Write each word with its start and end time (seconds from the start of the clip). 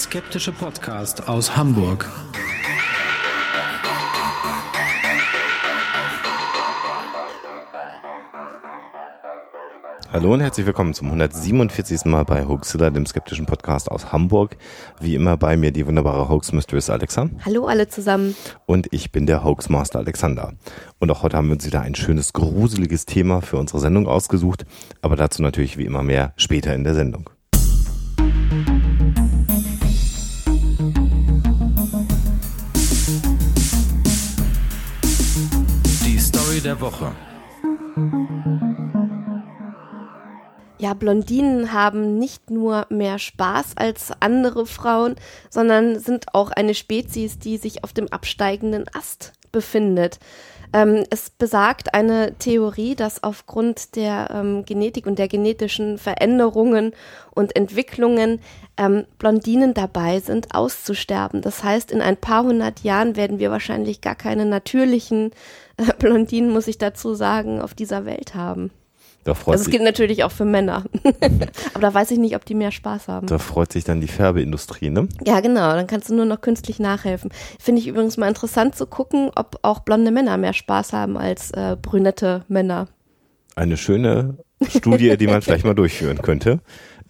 Skeptische 0.00 0.50
Podcast 0.50 1.28
aus 1.28 1.54
Hamburg. 1.58 2.08
Hallo 10.10 10.32
und 10.32 10.40
herzlich 10.40 10.64
willkommen 10.64 10.94
zum 10.94 11.08
147. 11.08 12.06
Mal 12.06 12.24
bei 12.24 12.46
Hoaxilla, 12.46 12.88
dem 12.88 13.04
skeptischen 13.04 13.44
Podcast 13.44 13.90
aus 13.90 14.10
Hamburg. 14.10 14.56
Wie 15.00 15.14
immer 15.14 15.36
bei 15.36 15.58
mir 15.58 15.70
die 15.70 15.86
wunderbare 15.86 16.30
Hoax 16.30 16.52
Mistress 16.52 16.88
Alexa. 16.88 17.28
Hallo 17.44 17.66
alle 17.66 17.86
zusammen. 17.86 18.34
Und 18.64 18.88
ich 18.92 19.12
bin 19.12 19.26
der 19.26 19.44
Hoaxmaster 19.44 19.98
Alexander. 19.98 20.54
Und 20.98 21.10
auch 21.10 21.22
heute 21.22 21.36
haben 21.36 21.48
wir 21.48 21.56
uns 21.56 21.66
wieder 21.66 21.82
ein 21.82 21.94
schönes, 21.94 22.32
gruseliges 22.32 23.04
Thema 23.04 23.42
für 23.42 23.58
unsere 23.58 23.80
Sendung 23.80 24.08
ausgesucht. 24.08 24.64
Aber 25.02 25.16
dazu 25.16 25.42
natürlich 25.42 25.76
wie 25.76 25.84
immer 25.84 26.02
mehr 26.02 26.32
später 26.36 26.74
in 26.74 26.84
der 26.84 26.94
Sendung. 26.94 27.28
Der 36.64 36.78
Woche. 36.78 37.12
Ja, 40.78 40.92
Blondinen 40.92 41.72
haben 41.72 42.18
nicht 42.18 42.50
nur 42.50 42.86
mehr 42.90 43.18
Spaß 43.18 43.76
als 43.76 44.12
andere 44.20 44.66
Frauen, 44.66 45.16
sondern 45.48 45.98
sind 45.98 46.34
auch 46.34 46.50
eine 46.50 46.74
Spezies, 46.74 47.38
die 47.38 47.56
sich 47.56 47.82
auf 47.82 47.94
dem 47.94 48.08
absteigenden 48.08 48.84
Ast 48.92 49.32
befindet. 49.52 50.18
Ähm, 50.72 51.04
es 51.10 51.30
besagt 51.30 51.94
eine 51.94 52.34
Theorie, 52.38 52.94
dass 52.94 53.22
aufgrund 53.22 53.96
der 53.96 54.30
ähm, 54.32 54.64
Genetik 54.64 55.06
und 55.06 55.18
der 55.18 55.26
genetischen 55.26 55.98
Veränderungen 55.98 56.92
und 57.32 57.56
Entwicklungen 57.56 58.40
ähm, 58.76 59.04
Blondinen 59.18 59.74
dabei 59.74 60.20
sind, 60.20 60.54
auszusterben. 60.54 61.42
Das 61.42 61.64
heißt, 61.64 61.90
in 61.90 62.00
ein 62.00 62.16
paar 62.16 62.44
hundert 62.44 62.80
Jahren 62.80 63.16
werden 63.16 63.40
wir 63.40 63.50
wahrscheinlich 63.50 64.00
gar 64.00 64.14
keine 64.14 64.46
natürlichen 64.46 65.32
äh, 65.76 65.92
Blondinen, 65.98 66.50
muss 66.50 66.68
ich 66.68 66.78
dazu 66.78 67.14
sagen, 67.14 67.60
auf 67.60 67.74
dieser 67.74 68.04
Welt 68.04 68.34
haben. 68.34 68.70
Da 69.24 69.34
freut 69.34 69.52
Also 69.54 69.64
es 69.64 69.70
gilt 69.70 69.82
natürlich 69.82 70.24
auch 70.24 70.30
für 70.30 70.44
Männer. 70.46 70.84
Aber 71.74 71.82
da 71.82 71.92
weiß 71.92 72.10
ich 72.10 72.18
nicht, 72.18 72.36
ob 72.36 72.44
die 72.44 72.54
mehr 72.54 72.72
Spaß 72.72 73.08
haben. 73.08 73.26
da 73.26 73.38
freut 73.38 73.72
sich 73.72 73.84
dann 73.84 74.00
die 74.00 74.08
Färbeindustrie, 74.08 74.90
ne? 74.90 75.08
Ja, 75.24 75.40
genau. 75.40 75.72
Dann 75.72 75.86
kannst 75.86 76.08
du 76.08 76.14
nur 76.14 76.24
noch 76.24 76.40
künstlich 76.40 76.78
nachhelfen. 76.78 77.30
Finde 77.58 77.80
ich 77.80 77.88
übrigens 77.88 78.16
mal 78.16 78.28
interessant 78.28 78.76
zu 78.76 78.86
gucken, 78.86 79.30
ob 79.34 79.58
auch 79.62 79.80
blonde 79.80 80.10
Männer 80.10 80.36
mehr 80.38 80.54
Spaß 80.54 80.92
haben 80.92 81.18
als 81.18 81.50
äh, 81.50 81.76
brünette 81.80 82.44
Männer. 82.48 82.88
Eine 83.56 83.76
schöne 83.76 84.38
Studie, 84.68 85.16
die 85.16 85.26
man 85.26 85.42
vielleicht 85.42 85.64
mal 85.64 85.74
durchführen 85.74 86.22
könnte. 86.22 86.60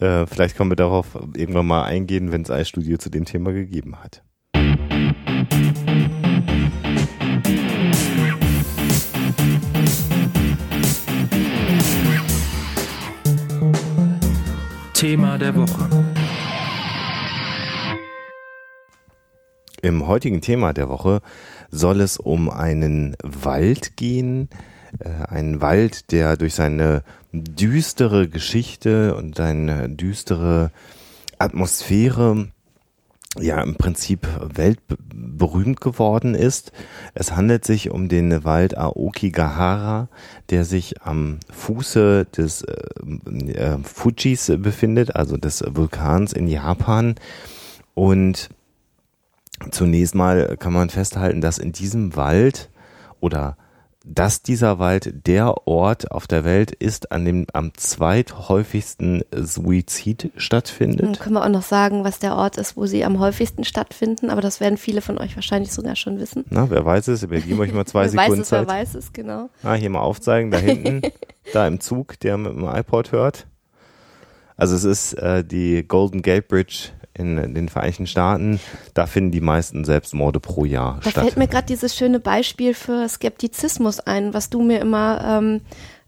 Äh, 0.00 0.26
vielleicht 0.26 0.56
können 0.56 0.70
wir 0.70 0.76
darauf 0.76 1.06
irgendwann 1.36 1.66
mal 1.66 1.84
eingehen, 1.84 2.32
wenn 2.32 2.42
es 2.42 2.50
eine 2.50 2.64
Studie 2.64 2.98
zu 2.98 3.10
dem 3.10 3.24
Thema 3.24 3.52
gegeben 3.52 3.96
hat. 4.02 4.22
Thema 15.00 15.38
der 15.38 15.56
Woche. 15.56 15.88
Im 19.80 20.06
heutigen 20.06 20.42
Thema 20.42 20.74
der 20.74 20.90
Woche 20.90 21.22
soll 21.70 22.02
es 22.02 22.18
um 22.18 22.50
einen 22.50 23.16
Wald 23.22 23.96
gehen. 23.96 24.50
Äh, 24.98 25.08
einen 25.26 25.62
Wald, 25.62 26.12
der 26.12 26.36
durch 26.36 26.52
seine 26.52 27.02
düstere 27.32 28.28
Geschichte 28.28 29.14
und 29.14 29.36
seine 29.36 29.88
düstere 29.88 30.70
Atmosphäre 31.38 32.52
ja 33.38 33.60
im 33.62 33.76
Prinzip 33.76 34.26
weltberühmt 34.40 35.80
geworden 35.80 36.34
ist. 36.34 36.72
Es 37.14 37.36
handelt 37.36 37.64
sich 37.64 37.90
um 37.90 38.08
den 38.08 38.44
Wald 38.44 38.76
Aokigahara, 38.76 40.08
der 40.50 40.64
sich 40.64 41.02
am 41.02 41.38
Fuße 41.50 42.26
des 42.36 42.62
äh, 42.62 43.52
äh, 43.52 43.78
Fujis 43.82 44.52
befindet, 44.58 45.14
also 45.14 45.36
des 45.36 45.62
Vulkans 45.66 46.32
in 46.32 46.48
Japan. 46.48 47.14
Und 47.94 48.50
Zunächst 49.70 50.14
mal 50.14 50.56
kann 50.58 50.72
man 50.72 50.88
festhalten, 50.88 51.40
dass 51.40 51.58
in 51.58 51.72
diesem 51.72 52.16
Wald 52.16 52.70
oder 53.20 53.58
dass 54.04 54.42
dieser 54.42 54.78
Wald 54.78 55.26
der 55.26 55.66
Ort 55.66 56.10
auf 56.10 56.26
der 56.26 56.44
Welt 56.44 56.70
ist, 56.70 57.12
an 57.12 57.24
dem 57.24 57.46
am 57.52 57.72
zweithäufigsten 57.74 59.22
Suizid 59.34 60.24
Dann 60.24 60.30
stattfindet. 60.36 61.20
können 61.20 61.34
wir 61.34 61.44
auch 61.44 61.50
noch 61.50 61.62
sagen, 61.62 62.02
was 62.02 62.18
der 62.18 62.34
Ort 62.34 62.56
ist, 62.56 62.76
wo 62.76 62.86
sie 62.86 63.04
am 63.04 63.18
häufigsten 63.18 63.64
stattfinden. 63.64 64.30
Aber 64.30 64.40
das 64.40 64.60
werden 64.60 64.78
viele 64.78 65.02
von 65.02 65.18
euch 65.18 65.36
wahrscheinlich 65.36 65.72
sogar 65.72 65.96
schon 65.96 66.18
wissen. 66.18 66.44
Na, 66.50 66.70
wer 66.70 66.84
weiß 66.84 67.08
es? 67.08 67.28
Wir 67.28 67.40
geben 67.40 67.60
euch 67.60 67.72
mal 67.74 67.84
zwei 67.84 68.04
wer 68.12 68.16
weiß 68.16 68.22
Sekunden 68.24 68.42
es, 68.42 68.52
wer 68.52 68.58
Zeit. 68.60 68.68
weiß 68.68 68.94
es, 68.94 69.12
genau. 69.12 69.50
Ah, 69.62 69.74
hier 69.74 69.90
mal 69.90 70.00
aufzeigen, 70.00 70.50
da 70.50 70.58
hinten, 70.58 71.02
da 71.52 71.66
im 71.66 71.80
Zug, 71.80 72.18
der 72.20 72.38
mit 72.38 72.52
dem 72.52 72.64
iPod 72.66 73.12
hört. 73.12 73.46
Also 74.56 74.76
es 74.76 74.84
ist 74.84 75.14
äh, 75.14 75.44
die 75.44 75.86
Golden 75.86 76.22
Gate 76.22 76.48
Bridge 76.48 76.90
in 77.14 77.54
den 77.54 77.68
Vereinigten 77.68 78.06
Staaten. 78.06 78.60
Da 78.94 79.06
finden 79.06 79.30
die 79.32 79.40
meisten 79.40 79.84
Selbstmorde 79.84 80.40
pro 80.40 80.64
Jahr 80.64 81.00
Da 81.02 81.10
statt. 81.10 81.24
fällt 81.24 81.36
mir 81.36 81.48
gerade 81.48 81.66
dieses 81.66 81.96
schöne 81.96 82.20
Beispiel 82.20 82.74
für 82.74 83.08
Skeptizismus 83.08 84.00
ein, 84.00 84.32
was 84.32 84.50
du 84.50 84.62
mir 84.62 84.80
immer 84.80 85.20
ähm, 85.24 85.60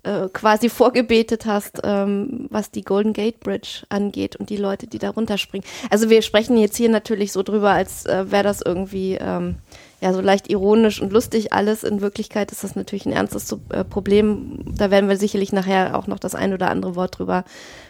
äh, 0.05 0.29
quasi 0.33 0.69
vorgebetet 0.69 1.47
hast, 1.47 1.81
ähm, 1.85 2.47
was 2.51 2.71
die 2.71 2.83
Golden 2.83 3.13
Gate 3.13 3.41
Bridge 3.41 3.85
angeht 3.89 4.37
und 4.37 4.51
die 4.51 4.57
Leute, 4.57 4.87
die 4.87 4.99
da 4.99 5.11
runterspringen. 5.11 5.67
Also 5.91 6.11
wir 6.11 6.23
sprechen 6.23 6.57
jetzt 6.57 6.77
hier 6.77 6.89
natürlich 6.89 7.33
so 7.33 7.43
drüber, 7.43 7.71
als 7.71 8.07
äh, 8.07 8.31
wäre 8.31 8.43
das 8.43 8.63
irgendwie 8.63 9.17
ähm, 9.21 9.57
ja 10.03 10.13
so 10.13 10.21
leicht 10.21 10.51
ironisch 10.51 11.01
und 11.01 11.13
lustig 11.13 11.53
alles. 11.53 11.85
In 11.85 12.01
Wirklichkeit 12.01 12.51
ist 12.51 12.65
das 12.65 12.75
natürlich 12.75 13.07
ein 13.07 13.13
ernstes 13.13 13.57
äh, 13.71 13.85
Problem. 13.85 14.59
Da 14.77 14.91
werden 14.91 15.09
wir 15.09 15.17
sicherlich 15.17 15.53
nachher 15.53 15.97
auch 15.97 16.09
noch 16.09 16.19
das 16.19 16.35
ein 16.35 16.53
oder 16.53 16.71
andere 16.71 16.97
Wort 16.97 17.19
drüber 17.19 17.45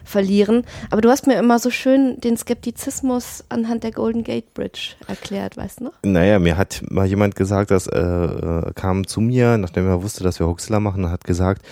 verlieren. 0.05 0.65
Aber 0.91 1.01
du 1.01 1.09
hast 1.09 1.27
mir 1.27 1.39
immer 1.39 1.59
so 1.59 1.71
schön 1.71 2.21
den 2.21 2.37
Skeptizismus 2.37 3.45
anhand 3.49 3.83
der 3.83 3.93
Golden 3.93 4.25
Gate 4.25 4.53
Bridge 4.53 4.95
erklärt, 5.09 5.57
weißt 5.57 5.81
du 5.81 5.85
noch? 5.85 5.93
Naja, 6.05 6.39
mir 6.39 6.59
hat 6.59 6.83
mal 6.91 7.07
jemand 7.07 7.35
gesagt, 7.35 7.71
das 7.71 7.87
äh, 7.87 7.99
äh, 7.99 8.73
kam 8.75 9.07
zu 9.07 9.23
mir, 9.23 9.57
nachdem 9.57 9.89
er 9.89 10.03
wusste, 10.03 10.23
dass 10.23 10.39
wir 10.39 10.47
Huxler 10.47 10.81
machen, 10.81 11.11
hat 11.11 11.25
gesagt, 11.25 11.63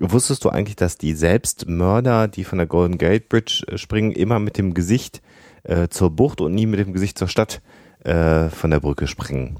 wusstest 0.00 0.42
du 0.44 0.48
eigentlich, 0.48 0.76
dass 0.76 0.96
die 0.96 1.12
Selbstmörder, 1.14 2.28
die 2.28 2.44
von 2.44 2.58
der 2.58 2.66
Golden 2.66 2.96
Gate 2.96 3.28
Bridge 3.28 3.64
äh, 3.68 3.76
springen, 3.76 4.12
immer 4.12 4.38
mit 4.38 4.56
dem 4.56 4.72
Gesicht 4.72 5.20
äh, 5.64 5.88
zur 5.88 6.10
Bucht 6.10 6.40
und 6.40 6.54
nie 6.54 6.66
mit 6.66 6.80
dem 6.80 6.94
Gesicht 6.94 7.18
zur 7.18 7.28
Stadt 7.28 7.60
äh, 8.04 8.48
von 8.48 8.70
der 8.70 8.80
Brücke 8.80 9.06
springen? 9.06 9.58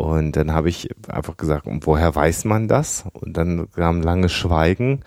Und 0.00 0.34
dann 0.34 0.52
habe 0.52 0.70
ich 0.70 0.88
einfach 1.08 1.36
gesagt, 1.36 1.66
und 1.66 1.86
woher 1.86 2.14
weiß 2.14 2.46
man 2.46 2.68
das? 2.68 3.04
Und 3.12 3.36
dann 3.36 3.70
kam 3.70 4.00
langes 4.00 4.32
Schweigen, 4.32 5.00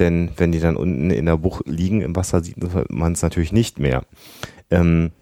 denn 0.00 0.30
wenn 0.36 0.50
die 0.50 0.58
dann 0.58 0.74
unten 0.74 1.12
in 1.12 1.26
der 1.26 1.36
Bucht 1.36 1.68
liegen 1.68 2.00
im 2.00 2.16
Wasser, 2.16 2.42
sieht 2.42 2.56
man 2.90 3.12
es 3.12 3.22
natürlich 3.22 3.52
nicht 3.52 3.78
mehr. 3.78 4.02
Ähm, 4.72 5.12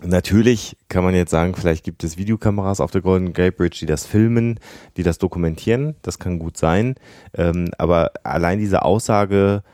Natürlich 0.00 0.76
kann 0.88 1.02
man 1.02 1.12
jetzt 1.16 1.32
sagen, 1.32 1.56
vielleicht 1.56 1.82
gibt 1.82 2.04
es 2.04 2.16
Videokameras 2.16 2.80
auf 2.80 2.92
der 2.92 3.00
Golden 3.00 3.32
Gate 3.32 3.56
Bridge, 3.56 3.78
die 3.80 3.86
das 3.86 4.06
filmen, 4.06 4.60
die 4.96 5.02
das 5.02 5.18
dokumentieren. 5.18 5.96
Das 6.02 6.20
kann 6.20 6.38
gut 6.38 6.56
sein. 6.56 6.94
Ähm, 7.34 7.70
aber 7.78 8.12
allein 8.22 8.60
diese 8.60 8.82
Aussage, 8.82 9.64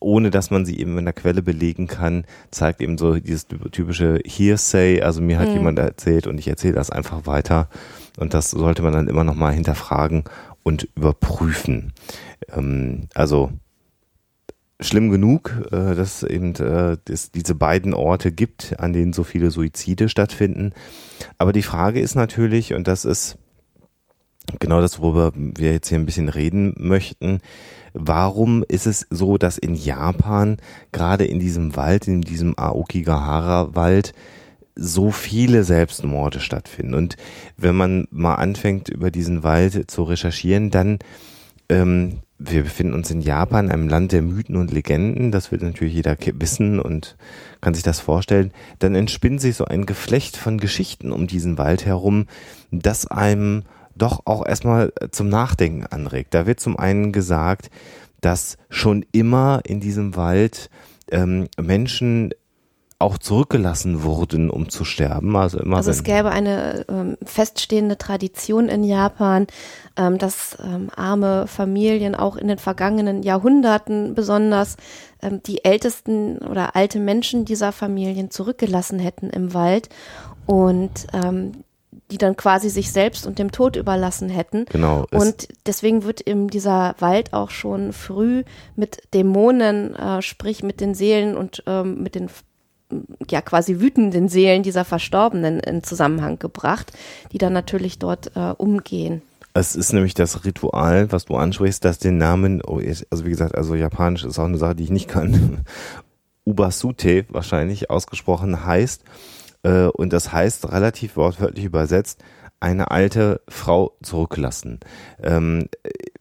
ohne 0.00 0.30
dass 0.30 0.50
man 0.50 0.64
sie 0.66 0.78
eben 0.78 0.98
in 0.98 1.04
der 1.04 1.14
Quelle 1.14 1.42
belegen 1.42 1.86
kann, 1.86 2.24
zeigt 2.50 2.80
eben 2.80 2.98
so 2.98 3.14
dieses 3.14 3.46
typische 3.46 4.20
Hearsay. 4.24 5.02
Also 5.02 5.20
mir 5.22 5.38
hat 5.38 5.48
Mhm. 5.48 5.54
jemand 5.54 5.78
erzählt 5.78 6.26
und 6.26 6.38
ich 6.38 6.48
erzähle 6.48 6.74
das 6.74 6.90
einfach 6.90 7.26
weiter. 7.26 7.68
Und 8.18 8.34
das 8.34 8.50
sollte 8.50 8.82
man 8.82 8.92
dann 8.92 9.08
immer 9.08 9.24
noch 9.24 9.34
mal 9.34 9.52
hinterfragen 9.52 10.24
und 10.62 10.88
überprüfen. 10.96 11.92
Ähm, 12.52 13.08
also 13.14 13.50
schlimm 14.80 15.10
genug, 15.10 15.52
äh, 15.70 15.94
dass 15.94 16.22
es 16.22 16.28
eben 16.28 16.54
äh, 16.56 16.96
es 17.08 17.30
diese 17.30 17.54
beiden 17.54 17.94
Orte 17.94 18.30
gibt, 18.32 18.78
an 18.78 18.92
denen 18.92 19.12
so 19.12 19.24
viele 19.24 19.50
Suizide 19.50 20.08
stattfinden. 20.08 20.72
Aber 21.38 21.52
die 21.52 21.62
Frage 21.62 22.00
ist 22.00 22.14
natürlich, 22.14 22.74
und 22.74 22.86
das 22.86 23.04
ist 23.04 23.38
genau 24.58 24.80
das, 24.80 25.00
worüber 25.00 25.32
wir 25.34 25.72
jetzt 25.72 25.88
hier 25.88 25.98
ein 25.98 26.06
bisschen 26.06 26.28
reden 26.28 26.74
möchten, 26.76 27.40
warum 27.98 28.64
ist 28.68 28.86
es 28.86 29.06
so, 29.10 29.38
dass 29.38 29.58
in 29.58 29.74
Japan, 29.74 30.58
gerade 30.92 31.24
in 31.24 31.40
diesem 31.40 31.76
Wald, 31.76 32.06
in 32.08 32.20
diesem 32.22 32.58
Aokigahara-Wald, 32.58 34.12
so 34.78 35.10
viele 35.10 35.64
Selbstmorde 35.64 36.40
stattfinden. 36.40 36.94
Und 36.94 37.16
wenn 37.56 37.74
man 37.74 38.06
mal 38.10 38.34
anfängt, 38.34 38.90
über 38.90 39.10
diesen 39.10 39.42
Wald 39.42 39.90
zu 39.90 40.02
recherchieren, 40.02 40.70
dann 40.70 40.98
ähm, 41.70 42.20
wir 42.38 42.62
befinden 42.64 42.94
uns 42.94 43.10
in 43.10 43.22
Japan, 43.22 43.70
einem 43.70 43.88
Land 43.88 44.12
der 44.12 44.20
Mythen 44.20 44.56
und 44.56 44.70
Legenden. 44.70 45.32
Das 45.32 45.50
wird 45.50 45.62
natürlich 45.62 45.94
jeder 45.94 46.16
wissen 46.34 46.78
und 46.78 47.16
kann 47.62 47.72
sich 47.72 47.82
das 47.82 48.00
vorstellen. 48.00 48.52
Dann 48.78 48.94
entspinnt 48.94 49.40
sich 49.40 49.56
so 49.56 49.64
ein 49.64 49.86
Geflecht 49.86 50.36
von 50.36 50.58
Geschichten 50.58 51.12
um 51.12 51.26
diesen 51.26 51.56
Wald 51.56 51.86
herum, 51.86 52.26
das 52.70 53.06
einem 53.06 53.62
doch 53.96 54.22
auch 54.24 54.46
erstmal 54.46 54.92
zum 55.10 55.28
Nachdenken 55.28 55.86
anregt. 55.86 56.34
Da 56.34 56.46
wird 56.46 56.60
zum 56.60 56.78
einen 56.78 57.12
gesagt, 57.12 57.70
dass 58.20 58.56
schon 58.68 59.04
immer 59.12 59.60
in 59.64 59.80
diesem 59.80 60.16
Wald 60.16 60.70
ähm, 61.10 61.48
Menschen 61.60 62.32
auch 62.98 63.18
zurückgelassen 63.18 64.02
wurden, 64.02 64.48
um 64.48 64.70
zu 64.70 64.84
sterben. 64.84 65.36
Also, 65.36 65.58
immer 65.58 65.76
also 65.76 65.90
es 65.90 66.02
gäbe 66.02 66.30
eine 66.30 66.86
ähm, 66.88 67.18
feststehende 67.22 67.98
Tradition 67.98 68.70
in 68.70 68.84
Japan, 68.84 69.46
ähm, 69.98 70.16
dass 70.16 70.56
ähm, 70.64 70.88
arme 70.96 71.46
Familien 71.46 72.14
auch 72.14 72.36
in 72.36 72.48
den 72.48 72.58
vergangenen 72.58 73.22
Jahrhunderten 73.22 74.14
besonders 74.14 74.78
ähm, 75.20 75.42
die 75.42 75.62
ältesten 75.62 76.38
oder 76.38 76.74
alte 76.74 76.98
Menschen 76.98 77.44
dieser 77.44 77.72
Familien 77.72 78.30
zurückgelassen 78.30 78.98
hätten 78.98 79.28
im 79.28 79.52
Wald 79.52 79.90
und 80.46 81.06
ähm, 81.12 81.52
die 82.10 82.18
dann 82.18 82.36
quasi 82.36 82.70
sich 82.70 82.92
selbst 82.92 83.26
und 83.26 83.38
dem 83.38 83.50
Tod 83.50 83.76
überlassen 83.76 84.28
hätten. 84.28 84.66
Genau. 84.66 85.06
Und 85.10 85.48
deswegen 85.66 86.04
wird 86.04 86.20
eben 86.20 86.48
dieser 86.48 86.94
Wald 86.98 87.32
auch 87.32 87.50
schon 87.50 87.92
früh 87.92 88.44
mit 88.76 89.02
Dämonen, 89.12 89.94
äh, 89.96 90.22
sprich 90.22 90.62
mit 90.62 90.80
den 90.80 90.94
Seelen 90.94 91.36
und 91.36 91.62
ähm, 91.66 92.02
mit 92.02 92.14
den 92.14 92.28
ja 93.30 93.40
quasi 93.40 93.80
wütenden 93.80 94.28
Seelen 94.28 94.62
dieser 94.62 94.84
Verstorbenen 94.84 95.58
in 95.58 95.82
Zusammenhang 95.82 96.38
gebracht, 96.38 96.92
die 97.32 97.38
dann 97.38 97.52
natürlich 97.52 97.98
dort 97.98 98.36
äh, 98.36 98.52
umgehen. 98.56 99.22
Es 99.54 99.74
ist 99.74 99.92
nämlich 99.92 100.14
das 100.14 100.44
Ritual, 100.44 101.10
was 101.12 101.24
du 101.24 101.34
ansprichst, 101.36 101.84
das 101.84 101.98
den 101.98 102.18
Namen, 102.18 102.62
oh, 102.64 102.80
also 103.10 103.24
wie 103.24 103.30
gesagt, 103.30 103.54
also 103.54 103.74
Japanisch 103.74 104.24
ist 104.24 104.38
auch 104.38 104.44
eine 104.44 104.58
Sache, 104.58 104.74
die 104.74 104.84
ich 104.84 104.90
nicht 104.90 105.08
kann. 105.08 105.64
Ubasute 106.44 107.24
wahrscheinlich 107.30 107.90
ausgesprochen 107.90 108.64
heißt. 108.64 109.02
Äh, 109.66 109.88
und 109.88 110.12
das 110.12 110.32
heißt 110.32 110.70
relativ 110.72 111.16
wortwörtlich 111.16 111.64
übersetzt, 111.64 112.22
eine 112.60 112.90
alte 112.90 113.42
Frau 113.48 113.96
zurücklassen. 114.02 114.80
Ähm, 115.22 115.68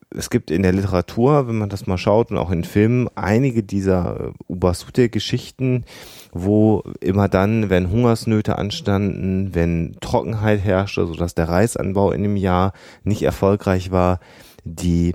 es 0.09 0.29
gibt 0.29 0.49
in 0.49 0.63
der 0.63 0.71
Literatur, 0.71 1.47
wenn 1.47 1.57
man 1.57 1.69
das 1.69 1.87
mal 1.87 1.97
schaut 1.97 2.31
und 2.31 2.37
auch 2.37 2.51
in 2.51 2.63
Filmen, 2.63 3.09
einige 3.15 3.63
dieser 3.63 4.19
äh, 4.19 4.31
Ubasute-Geschichten, 4.47 5.85
wo 6.31 6.83
immer 6.99 7.27
dann, 7.27 7.69
wenn 7.69 7.91
Hungersnöte 7.91 8.57
anstanden, 8.57 9.53
wenn 9.53 9.95
Trockenheit 10.01 10.63
herrschte, 10.63 11.05
sodass 11.05 11.35
der 11.35 11.49
Reisanbau 11.49 12.11
in 12.11 12.23
dem 12.23 12.37
Jahr 12.37 12.73
nicht 13.03 13.23
erfolgreich 13.23 13.91
war, 13.91 14.19
die 14.63 15.13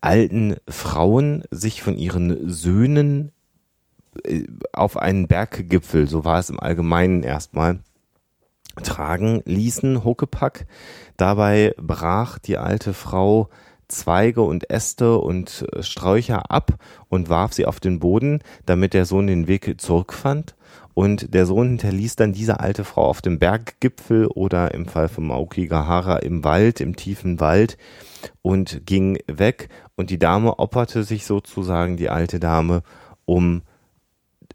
alten 0.00 0.56
Frauen 0.68 1.44
sich 1.50 1.82
von 1.82 1.96
ihren 1.96 2.50
Söhnen 2.50 3.28
äh, 3.28 3.33
auf 4.72 4.96
einen 4.96 5.28
Berggipfel, 5.28 6.08
so 6.08 6.24
war 6.24 6.38
es 6.38 6.50
im 6.50 6.60
Allgemeinen 6.60 7.22
erstmal, 7.22 7.80
tragen 8.82 9.42
ließen, 9.44 10.04
Huckepack. 10.04 10.66
Dabei 11.16 11.74
brach 11.78 12.38
die 12.38 12.58
alte 12.58 12.92
Frau 12.92 13.48
Zweige 13.88 14.42
und 14.42 14.70
Äste 14.70 15.18
und 15.18 15.66
äh, 15.72 15.82
Sträucher 15.82 16.50
ab 16.50 16.74
und 17.08 17.28
warf 17.28 17.52
sie 17.52 17.66
auf 17.66 17.80
den 17.80 18.00
Boden, 18.00 18.40
damit 18.66 18.94
der 18.94 19.04
Sohn 19.04 19.26
den 19.26 19.46
Weg 19.46 19.80
zurückfand. 19.80 20.56
Und 20.94 21.34
der 21.34 21.44
Sohn 21.44 21.70
hinterließ 21.70 22.16
dann 22.16 22.32
diese 22.32 22.60
alte 22.60 22.84
Frau 22.84 23.04
auf 23.04 23.20
dem 23.20 23.38
Berggipfel 23.38 24.26
oder 24.28 24.74
im 24.74 24.86
Fall 24.86 25.08
von 25.08 25.26
Maokigahara 25.26 26.18
im 26.18 26.44
Wald, 26.44 26.80
im 26.80 26.94
tiefen 26.94 27.40
Wald 27.40 27.76
und 28.42 28.86
ging 28.86 29.18
weg. 29.26 29.68
Und 29.96 30.10
die 30.10 30.20
Dame 30.20 30.58
opferte 30.58 31.02
sich 31.02 31.26
sozusagen, 31.26 31.96
die 31.96 32.10
alte 32.10 32.38
Dame, 32.38 32.82
um 33.24 33.62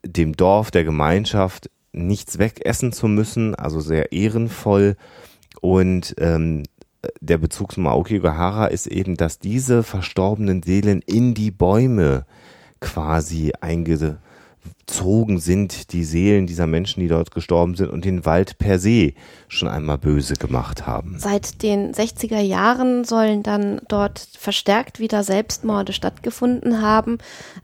dem 0.05 0.33
Dorf, 0.33 0.71
der 0.71 0.83
Gemeinschaft 0.83 1.69
nichts 1.91 2.39
wegessen 2.39 2.91
zu 2.91 3.07
müssen, 3.07 3.55
also 3.55 3.79
sehr 3.79 4.11
ehrenvoll. 4.11 4.95
Und 5.61 6.15
ähm, 6.19 6.63
der 7.21 7.37
Bezug 7.37 7.71
zu 7.71 7.81
Maoki 7.81 8.19
Gahara 8.19 8.67
ist 8.67 8.87
eben, 8.87 9.15
dass 9.15 9.39
diese 9.39 9.83
verstorbenen 9.83 10.63
Seelen 10.63 11.01
in 11.01 11.33
die 11.33 11.51
Bäume 11.51 12.25
quasi 12.79 13.51
eingezogen 14.89 15.39
sind, 15.39 15.93
die 15.93 16.03
Seelen 16.03 16.47
dieser 16.47 16.67
Menschen, 16.67 16.99
die 16.99 17.07
dort 17.07 17.31
gestorben 17.31 17.75
sind 17.75 17.89
und 17.89 18.05
den 18.05 18.25
Wald 18.25 18.57
per 18.57 18.79
se 18.79 19.13
schon 19.47 19.67
einmal 19.67 19.97
böse 19.97 20.35
gemacht 20.35 20.87
haben. 20.87 21.17
Seit 21.19 21.61
den 21.63 21.93
60er 21.93 22.39
Jahren 22.39 23.03
sollen 23.03 23.43
dann 23.43 23.81
dort 23.87 24.19
verstärkt 24.37 24.99
wieder 24.99 25.23
Selbstmorde 25.23 25.93
stattgefunden 25.93 26.81
haben, 26.81 27.17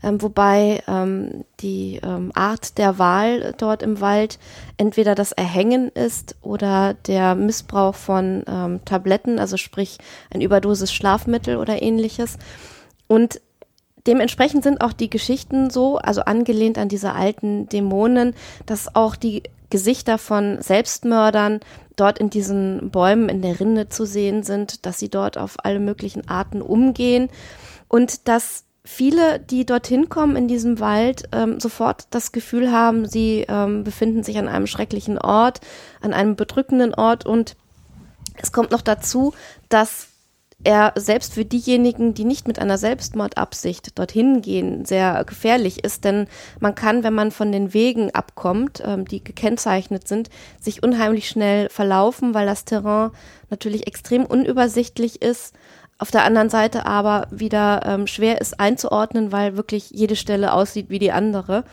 ähm, 0.03 0.21
wobei 0.21 0.83
ähm, 0.87 1.45
die 1.59 1.99
ähm, 2.03 2.31
Art 2.33 2.77
der 2.77 2.99
Wahl 2.99 3.53
dort 3.57 3.83
im 3.83 4.01
Wald 4.01 4.39
entweder 4.77 5.15
das 5.15 5.31
Erhängen 5.31 5.89
ist 5.89 6.35
oder 6.41 6.93
der 7.07 7.35
Missbrauch 7.35 7.95
von 7.95 8.43
ähm, 8.47 8.79
Tabletten, 8.85 9.39
also 9.39 9.57
sprich 9.57 9.97
ein 10.31 10.41
Überdosis 10.41 10.93
Schlafmittel 10.93 11.57
oder 11.57 11.81
ähnliches. 11.81 12.37
Und 13.07 13.39
dementsprechend 14.07 14.63
sind 14.63 14.81
auch 14.81 14.93
die 14.93 15.09
Geschichten 15.09 15.69
so, 15.69 15.97
also 15.97 16.21
angelehnt 16.21 16.77
an 16.77 16.89
diese 16.89 17.13
alten 17.13 17.67
Dämonen, 17.69 18.33
dass 18.65 18.95
auch 18.95 19.15
die 19.15 19.43
Gesichter 19.69 20.17
von 20.17 20.61
Selbstmördern 20.61 21.59
dort 21.95 22.19
in 22.19 22.29
diesen 22.29 22.91
Bäumen 22.91 23.29
in 23.29 23.41
der 23.41 23.59
Rinde 23.59 23.89
zu 23.89 24.05
sehen 24.05 24.43
sind, 24.43 24.85
dass 24.85 24.99
sie 24.99 25.09
dort 25.09 25.37
auf 25.37 25.57
alle 25.63 25.79
möglichen 25.79 26.27
Arten 26.29 26.61
umgehen. 26.61 27.29
Und 27.87 28.27
dass 28.27 28.65
viele, 28.83 29.39
die 29.39 29.65
dorthin 29.65 30.09
kommen 30.09 30.35
in 30.35 30.47
diesem 30.47 30.79
Wald, 30.79 31.23
ähm, 31.31 31.59
sofort 31.59 32.07
das 32.11 32.31
Gefühl 32.31 32.71
haben, 32.71 33.07
sie 33.07 33.45
ähm, 33.47 33.83
befinden 33.83 34.23
sich 34.23 34.37
an 34.37 34.47
einem 34.47 34.67
schrecklichen 34.67 35.17
Ort, 35.17 35.61
an 36.01 36.13
einem 36.13 36.35
bedrückenden 36.35 36.93
Ort. 36.93 37.25
Und 37.25 37.55
es 38.37 38.51
kommt 38.51 38.71
noch 38.71 38.81
dazu, 38.81 39.33
dass 39.69 40.09
er 40.65 40.93
selbst 40.95 41.33
für 41.33 41.45
diejenigen, 41.45 42.13
die 42.13 42.25
nicht 42.25 42.47
mit 42.47 42.59
einer 42.59 42.77
Selbstmordabsicht 42.77 43.97
dorthin 43.97 44.41
gehen, 44.41 44.83
sehr 44.83 45.23
gefährlich 45.23 45.83
ist, 45.83 46.03
denn 46.03 46.27
man 46.59 46.75
kann, 46.75 47.03
wenn 47.03 47.13
man 47.13 47.31
von 47.31 47.51
den 47.51 47.73
Wegen 47.73 48.13
abkommt, 48.13 48.81
ähm, 48.85 49.05
die 49.05 49.23
gekennzeichnet 49.23 50.07
sind, 50.07 50.29
sich 50.59 50.83
unheimlich 50.83 51.29
schnell 51.29 51.69
verlaufen, 51.69 52.33
weil 52.33 52.45
das 52.45 52.65
Terrain 52.65 53.11
natürlich 53.49 53.87
extrem 53.87 54.25
unübersichtlich 54.25 55.21
ist. 55.21 55.53
Auf 55.97 56.11
der 56.11 56.25
anderen 56.25 56.49
Seite 56.49 56.85
aber 56.85 57.27
wieder 57.31 57.81
ähm, 57.85 58.07
schwer 58.07 58.41
ist 58.41 58.59
einzuordnen, 58.59 59.31
weil 59.31 59.55
wirklich 59.55 59.91
jede 59.91 60.15
Stelle 60.17 60.51
aussieht 60.51 60.89
wie 60.89 60.99
die 60.99 61.13
andere 61.13 61.63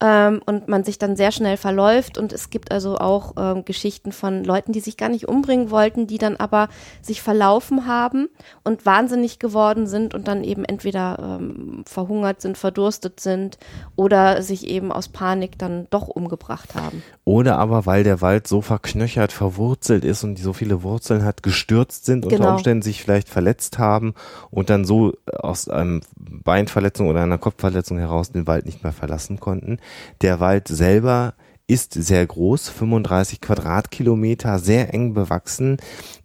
ähm, 0.00 0.42
und 0.44 0.68
man 0.68 0.84
sich 0.84 0.98
dann 0.98 1.16
sehr 1.16 1.32
schnell 1.32 1.56
verläuft 1.56 2.18
und 2.18 2.32
es 2.32 2.50
gibt 2.50 2.70
also 2.70 2.98
auch 2.98 3.32
ähm, 3.38 3.64
Geschichten 3.64 4.12
von 4.12 4.44
Leuten, 4.44 4.72
die 4.72 4.80
sich 4.80 4.96
gar 4.96 5.08
nicht 5.08 5.28
umbringen 5.28 5.70
wollten, 5.70 6.06
die 6.06 6.18
dann 6.18 6.36
aber 6.36 6.68
sich 7.00 7.22
verlaufen 7.22 7.86
haben 7.86 8.28
und 8.62 8.84
wahnsinnig 8.84 9.38
geworden 9.38 9.86
sind 9.86 10.14
und 10.14 10.28
dann 10.28 10.44
eben 10.44 10.64
entweder 10.64 11.38
ähm, 11.40 11.82
verhungert 11.86 12.42
sind, 12.42 12.58
verdurstet 12.58 13.20
sind 13.20 13.58
oder 13.96 14.42
sich 14.42 14.66
eben 14.66 14.92
aus 14.92 15.08
Panik 15.08 15.58
dann 15.58 15.86
doch 15.90 16.08
umgebracht 16.08 16.74
haben. 16.74 17.02
Oder 17.24 17.58
aber, 17.58 17.86
weil 17.86 18.04
der 18.04 18.20
Wald 18.20 18.46
so 18.46 18.60
verknöchert, 18.60 19.32
verwurzelt 19.32 20.04
ist 20.04 20.24
und 20.24 20.36
die 20.36 20.42
so 20.42 20.52
viele 20.52 20.82
Wurzeln 20.82 21.24
hat, 21.24 21.42
gestürzt 21.42 22.04
sind, 22.04 22.24
unter 22.24 22.36
Genau. 22.36 22.52
Umständen 22.52 22.82
sich 22.82 23.02
vielleicht 23.02 23.28
verletzt 23.28 23.78
haben 23.78 24.14
und 24.50 24.68
dann 24.68 24.84
so 24.84 25.14
aus 25.32 25.68
einem 25.68 26.02
Beinverletzung 26.16 27.08
oder 27.08 27.22
einer 27.22 27.38
Kopfverletzung 27.38 27.98
heraus 27.98 28.30
den 28.30 28.46
Wald 28.46 28.66
nicht 28.66 28.82
mehr 28.82 28.92
verlassen 28.92 29.40
konnten. 29.40 29.78
Der 30.22 30.40
Wald 30.40 30.68
selber 30.68 31.34
ist 31.68 31.94
sehr 31.94 32.24
groß, 32.24 32.68
35 32.68 33.40
Quadratkilometer, 33.40 34.58
sehr 34.58 34.94
eng 34.94 35.14
bewachsen. 35.14 35.78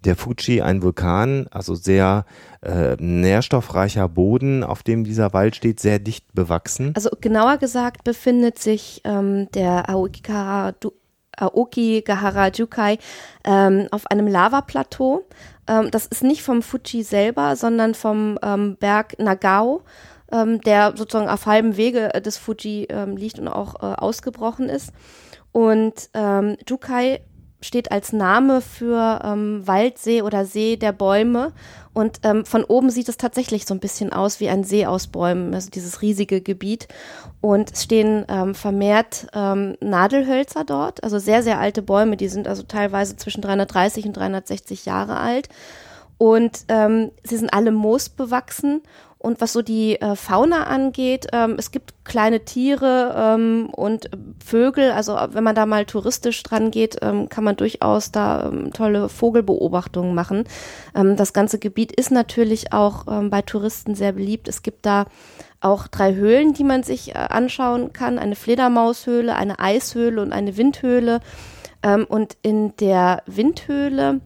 Der 0.05 0.15
Fuji, 0.15 0.61
ein 0.61 0.83
Vulkan, 0.83 1.47
also 1.49 1.73
sehr 1.73 2.25
äh, 2.61 2.95
nährstoffreicher 2.99 4.07
Boden, 4.07 4.63
auf 4.63 4.83
dem 4.83 5.03
dieser 5.03 5.33
Wald 5.33 5.55
steht, 5.55 5.79
sehr 5.79 5.97
dicht 5.97 6.31
bewachsen. 6.33 6.91
Also 6.95 7.09
genauer 7.19 7.57
gesagt 7.57 8.03
befindet 8.03 8.59
sich 8.59 9.01
ähm, 9.03 9.49
der 9.51 9.89
Aokigahara, 9.89 10.73
Du- 10.73 10.93
Aokigahara 11.37 12.49
Jukai 12.49 12.99
ähm, 13.43 13.87
auf 13.89 14.05
einem 14.07 14.27
Lavaplateau. 14.27 15.25
Ähm, 15.67 15.89
das 15.89 16.05
ist 16.05 16.23
nicht 16.23 16.43
vom 16.43 16.61
Fuji 16.61 17.01
selber, 17.01 17.55
sondern 17.55 17.95
vom 17.95 18.37
ähm, 18.43 18.77
Berg 18.79 19.17
Nagao, 19.17 19.81
ähm, 20.31 20.61
der 20.61 20.93
sozusagen 20.95 21.29
auf 21.29 21.45
halbem 21.45 21.77
Wege 21.77 22.13
äh, 22.13 22.21
des 22.21 22.37
Fuji 22.37 22.87
ähm, 22.89 23.17
liegt 23.17 23.39
und 23.39 23.47
auch 23.47 23.75
äh, 23.75 23.95
ausgebrochen 23.95 24.69
ist. 24.69 24.91
Und 25.51 26.09
ähm, 26.13 26.57
Jukai 26.67 27.21
steht 27.61 27.91
als 27.91 28.11
Name 28.11 28.61
für 28.61 29.21
ähm, 29.23 29.65
Waldsee 29.65 30.23
oder 30.23 30.45
See 30.45 30.77
der 30.77 30.91
Bäume. 30.91 31.53
Und 31.93 32.19
ähm, 32.23 32.45
von 32.45 32.63
oben 32.63 32.89
sieht 32.89 33.09
es 33.09 33.17
tatsächlich 33.17 33.65
so 33.65 33.73
ein 33.73 33.79
bisschen 33.79 34.13
aus 34.13 34.39
wie 34.39 34.49
ein 34.49 34.63
See 34.63 34.85
aus 34.85 35.07
Bäumen, 35.07 35.53
also 35.53 35.69
dieses 35.69 36.01
riesige 36.01 36.41
Gebiet. 36.41 36.87
Und 37.41 37.73
es 37.73 37.83
stehen 37.83 38.25
ähm, 38.29 38.55
vermehrt 38.55 39.27
ähm, 39.33 39.75
Nadelhölzer 39.81 40.63
dort, 40.63 41.03
also 41.03 41.19
sehr, 41.19 41.43
sehr 41.43 41.59
alte 41.59 41.81
Bäume, 41.81 42.17
die 42.17 42.29
sind 42.29 42.47
also 42.47 42.63
teilweise 42.63 43.15
zwischen 43.17 43.41
330 43.41 44.05
und 44.05 44.17
360 44.17 44.85
Jahre 44.85 45.17
alt. 45.17 45.49
Und 46.17 46.65
ähm, 46.69 47.11
sie 47.23 47.37
sind 47.37 47.53
alle 47.53 47.71
moosbewachsen. 47.71 48.81
Und 49.21 49.39
was 49.39 49.53
so 49.53 49.61
die 49.61 50.01
äh, 50.01 50.15
Fauna 50.15 50.63
angeht, 50.63 51.27
ähm, 51.31 51.53
es 51.59 51.69
gibt 51.69 51.93
kleine 52.05 52.43
Tiere 52.43 53.13
ähm, 53.15 53.69
und 53.71 54.09
Vögel. 54.43 54.91
Also 54.91 55.15
wenn 55.29 55.43
man 55.43 55.53
da 55.53 55.67
mal 55.67 55.85
touristisch 55.85 56.41
dran 56.41 56.71
geht, 56.71 56.97
ähm, 57.03 57.29
kann 57.29 57.43
man 57.43 57.55
durchaus 57.55 58.11
da 58.11 58.47
ähm, 58.47 58.73
tolle 58.73 59.09
Vogelbeobachtungen 59.09 60.15
machen. 60.15 60.45
Ähm, 60.95 61.17
das 61.17 61.33
ganze 61.33 61.59
Gebiet 61.59 61.91
ist 61.91 62.09
natürlich 62.09 62.73
auch 62.73 63.05
ähm, 63.07 63.29
bei 63.29 63.43
Touristen 63.43 63.93
sehr 63.93 64.13
beliebt. 64.13 64.47
Es 64.47 64.63
gibt 64.63 64.87
da 64.87 65.05
auch 65.59 65.87
drei 65.87 66.15
Höhlen, 66.15 66.53
die 66.53 66.63
man 66.63 66.81
sich 66.81 67.09
äh, 67.09 67.19
anschauen 67.19 67.93
kann. 67.93 68.17
Eine 68.17 68.35
Fledermaushöhle, 68.35 69.35
eine 69.35 69.59
Eishöhle 69.59 70.19
und 70.19 70.33
eine 70.33 70.57
Windhöhle. 70.57 71.19
Und 72.09 72.37
in 72.43 72.75
der 72.75 73.23
Windhöhle 73.25 74.21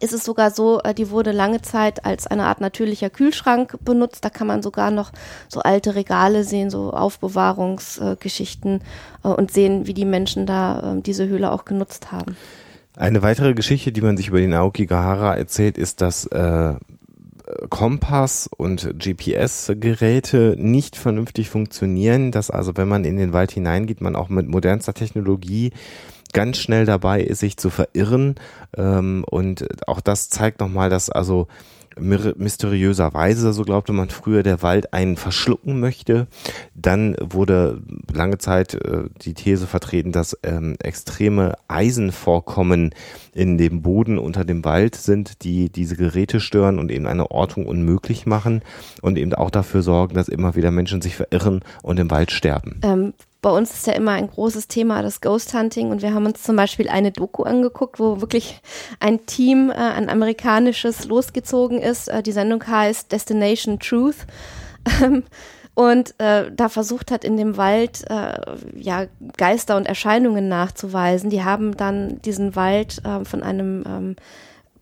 ist 0.00 0.12
es 0.12 0.24
sogar 0.24 0.50
so, 0.50 0.80
äh, 0.82 0.94
die 0.94 1.10
wurde 1.10 1.32
lange 1.32 1.62
Zeit 1.62 2.04
als 2.04 2.26
eine 2.26 2.44
Art 2.44 2.60
natürlicher 2.60 3.10
Kühlschrank 3.10 3.76
benutzt. 3.84 4.24
Da 4.24 4.30
kann 4.30 4.46
man 4.46 4.62
sogar 4.62 4.90
noch 4.90 5.12
so 5.48 5.60
alte 5.60 5.94
Regale 5.94 6.44
sehen, 6.44 6.70
so 6.70 6.92
Aufbewahrungsgeschichten 6.92 8.80
äh, 9.24 9.28
und 9.28 9.50
sehen, 9.50 9.86
wie 9.86 9.94
die 9.94 10.04
Menschen 10.04 10.46
da 10.46 10.96
äh, 10.96 11.00
diese 11.00 11.28
Höhle 11.28 11.52
auch 11.52 11.64
genutzt 11.64 12.12
haben. 12.12 12.36
Eine 12.96 13.22
weitere 13.22 13.54
Geschichte, 13.54 13.92
die 13.92 14.00
man 14.00 14.16
sich 14.16 14.28
über 14.28 14.40
den 14.40 14.52
Aokigahara 14.52 15.36
erzählt, 15.36 15.78
ist, 15.78 16.00
dass 16.00 16.26
äh, 16.26 16.74
Kompass 17.68 18.48
und 18.56 18.94
GPS-Geräte 18.98 20.56
nicht 20.58 20.96
vernünftig 20.96 21.50
funktionieren, 21.50 22.32
dass 22.32 22.50
also 22.50 22.76
wenn 22.76 22.88
man 22.88 23.04
in 23.04 23.16
den 23.16 23.32
Wald 23.32 23.52
hineingeht, 23.52 24.00
man 24.00 24.16
auch 24.16 24.28
mit 24.28 24.48
modernster 24.48 24.94
Technologie 24.94 25.72
ganz 26.32 26.58
schnell 26.58 26.86
dabei 26.86 27.22
ist, 27.22 27.40
sich 27.40 27.56
zu 27.56 27.70
verirren. 27.70 28.36
Ähm, 28.76 29.24
und 29.28 29.66
auch 29.86 30.00
das 30.00 30.30
zeigt 30.30 30.60
nochmal, 30.60 30.90
dass 30.90 31.10
also 31.10 31.48
mysteriöserweise, 31.98 33.52
so 33.52 33.64
glaubte 33.64 33.92
man 33.92 34.10
früher, 34.10 34.42
der 34.42 34.62
Wald 34.62 34.92
einen 34.92 35.16
verschlucken 35.16 35.80
möchte. 35.80 36.28
Dann 36.74 37.16
wurde 37.20 37.82
lange 38.12 38.38
Zeit 38.38 38.74
äh, 38.74 39.04
die 39.22 39.34
These 39.34 39.66
vertreten, 39.66 40.12
dass 40.12 40.38
ähm, 40.42 40.76
extreme 40.82 41.54
Eisenvorkommen 41.68 42.94
in 43.34 43.58
dem 43.58 43.82
Boden 43.82 44.18
unter 44.18 44.44
dem 44.44 44.64
Wald 44.64 44.94
sind, 44.94 45.42
die 45.42 45.70
diese 45.70 45.96
Geräte 45.96 46.40
stören 46.40 46.78
und 46.78 46.90
eben 46.90 47.06
eine 47.06 47.30
Ortung 47.30 47.66
unmöglich 47.66 48.26
machen 48.26 48.62
und 49.02 49.18
eben 49.18 49.34
auch 49.34 49.50
dafür 49.50 49.82
sorgen, 49.82 50.14
dass 50.14 50.28
immer 50.28 50.54
wieder 50.56 50.70
Menschen 50.70 51.02
sich 51.02 51.16
verirren 51.16 51.60
und 51.82 51.98
im 51.98 52.10
Wald 52.10 52.30
sterben. 52.30 52.80
Ähm, 52.82 53.12
bei 53.42 53.50
uns 53.50 53.72
ist 53.72 53.86
ja 53.86 53.94
immer 53.94 54.12
ein 54.12 54.28
großes 54.28 54.68
Thema 54.68 55.02
das 55.02 55.20
Ghost 55.20 55.54
Hunting 55.54 55.90
und 55.90 56.02
wir 56.02 56.12
haben 56.12 56.26
uns 56.26 56.42
zum 56.42 56.56
Beispiel 56.56 56.88
eine 56.88 57.10
Doku 57.10 57.42
angeguckt, 57.42 57.98
wo 57.98 58.20
wirklich 58.20 58.60
ein 59.00 59.24
Team, 59.26 59.70
äh, 59.70 59.74
ein 59.74 60.10
amerikanisches, 60.10 61.06
losgezogen 61.06 61.80
ist. 61.80 62.08
Äh, 62.08 62.22
die 62.22 62.32
Sendung 62.32 62.66
heißt 62.66 63.10
Destination 63.12 63.78
Truth. 63.78 64.26
Ähm, 65.02 65.24
und 65.74 66.14
äh, 66.18 66.50
da 66.52 66.68
versucht 66.68 67.10
hat, 67.10 67.24
in 67.24 67.36
dem 67.36 67.56
Wald 67.56 68.04
äh, 68.10 68.38
ja 68.74 69.06
Geister 69.36 69.76
und 69.76 69.86
Erscheinungen 69.86 70.48
nachzuweisen. 70.48 71.30
Die 71.30 71.44
haben 71.44 71.76
dann 71.76 72.20
diesen 72.22 72.56
Wald 72.56 73.02
äh, 73.04 73.24
von 73.24 73.42
einem 73.42 73.84
ähm, 73.86 74.16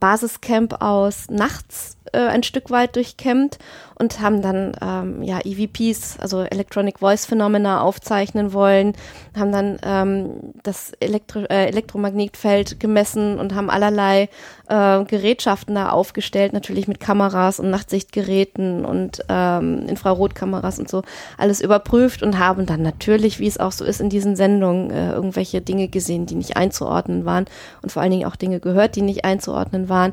Basiscamp 0.00 0.80
aus 0.80 1.26
nachts 1.30 1.97
äh, 2.12 2.18
ein 2.18 2.42
Stück 2.42 2.70
weit 2.70 2.96
durchkämmt 2.96 3.58
und 3.98 4.20
haben 4.20 4.42
dann 4.42 4.72
ähm, 4.80 5.22
ja 5.22 5.40
EVPs, 5.44 6.18
also 6.20 6.42
Electronic 6.42 7.00
Voice 7.00 7.26
Phenomena 7.26 7.80
aufzeichnen 7.80 8.52
wollen, 8.52 8.94
haben 9.36 9.52
dann 9.52 9.78
ähm, 9.82 10.52
das 10.62 10.92
Elektro 11.00 11.40
äh, 11.40 11.66
Elektromagnetfeld 11.66 12.78
gemessen 12.78 13.38
und 13.38 13.54
haben 13.54 13.70
allerlei 13.70 14.28
äh, 14.68 15.04
Gerätschaften 15.04 15.74
da 15.74 15.90
aufgestellt, 15.90 16.52
natürlich 16.52 16.86
mit 16.86 17.00
Kameras 17.00 17.58
und 17.58 17.70
Nachtsichtgeräten 17.70 18.84
und 18.84 19.24
ähm, 19.28 19.86
Infrarotkameras 19.88 20.78
und 20.78 20.88
so 20.88 21.02
alles 21.36 21.60
überprüft 21.60 22.22
und 22.22 22.38
haben 22.38 22.66
dann 22.66 22.82
natürlich, 22.82 23.40
wie 23.40 23.48
es 23.48 23.58
auch 23.58 23.72
so 23.72 23.84
ist 23.84 24.00
in 24.00 24.10
diesen 24.10 24.36
Sendungen, 24.36 24.90
äh, 24.90 25.12
irgendwelche 25.12 25.60
Dinge 25.60 25.88
gesehen, 25.88 26.26
die 26.26 26.36
nicht 26.36 26.56
einzuordnen 26.56 27.24
waren 27.24 27.46
und 27.82 27.90
vor 27.90 28.02
allen 28.02 28.12
Dingen 28.12 28.26
auch 28.26 28.36
Dinge 28.36 28.60
gehört, 28.60 28.94
die 28.94 29.02
nicht 29.02 29.24
einzuordnen 29.24 29.88
waren. 29.88 30.12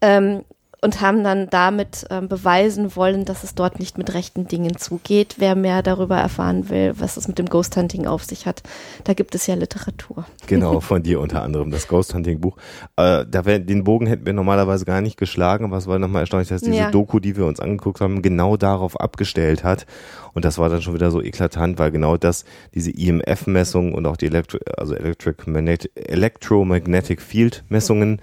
Ähm, 0.00 0.44
und 0.84 1.00
haben 1.00 1.22
dann 1.22 1.48
damit 1.48 2.06
ähm, 2.10 2.28
beweisen 2.28 2.96
wollen, 2.96 3.24
dass 3.24 3.44
es 3.44 3.54
dort 3.54 3.78
nicht 3.78 3.98
mit 3.98 4.12
rechten 4.14 4.48
Dingen 4.48 4.76
zugeht. 4.76 5.36
Wer 5.38 5.54
mehr 5.54 5.80
darüber 5.80 6.16
erfahren 6.16 6.68
will, 6.70 6.94
was 6.98 7.16
es 7.16 7.28
mit 7.28 7.38
dem 7.38 7.46
Ghost 7.48 7.76
Hunting 7.76 8.06
auf 8.06 8.24
sich 8.24 8.46
hat, 8.46 8.64
da 9.04 9.14
gibt 9.14 9.36
es 9.36 9.46
ja 9.46 9.54
Literatur. 9.54 10.26
Genau, 10.48 10.80
von 10.80 11.02
dir 11.02 11.20
unter 11.20 11.42
anderem 11.42 11.70
das 11.70 11.88
Ghost 11.88 12.12
Hunting 12.14 12.40
Buch. 12.40 12.56
Äh, 12.96 13.24
da 13.30 13.44
wär, 13.44 13.60
den 13.60 13.84
Bogen 13.84 14.06
hätten 14.06 14.26
wir 14.26 14.32
normalerweise 14.32 14.84
gar 14.84 15.00
nicht 15.00 15.16
geschlagen, 15.16 15.64
aber 15.64 15.76
es 15.76 15.86
war 15.86 15.98
nochmal 15.98 16.22
erstaunlich, 16.22 16.48
dass 16.48 16.60
diese 16.60 16.76
ja. 16.76 16.90
Doku, 16.90 17.20
die 17.20 17.36
wir 17.36 17.46
uns 17.46 17.60
angeguckt 17.60 18.00
haben, 18.00 18.20
genau 18.20 18.56
darauf 18.56 19.00
abgestellt 19.00 19.64
hat. 19.64 19.86
Und 20.34 20.44
das 20.44 20.58
war 20.58 20.68
dann 20.68 20.82
schon 20.82 20.94
wieder 20.94 21.10
so 21.10 21.22
eklatant, 21.22 21.78
weil 21.78 21.90
genau 21.90 22.16
das, 22.16 22.44
diese 22.74 22.90
IMF-Messung 22.90 23.94
und 23.94 24.04
auch 24.04 24.16
die 24.16 24.26
Elektro 24.26 24.58
also 24.76 24.94
Electric 24.94 25.48
Magnetic, 25.48 25.92
Electromagnetic 25.94 27.22
Field 27.22 27.64
Messungen 27.68 28.20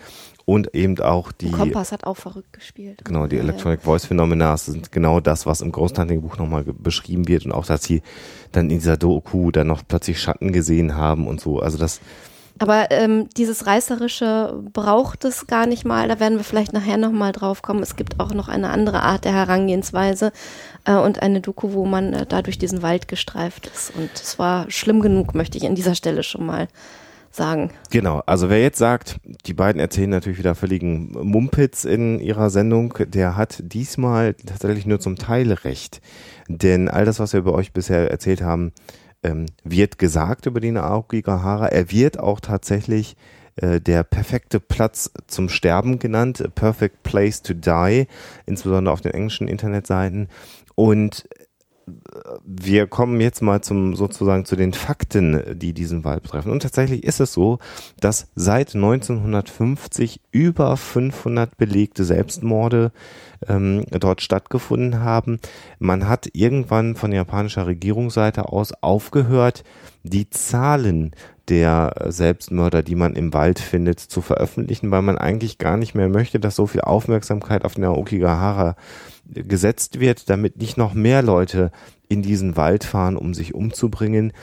und 0.49 0.73
eben 0.73 0.99
auch 0.99 1.31
die. 1.31 1.51
Kompass 1.51 1.91
hat 1.91 2.05
auch 2.05 2.17
verrückt 2.17 2.53
gespielt. 2.53 3.05
Genau, 3.05 3.27
die 3.27 3.37
Electronic 3.37 3.81
Voice 3.81 4.05
Phenomena 4.05 4.57
sind 4.57 4.91
genau 4.91 5.19
das, 5.19 5.45
was 5.45 5.61
im 5.61 5.71
Ghost 5.71 5.99
Hunting 5.99 6.23
Buch 6.23 6.37
nochmal 6.37 6.63
beschrieben 6.63 7.27
wird 7.27 7.45
und 7.45 7.51
auch, 7.51 7.67
dass 7.67 7.83
sie 7.83 8.01
dann 8.51 8.71
in 8.71 8.79
dieser 8.79 8.97
Doku 8.97 9.51
dann 9.51 9.67
noch 9.67 9.83
plötzlich 9.87 10.19
Schatten 10.19 10.51
gesehen 10.51 10.95
haben 10.95 11.27
und 11.27 11.39
so. 11.39 11.59
Also 11.59 11.77
das. 11.77 12.01
Aber 12.57 12.89
ähm, 12.89 13.29
dieses 13.37 13.67
Reißerische 13.67 14.59
braucht 14.73 15.23
es 15.23 15.45
gar 15.45 15.67
nicht 15.67 15.85
mal. 15.85 16.07
Da 16.07 16.19
werden 16.19 16.39
wir 16.39 16.43
vielleicht 16.43 16.73
nachher 16.73 16.97
nochmal 16.97 17.31
drauf 17.31 17.61
kommen. 17.61 17.83
Es 17.83 17.95
gibt 17.95 18.19
auch 18.19 18.33
noch 18.33 18.47
eine 18.47 18.69
andere 18.69 19.03
Art 19.03 19.25
der 19.25 19.33
Herangehensweise 19.33 20.31
äh, 20.85 20.95
und 20.95 21.21
eine 21.21 21.41
Doku, 21.41 21.73
wo 21.73 21.85
man 21.85 22.13
äh, 22.13 22.25
da 22.25 22.41
durch 22.41 22.57
diesen 22.57 22.81
Wald 22.81 23.07
gestreift 23.07 23.67
ist. 23.67 23.93
Und 23.95 24.09
es 24.15 24.39
war 24.39 24.69
schlimm 24.71 24.99
genug, 24.99 25.35
möchte 25.35 25.59
ich 25.59 25.67
an 25.67 25.75
dieser 25.75 25.93
Stelle 25.93 26.23
schon 26.23 26.47
mal 26.47 26.67
sagen. 27.31 27.71
Genau, 27.91 28.21
also 28.25 28.49
wer 28.49 28.61
jetzt 28.61 28.77
sagt, 28.77 29.19
die 29.45 29.53
beiden 29.53 29.79
erzählen 29.79 30.09
natürlich 30.09 30.39
wieder 30.39 30.55
völligen 30.55 31.11
Mumpitz 31.11 31.85
in 31.85 32.19
ihrer 32.19 32.49
Sendung, 32.49 32.93
der 33.07 33.35
hat 33.35 33.61
diesmal 33.63 34.33
tatsächlich 34.33 34.85
nur 34.85 34.99
zum 34.99 35.15
Teil 35.15 35.51
recht. 35.51 36.01
Denn 36.47 36.89
all 36.89 37.05
das, 37.05 37.19
was 37.19 37.33
wir 37.33 37.39
über 37.39 37.53
euch 37.53 37.73
bisher 37.73 38.09
erzählt 38.09 38.41
haben, 38.41 38.71
ähm, 39.23 39.45
wird 39.63 39.97
gesagt 39.97 40.45
über 40.45 40.59
den 40.59 40.77
Aokigahara. 40.77 41.67
Er 41.67 41.91
wird 41.91 42.19
auch 42.19 42.39
tatsächlich 42.39 43.15
äh, 43.57 43.81
der 43.81 44.03
perfekte 44.03 44.59
Platz 44.59 45.11
zum 45.27 45.49
Sterben 45.49 45.99
genannt, 45.99 46.43
perfect 46.55 47.03
place 47.03 47.41
to 47.41 47.53
die, 47.53 48.07
insbesondere 48.45 48.93
auf 48.93 49.01
den 49.01 49.13
englischen 49.13 49.47
Internetseiten. 49.47 50.29
Und 50.75 51.27
wir 52.43 52.87
kommen 52.87 53.19
jetzt 53.21 53.41
mal 53.41 53.61
zum 53.61 53.95
sozusagen 53.95 54.45
zu 54.45 54.55
den 54.55 54.73
Fakten, 54.73 55.57
die 55.57 55.73
diesen 55.73 56.03
Wald 56.03 56.23
betreffen. 56.23 56.51
Und 56.51 56.61
tatsächlich 56.61 57.03
ist 57.03 57.19
es 57.19 57.33
so, 57.33 57.59
dass 57.99 58.27
seit 58.35 58.75
1950 58.75 60.21
über 60.31 60.75
500 60.77 61.57
belegte 61.57 62.03
Selbstmorde 62.03 62.91
ähm, 63.47 63.85
dort 63.91 64.21
stattgefunden 64.21 64.99
haben. 64.99 65.39
Man 65.79 66.07
hat 66.07 66.29
irgendwann 66.33 66.95
von 66.95 67.11
japanischer 67.11 67.67
Regierungsseite 67.67 68.49
aus 68.49 68.73
aufgehört, 68.81 69.63
die 70.03 70.29
Zahlen 70.29 71.11
der 71.49 71.93
Selbstmörder, 72.07 72.83
die 72.83 72.95
man 72.95 73.15
im 73.15 73.33
Wald 73.33 73.59
findet, 73.59 73.99
zu 73.99 74.21
veröffentlichen, 74.21 74.91
weil 74.91 75.01
man 75.01 75.17
eigentlich 75.17 75.57
gar 75.57 75.77
nicht 75.77 75.95
mehr 75.95 76.09
möchte, 76.09 76.39
dass 76.39 76.55
so 76.55 76.67
viel 76.67 76.81
Aufmerksamkeit 76.81 77.65
auf 77.65 77.75
den 77.75 77.85
Aokigahara 77.85 78.75
gesetzt 79.25 79.99
wird, 79.99 80.29
damit 80.29 80.57
nicht 80.57 80.77
noch 80.77 80.93
mehr 80.93 81.21
Leute 81.21 81.71
in 82.07 82.23
diesen 82.23 82.57
Wald 82.57 82.83
fahren, 82.83 83.15
um 83.15 83.33
sich 83.33 83.53
umzubringen. 83.53 84.33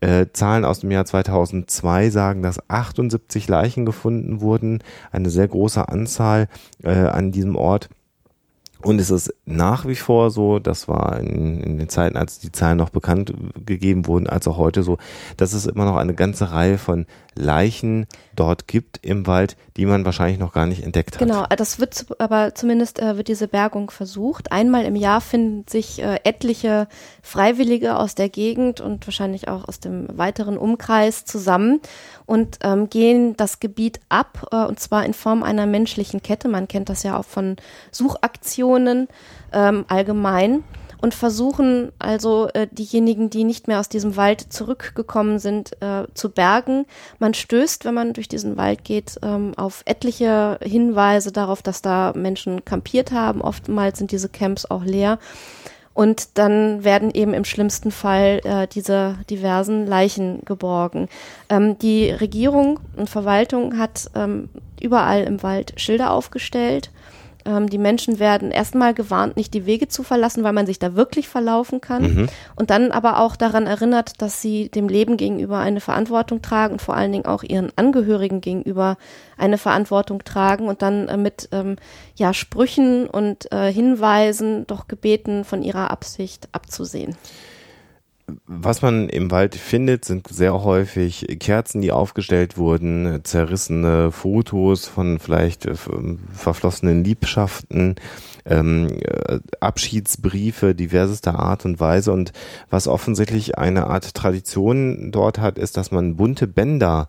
Äh, 0.00 0.26
Zahlen 0.32 0.64
aus 0.64 0.80
dem 0.80 0.92
Jahr 0.92 1.04
2002 1.04 2.10
sagen, 2.10 2.42
dass 2.42 2.70
78 2.70 3.48
Leichen 3.48 3.84
gefunden 3.84 4.40
wurden, 4.40 4.82
eine 5.10 5.30
sehr 5.30 5.48
große 5.48 5.88
Anzahl 5.88 6.48
äh, 6.82 6.90
an 6.90 7.32
diesem 7.32 7.56
Ort. 7.56 7.88
Und 8.82 9.00
es 9.00 9.10
ist 9.10 9.34
nach 9.46 9.86
wie 9.86 9.94
vor 9.94 10.30
so, 10.30 10.58
das 10.58 10.86
war 10.86 11.18
in, 11.18 11.60
in, 11.60 11.78
den 11.78 11.88
Zeiten, 11.88 12.16
als 12.16 12.38
die 12.38 12.52
Zahlen 12.52 12.78
noch 12.78 12.90
bekannt 12.90 13.32
gegeben 13.64 14.06
wurden, 14.06 14.26
als 14.26 14.46
auch 14.46 14.58
heute 14.58 14.82
so, 14.82 14.98
dass 15.36 15.54
es 15.54 15.66
immer 15.66 15.84
noch 15.84 15.96
eine 15.96 16.14
ganze 16.14 16.52
Reihe 16.52 16.78
von 16.78 17.06
Leichen 17.36 18.06
dort 18.34 18.66
gibt 18.66 18.98
im 19.02 19.26
Wald, 19.26 19.56
die 19.76 19.86
man 19.86 20.04
wahrscheinlich 20.04 20.38
noch 20.38 20.52
gar 20.52 20.66
nicht 20.66 20.82
entdeckt 20.82 21.14
hat. 21.14 21.18
Genau, 21.18 21.44
das 21.56 21.78
wird 21.78 22.06
aber 22.18 22.54
zumindest 22.54 22.98
äh, 23.00 23.16
wird 23.16 23.28
diese 23.28 23.48
Bergung 23.48 23.90
versucht. 23.90 24.52
Einmal 24.52 24.84
im 24.84 24.96
Jahr 24.96 25.20
finden 25.20 25.68
sich 25.68 26.02
äh, 26.02 26.18
etliche 26.24 26.88
Freiwillige 27.22 27.96
aus 27.96 28.14
der 28.14 28.28
Gegend 28.28 28.80
und 28.80 29.06
wahrscheinlich 29.06 29.48
auch 29.48 29.68
aus 29.68 29.80
dem 29.80 30.06
weiteren 30.16 30.58
Umkreis 30.58 31.24
zusammen 31.24 31.80
und 32.24 32.58
ähm, 32.62 32.90
gehen 32.90 33.36
das 33.36 33.60
Gebiet 33.60 34.00
ab 34.08 34.48
äh, 34.52 34.64
und 34.64 34.80
zwar 34.80 35.04
in 35.04 35.14
Form 35.14 35.42
einer 35.42 35.66
menschlichen 35.66 36.22
Kette. 36.22 36.48
Man 36.48 36.68
kennt 36.68 36.88
das 36.88 37.02
ja 37.02 37.18
auch 37.18 37.24
von 37.24 37.56
Suchaktionen 37.90 39.08
ähm, 39.52 39.84
allgemein 39.88 40.64
und 41.00 41.14
versuchen 41.14 41.92
also 41.98 42.48
äh, 42.54 42.66
diejenigen, 42.70 43.30
die 43.30 43.44
nicht 43.44 43.68
mehr 43.68 43.80
aus 43.80 43.88
diesem 43.88 44.16
Wald 44.16 44.52
zurückgekommen 44.52 45.38
sind, 45.38 45.80
äh, 45.82 46.04
zu 46.14 46.30
bergen. 46.30 46.86
Man 47.18 47.34
stößt, 47.34 47.84
wenn 47.84 47.94
man 47.94 48.12
durch 48.12 48.28
diesen 48.28 48.56
Wald 48.56 48.84
geht, 48.84 49.18
ähm, 49.22 49.52
auf 49.56 49.82
etliche 49.84 50.58
Hinweise 50.62 51.32
darauf, 51.32 51.62
dass 51.62 51.82
da 51.82 52.12
Menschen 52.14 52.64
kampiert 52.64 53.12
haben. 53.12 53.40
Oftmals 53.40 53.98
sind 53.98 54.12
diese 54.12 54.28
Camps 54.28 54.66
auch 54.66 54.84
leer. 54.84 55.18
Und 55.96 56.36
dann 56.36 56.84
werden 56.84 57.10
eben 57.10 57.32
im 57.32 57.46
schlimmsten 57.46 57.90
Fall 57.90 58.42
äh, 58.44 58.66
diese 58.68 59.16
diversen 59.30 59.86
Leichen 59.86 60.42
geborgen. 60.44 61.08
Ähm, 61.48 61.78
die 61.78 62.10
Regierung 62.10 62.80
und 62.96 63.08
Verwaltung 63.08 63.78
hat 63.78 64.10
ähm, 64.14 64.50
überall 64.78 65.22
im 65.22 65.42
Wald 65.42 65.72
Schilder 65.80 66.10
aufgestellt 66.10 66.90
Ähm, 67.46 67.70
die 67.70 67.78
Menschen 67.78 68.18
werden 68.18 68.50
erstmal 68.50 68.92
gewarnt, 68.92 69.36
nicht 69.36 69.54
die 69.54 69.66
Wege 69.66 69.88
zu 69.88 70.02
verlassen, 70.02 70.42
weil 70.44 70.52
man 70.52 70.66
sich 70.66 70.78
da 70.78 70.94
wirklich 70.94 71.28
verlaufen 71.28 71.80
kann. 71.80 72.02
Mhm. 72.02 72.28
Und 72.56 72.70
dann 72.70 72.90
aber 72.90 73.20
auch 73.20 73.36
daran 73.36 73.66
erinnert, 73.66 74.20
dass 74.20 74.42
sie 74.42 74.68
dem 74.68 74.88
Leben 74.88 75.16
gegenüber 75.16 75.58
eine 75.58 75.80
Verantwortung 75.80 76.42
tragen 76.42 76.74
und 76.74 76.82
vor 76.82 76.96
allen 76.96 77.12
Dingen 77.12 77.26
auch 77.26 77.42
ihren 77.42 77.70
Angehörigen 77.76 78.40
gegenüber 78.40 78.96
eine 79.38 79.58
Verantwortung 79.58 80.24
tragen 80.24 80.68
und 80.68 80.82
dann 80.82 81.08
äh, 81.08 81.16
mit 81.16 81.48
ähm, 81.52 81.76
ja, 82.16 82.34
Sprüchen 82.34 83.06
und 83.06 83.50
äh, 83.52 83.72
Hinweisen 83.72 84.66
doch 84.66 84.88
gebeten, 84.88 85.44
von 85.44 85.62
ihrer 85.62 85.90
Absicht 85.90 86.48
abzusehen. 86.52 87.16
Was 88.46 88.82
man 88.82 89.08
im 89.08 89.30
Wald 89.30 89.54
findet, 89.54 90.04
sind 90.04 90.26
sehr 90.26 90.64
häufig 90.64 91.26
Kerzen, 91.38 91.80
die 91.80 91.92
aufgestellt 91.92 92.58
wurden, 92.58 93.20
zerrissene 93.22 94.10
Fotos 94.10 94.88
von 94.88 95.20
vielleicht 95.20 95.64
äh, 95.66 95.74
verflossenen 96.32 97.04
Liebschaften, 97.04 97.94
ähm, 98.44 98.88
äh, 99.00 99.38
Abschiedsbriefe 99.60 100.74
diversester 100.74 101.38
Art 101.38 101.64
und 101.64 101.78
Weise. 101.78 102.12
Und 102.12 102.32
was 102.68 102.88
offensichtlich 102.88 103.58
eine 103.58 103.86
Art 103.86 104.14
Tradition 104.14 105.12
dort 105.12 105.38
hat, 105.38 105.56
ist, 105.56 105.76
dass 105.76 105.92
man 105.92 106.16
bunte 106.16 106.48
Bänder 106.48 107.08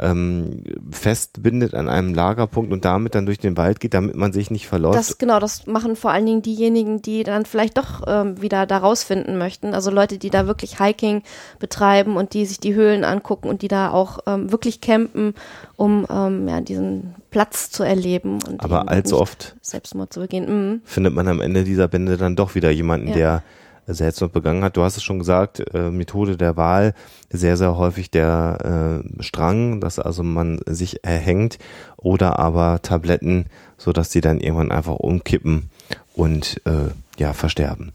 ähm, 0.00 0.62
festbindet 0.90 1.74
an 1.74 1.88
einem 1.88 2.14
Lagerpunkt 2.14 2.72
und 2.72 2.84
damit 2.84 3.14
dann 3.14 3.26
durch 3.26 3.38
den 3.38 3.56
Wald 3.56 3.80
geht, 3.80 3.94
damit 3.94 4.16
man 4.16 4.32
sich 4.32 4.50
nicht 4.50 4.66
verläuft. 4.66 4.96
Das 4.98 5.18
genau, 5.18 5.38
das 5.38 5.66
machen 5.66 5.94
vor 5.96 6.10
allen 6.10 6.26
Dingen 6.26 6.42
diejenigen, 6.42 7.00
die 7.02 7.22
dann 7.22 7.46
vielleicht 7.46 7.78
doch 7.78 8.02
ähm, 8.06 8.40
wieder 8.40 8.66
da 8.66 8.78
rausfinden 8.78 9.38
möchten. 9.38 9.74
Also 9.74 9.90
Leute, 9.90 10.18
die 10.18 10.30
da 10.30 10.46
wirklich 10.46 10.80
Hiking 10.80 11.22
betreiben 11.58 12.16
und 12.16 12.34
die 12.34 12.46
sich 12.46 12.58
die 12.58 12.74
Höhlen 12.74 13.04
angucken 13.04 13.48
und 13.48 13.62
die 13.62 13.68
da 13.68 13.90
auch 13.90 14.18
ähm, 14.26 14.50
wirklich 14.50 14.80
campen, 14.80 15.34
um 15.76 16.06
ähm, 16.10 16.48
ja 16.48 16.60
diesen 16.60 17.14
Platz 17.30 17.70
zu 17.70 17.82
erleben. 17.84 18.40
Und 18.48 18.62
Aber 18.62 18.88
allzu 18.88 19.20
oft 19.20 19.54
Selbstmord 19.60 20.12
zu 20.12 20.20
begehen. 20.20 20.44
Mhm. 20.46 20.80
findet 20.84 21.14
man 21.14 21.28
am 21.28 21.40
Ende 21.40 21.64
dieser 21.64 21.88
Bände 21.88 22.16
dann 22.16 22.36
doch 22.36 22.54
wieder 22.54 22.70
jemanden, 22.70 23.08
Ja. 23.08 23.14
der 23.14 23.42
Selbstmord 23.86 24.32
begangen 24.32 24.64
hat. 24.64 24.76
Du 24.76 24.82
hast 24.82 24.96
es 24.96 25.02
schon 25.02 25.18
gesagt, 25.18 25.62
äh, 25.74 25.90
Methode 25.90 26.36
der 26.36 26.56
Wahl, 26.56 26.94
sehr, 27.30 27.56
sehr 27.56 27.76
häufig 27.76 28.10
der 28.10 29.02
äh, 29.18 29.22
Strang, 29.22 29.80
dass 29.80 29.98
also 29.98 30.22
man 30.22 30.60
sich 30.66 31.04
erhängt 31.04 31.58
oder 31.96 32.38
aber 32.38 32.80
Tabletten, 32.82 33.46
so 33.76 33.92
dass 33.92 34.10
die 34.10 34.20
dann 34.20 34.40
irgendwann 34.40 34.72
einfach 34.72 34.96
umkippen 34.96 35.70
und 36.14 36.60
äh, 36.64 36.90
ja, 37.18 37.32
versterben. 37.32 37.92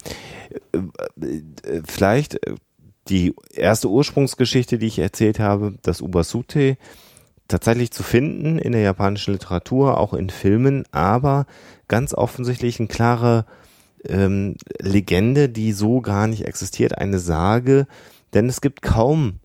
Äh, 0.72 0.78
äh, 1.26 1.82
Vielleicht 1.86 2.36
äh, 2.46 2.56
die 3.08 3.34
erste 3.54 3.90
Ursprungsgeschichte, 3.90 4.78
die 4.78 4.88
ich 4.88 5.00
erzählt 5.00 5.40
habe, 5.40 5.76
das 5.82 6.02
Ubasute, 6.02 6.78
tatsächlich 7.48 7.92
zu 7.92 8.04
finden 8.04 8.60
in 8.60 8.72
der 8.72 8.82
japanischen 8.82 9.34
Literatur, 9.34 9.98
auch 9.98 10.14
in 10.14 10.30
Filmen, 10.30 10.86
aber 10.92 11.48
ganz 11.88 12.14
offensichtlich 12.14 12.80
eine 12.80 12.88
klare 12.88 13.46
ähm, 14.08 14.56
Legende, 14.80 15.50
die 15.50 15.72
so 15.74 16.02
gar 16.02 16.28
nicht 16.28 16.46
existiert, 16.46 16.98
eine 16.98 17.20
Sage, 17.20 17.88
denn 18.34 18.48
es 18.48 18.62
gibt 18.62 18.82
kaum 18.82 19.40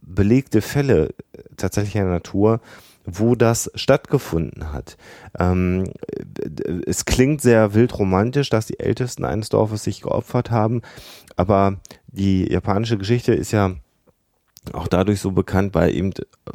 belegte 0.00 0.60
Fälle 0.60 1.14
tatsächlich 1.56 1.96
in 1.96 2.02
der 2.02 2.10
Natur, 2.10 2.60
wo 3.04 3.34
das 3.34 3.70
stattgefunden 3.74 4.72
hat. 4.72 4.96
Ähm, 5.38 5.84
äh, 6.16 6.80
es 6.86 7.04
klingt 7.04 7.40
sehr 7.42 7.74
wild 7.74 7.98
romantisch, 7.98 8.50
dass 8.50 8.66
die 8.66 8.80
Ältesten 8.80 9.24
eines 9.24 9.48
Dorfes 9.48 9.84
sich 9.84 10.00
geopfert 10.02 10.50
haben, 10.50 10.82
aber 11.36 11.78
die 12.06 12.50
japanische 12.50 12.98
Geschichte 12.98 13.34
ist 13.34 13.52
ja 13.52 13.74
auch 14.72 14.88
dadurch 14.88 15.20
so 15.20 15.32
bekannt, 15.32 15.74
weil 15.74 15.94
eben 15.94 16.12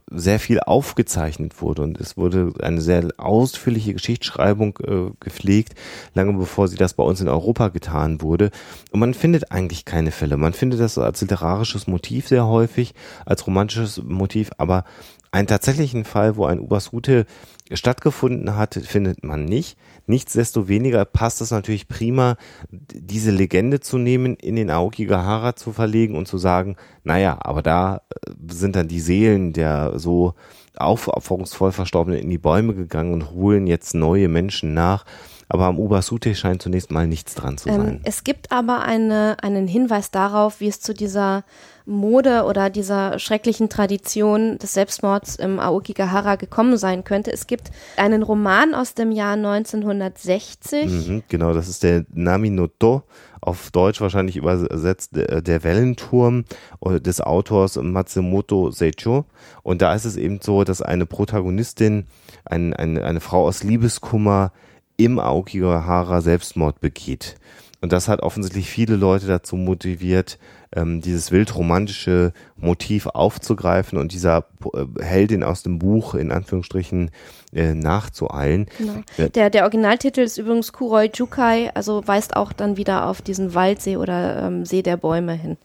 sehr 0.10 0.40
viel 0.40 0.60
aufgezeichnet 0.60 1.62
wurde 1.62 1.84
und 1.84 2.00
es 2.00 2.18
wurde 2.18 2.54
eine 2.62 2.82
sehr 2.82 3.08
ausführliche 3.18 3.94
Geschichtsschreibung 3.94 4.80
äh, 4.80 5.12
gepflegt, 5.20 5.76
lange 6.16 6.34
bevor 6.34 6.68
sie 6.68 6.78
das 6.78 6.94
bei 6.94 7.04
uns 7.04 7.22
in 7.22 7.28
Europa 7.28 7.70
getan 7.70 8.22
wurde. 8.22 8.50
Und 8.92 9.00
man 9.00 9.14
findet 9.14 9.52
eigentlich 9.52 9.86
keine 9.86 10.12
Fälle. 10.12 10.38
Man 10.38 10.54
findet 10.54 10.80
das 10.80 10.98
als 10.98 11.22
literarisches 11.22 11.88
Motiv 11.88 12.28
sehr 12.28 12.48
häufig, 12.48 12.96
als 13.26 13.46
romantisches 13.46 14.02
Motiv, 14.04 14.50
aber 14.58 14.86
einen 15.32 15.48
tatsächlichen 15.48 16.06
Fall, 16.06 16.38
wo 16.38 16.46
ein 16.46 16.60
Ubasute 16.60 17.26
stattgefunden 17.72 18.56
hat, 18.56 18.74
findet 18.74 19.24
man 19.24 19.46
nicht. 19.46 19.78
Nichtsdestoweniger 20.10 21.06
passt 21.06 21.40
es 21.40 21.52
natürlich 21.52 21.88
prima, 21.88 22.36
diese 22.72 23.30
Legende 23.30 23.80
zu 23.80 24.00
nehmen, 24.00 24.36
in 24.38 24.56
den 24.56 24.72
Aokigahara 24.72 25.56
zu 25.56 25.72
verlegen 25.72 26.18
und 26.18 26.28
zu 26.28 26.40
sagen, 26.40 26.78
naja, 27.04 27.38
aber 27.40 27.62
da 27.62 28.02
äh, 28.10 28.32
sind 28.50 28.76
dann 28.76 28.88
die 28.88 29.02
Seelen 29.02 29.54
der 29.54 30.00
so 30.00 30.34
aufopferungsvoll 30.76 31.72
Verstorbenen 31.72 32.20
in 32.20 32.30
die 32.30 32.40
Bäume 32.40 32.74
gegangen 32.74 33.14
und 33.14 33.30
holen 33.32 33.68
jetzt 33.68 33.94
neue 33.94 34.30
Menschen 34.30 34.74
nach. 34.74 35.06
Aber 35.52 35.66
am 35.66 35.80
Ubasute 35.80 36.36
scheint 36.36 36.62
zunächst 36.62 36.92
mal 36.92 37.08
nichts 37.08 37.34
dran 37.34 37.58
zu 37.58 37.70
sein. 37.70 37.88
Ähm, 37.88 38.00
es 38.04 38.24
gibt 38.24 38.52
aber 38.52 38.84
eine, 38.84 39.38
einen 39.42 39.68
Hinweis 39.68 40.12
darauf, 40.12 40.60
wie 40.60 40.68
es 40.68 40.80
zu 40.80 40.94
dieser 40.94 41.44
Mode 41.88 42.44
oder 42.44 42.70
dieser 42.70 43.18
schrecklichen 43.18 43.68
Tradition 43.68 44.60
des 44.60 44.76
Selbstmords 44.76 45.38
im 45.38 45.60
Aokigahara 45.60 46.36
gekommen 46.36 46.78
sein 46.78 47.04
könnte. 47.04 47.32
Es 47.34 47.48
gibt 47.48 47.72
einen 47.98 48.22
Roman 48.22 48.76
aus 48.76 48.94
dem 48.94 49.12
Jahr 49.12 49.34
1960. 49.34 50.86
Mhm, 50.86 51.24
genau, 51.28 51.54
das 51.54 51.68
ist 51.68 51.82
der 51.82 52.06
Naminoto, 52.14 53.02
auf 53.42 53.72
Deutsch 53.72 54.02
wahrscheinlich 54.02 54.38
übersetzt 54.38 55.16
der, 55.16 55.42
der 55.42 55.64
Wellenturm 55.64 56.46
äh, 56.82 57.02
des 57.02 57.22
Autors 57.22 57.76
Matsumoto 57.78 58.70
Seicho. 58.70 59.26
Und 59.64 59.82
da 59.82 59.96
ist 59.96 60.06
es 60.06 60.16
eben 60.16 60.40
so, 60.42 60.64
dass 60.64 60.84
eine 60.84 61.08
Protagonistin, 61.08 62.06
ein, 62.46 62.74
ein, 62.74 63.00
eine 63.00 63.20
Frau 63.20 63.48
aus 63.48 63.64
Liebeskummer 63.64 64.52
im 65.00 65.18
Aokigahara 65.20 66.22
Selbstmord 66.22 66.82
begeht. 66.82 67.36
Und 67.82 67.94
das 67.94 68.10
hat 68.10 68.22
offensichtlich 68.22 68.70
viele 68.70 68.98
Leute 68.98 69.26
dazu 69.26 69.56
motiviert, 69.56 70.38
ähm, 70.76 71.00
dieses 71.00 71.32
wildromantische 71.32 72.34
Motiv 72.58 73.08
aufzugreifen 73.08 73.98
und 73.98 74.12
dieser 74.12 74.46
äh, 74.74 75.02
Heldin 75.02 75.44
aus 75.44 75.64
dem 75.64 75.80
Buch 75.80 76.14
in 76.14 76.32
Anführungsstrichen 76.32 77.12
äh, 77.54 77.74
nachzueilen. 77.74 78.68
Genau. 78.78 79.30
Der, 79.30 79.50
der 79.50 79.64
Originaltitel 79.64 80.20
ist 80.20 80.38
übrigens 80.38 80.74
Kuroi 80.74 81.10
Jukai, 81.14 81.72
also 81.74 82.06
weist 82.06 82.36
auch 82.36 82.52
dann 82.52 82.76
wieder 82.76 83.08
auf 83.08 83.22
diesen 83.22 83.54
Waldsee 83.54 83.96
oder 83.96 84.44
ähm, 84.44 84.66
See 84.66 84.82
der 84.82 84.98
Bäume 84.98 85.34
hin. 85.34 85.58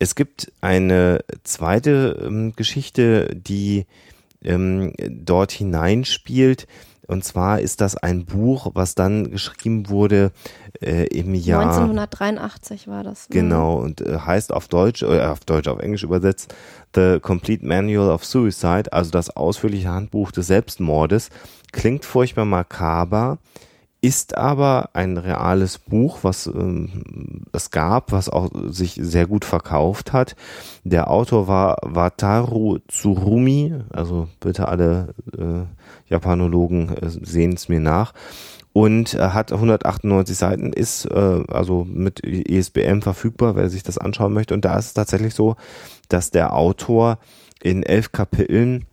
Es 0.00 0.16
gibt 0.16 0.50
eine 0.60 1.20
zweite 1.44 2.24
ähm, 2.26 2.54
Geschichte, 2.56 3.34
die 3.36 3.86
ähm, 4.42 4.92
dort 4.98 5.52
hineinspielt. 5.52 6.66
Und 7.12 7.24
zwar 7.24 7.60
ist 7.60 7.82
das 7.82 7.94
ein 7.94 8.24
Buch, 8.24 8.70
was 8.72 8.94
dann 8.94 9.30
geschrieben 9.30 9.90
wurde 9.90 10.32
äh, 10.80 11.04
im 11.08 11.34
Jahr 11.34 11.60
1983 11.60 12.88
war 12.88 13.04
das. 13.04 13.28
Mhm. 13.28 13.34
Genau, 13.34 13.76
und 13.76 14.00
äh, 14.00 14.18
heißt 14.18 14.50
auf 14.50 14.66
Deutsch, 14.68 15.02
äh, 15.02 15.20
auf 15.20 15.40
Deutsch, 15.40 15.68
auf 15.68 15.78
Englisch 15.78 16.04
übersetzt, 16.04 16.54
The 16.94 17.20
Complete 17.20 17.66
Manual 17.66 18.10
of 18.10 18.24
Suicide, 18.24 18.90
also 18.92 19.10
das 19.10 19.28
ausführliche 19.28 19.90
Handbuch 19.90 20.32
des 20.32 20.46
Selbstmordes. 20.46 21.28
Klingt 21.70 22.06
furchtbar 22.06 22.46
makaber, 22.46 23.36
ist 24.02 24.36
aber 24.36 24.90
ein 24.94 25.16
reales 25.16 25.78
Buch, 25.78 26.18
was 26.22 26.46
ähm, 26.48 27.44
es 27.52 27.70
gab, 27.70 28.10
was 28.10 28.28
auch 28.28 28.50
sich 28.66 28.98
sehr 29.00 29.28
gut 29.28 29.44
verkauft 29.44 30.12
hat. 30.12 30.34
Der 30.82 31.08
Autor 31.08 31.46
war 31.46 31.78
Wataru 31.82 32.78
Tsurumi, 32.88 33.74
also 33.90 34.28
bitte 34.40 34.66
alle 34.66 35.14
äh, 35.38 36.10
Japanologen 36.10 36.96
äh, 36.96 37.08
sehen 37.08 37.52
es 37.52 37.68
mir 37.68 37.78
nach 37.78 38.12
und 38.72 39.14
äh, 39.14 39.20
hat 39.20 39.52
198 39.52 40.36
Seiten, 40.36 40.72
ist 40.72 41.04
äh, 41.06 41.44
also 41.48 41.84
mit 41.84 42.20
ISBN 42.20 43.02
verfügbar, 43.02 43.54
wer 43.54 43.70
sich 43.70 43.84
das 43.84 43.98
anschauen 43.98 44.32
möchte. 44.32 44.52
Und 44.52 44.64
da 44.64 44.76
ist 44.78 44.86
es 44.86 44.94
tatsächlich 44.94 45.34
so, 45.34 45.54
dass 46.08 46.32
der 46.32 46.54
Autor 46.54 47.18
in 47.62 47.84
elf 47.84 48.10
Kapiteln 48.10 48.86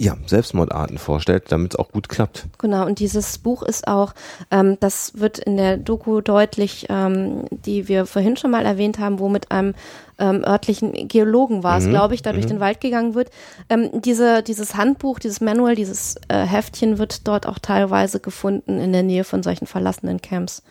ja, 0.00 0.16
Selbstmordarten 0.26 0.96
vorstellt, 0.96 1.44
damit 1.48 1.74
es 1.74 1.78
auch 1.78 1.90
gut 1.90 2.08
klappt. 2.08 2.46
Genau, 2.56 2.86
und 2.86 3.00
dieses 3.00 3.36
Buch 3.36 3.62
ist 3.62 3.86
auch, 3.86 4.14
ähm, 4.50 4.78
das 4.80 5.18
wird 5.20 5.38
in 5.38 5.58
der 5.58 5.76
Doku 5.76 6.22
deutlich, 6.22 6.86
ähm, 6.88 7.44
die 7.50 7.86
wir 7.86 8.06
vorhin 8.06 8.38
schon 8.38 8.50
mal 8.50 8.64
erwähnt 8.64 8.98
haben, 8.98 9.18
wo 9.18 9.28
mit 9.28 9.50
einem 9.50 9.74
ähm, 10.18 10.42
örtlichen 10.42 11.06
Geologen 11.06 11.62
war 11.62 11.76
es, 11.76 11.84
Mhm, 11.84 11.90
glaube 11.90 12.14
ich, 12.14 12.22
da 12.22 12.32
durch 12.32 12.46
mhm. 12.46 12.50
den 12.50 12.60
Wald 12.60 12.80
gegangen 12.80 13.14
wird. 13.14 13.28
Ähm, 13.68 13.90
diese, 13.92 14.42
dieses 14.42 14.74
Handbuch, 14.74 15.18
dieses 15.18 15.42
Manual, 15.42 15.74
dieses 15.74 16.16
äh, 16.28 16.46
Heftchen 16.46 16.96
wird 16.96 17.28
dort 17.28 17.46
auch 17.46 17.58
teilweise 17.58 18.20
gefunden 18.20 18.80
in 18.80 18.92
der 18.92 19.02
Nähe 19.02 19.24
von 19.24 19.42
solchen 19.42 19.66
verlassenen 19.66 20.22
Camps. 20.22 20.62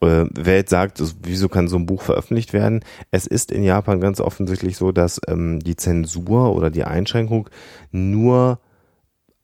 Äh, 0.00 0.26
wer 0.32 0.56
jetzt 0.56 0.70
sagt, 0.70 1.02
wieso 1.22 1.48
kann 1.48 1.68
so 1.68 1.76
ein 1.76 1.86
Buch 1.86 2.02
veröffentlicht 2.02 2.52
werden? 2.52 2.84
Es 3.10 3.26
ist 3.26 3.50
in 3.50 3.62
Japan 3.62 4.00
ganz 4.00 4.20
offensichtlich 4.20 4.76
so, 4.76 4.92
dass 4.92 5.20
ähm, 5.28 5.60
die 5.60 5.76
Zensur 5.76 6.54
oder 6.54 6.70
die 6.70 6.84
Einschränkung 6.84 7.48
nur 7.90 8.60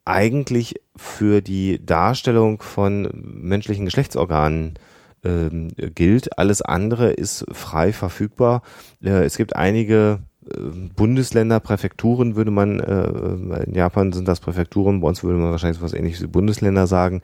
eigentlich 0.05 0.81
für 0.97 1.41
die 1.41 1.85
Darstellung 1.85 2.61
von 2.61 3.09
menschlichen 3.15 3.85
Geschlechtsorganen 3.85 4.75
ähm, 5.25 5.69
gilt. 5.77 6.39
Alles 6.39 6.63
andere 6.63 7.13
ist 7.13 7.45
frei 7.53 7.93
verfügbar. 7.93 8.63
Äh, 9.03 9.25
es 9.25 9.37
gibt 9.37 9.57
einige 9.57 10.21
Bundesländer, 10.97 11.61
Präfekturen 11.61 12.35
würde 12.35 12.51
man, 12.51 12.81
äh, 12.81 13.65
in 13.65 13.75
Japan 13.75 14.13
sind 14.13 14.27
das 14.27 14.41
Präfekturen, 14.41 15.01
bei 15.01 15.09
uns 15.09 15.23
würde 15.23 15.39
man 15.39 15.53
wahrscheinlich 15.53 15.79
so 15.79 15.85
was 15.85 15.95
ähnliches 15.95 16.23
wie 16.23 16.27
Bundesländer 16.27 16.89
sagen, 16.89 17.23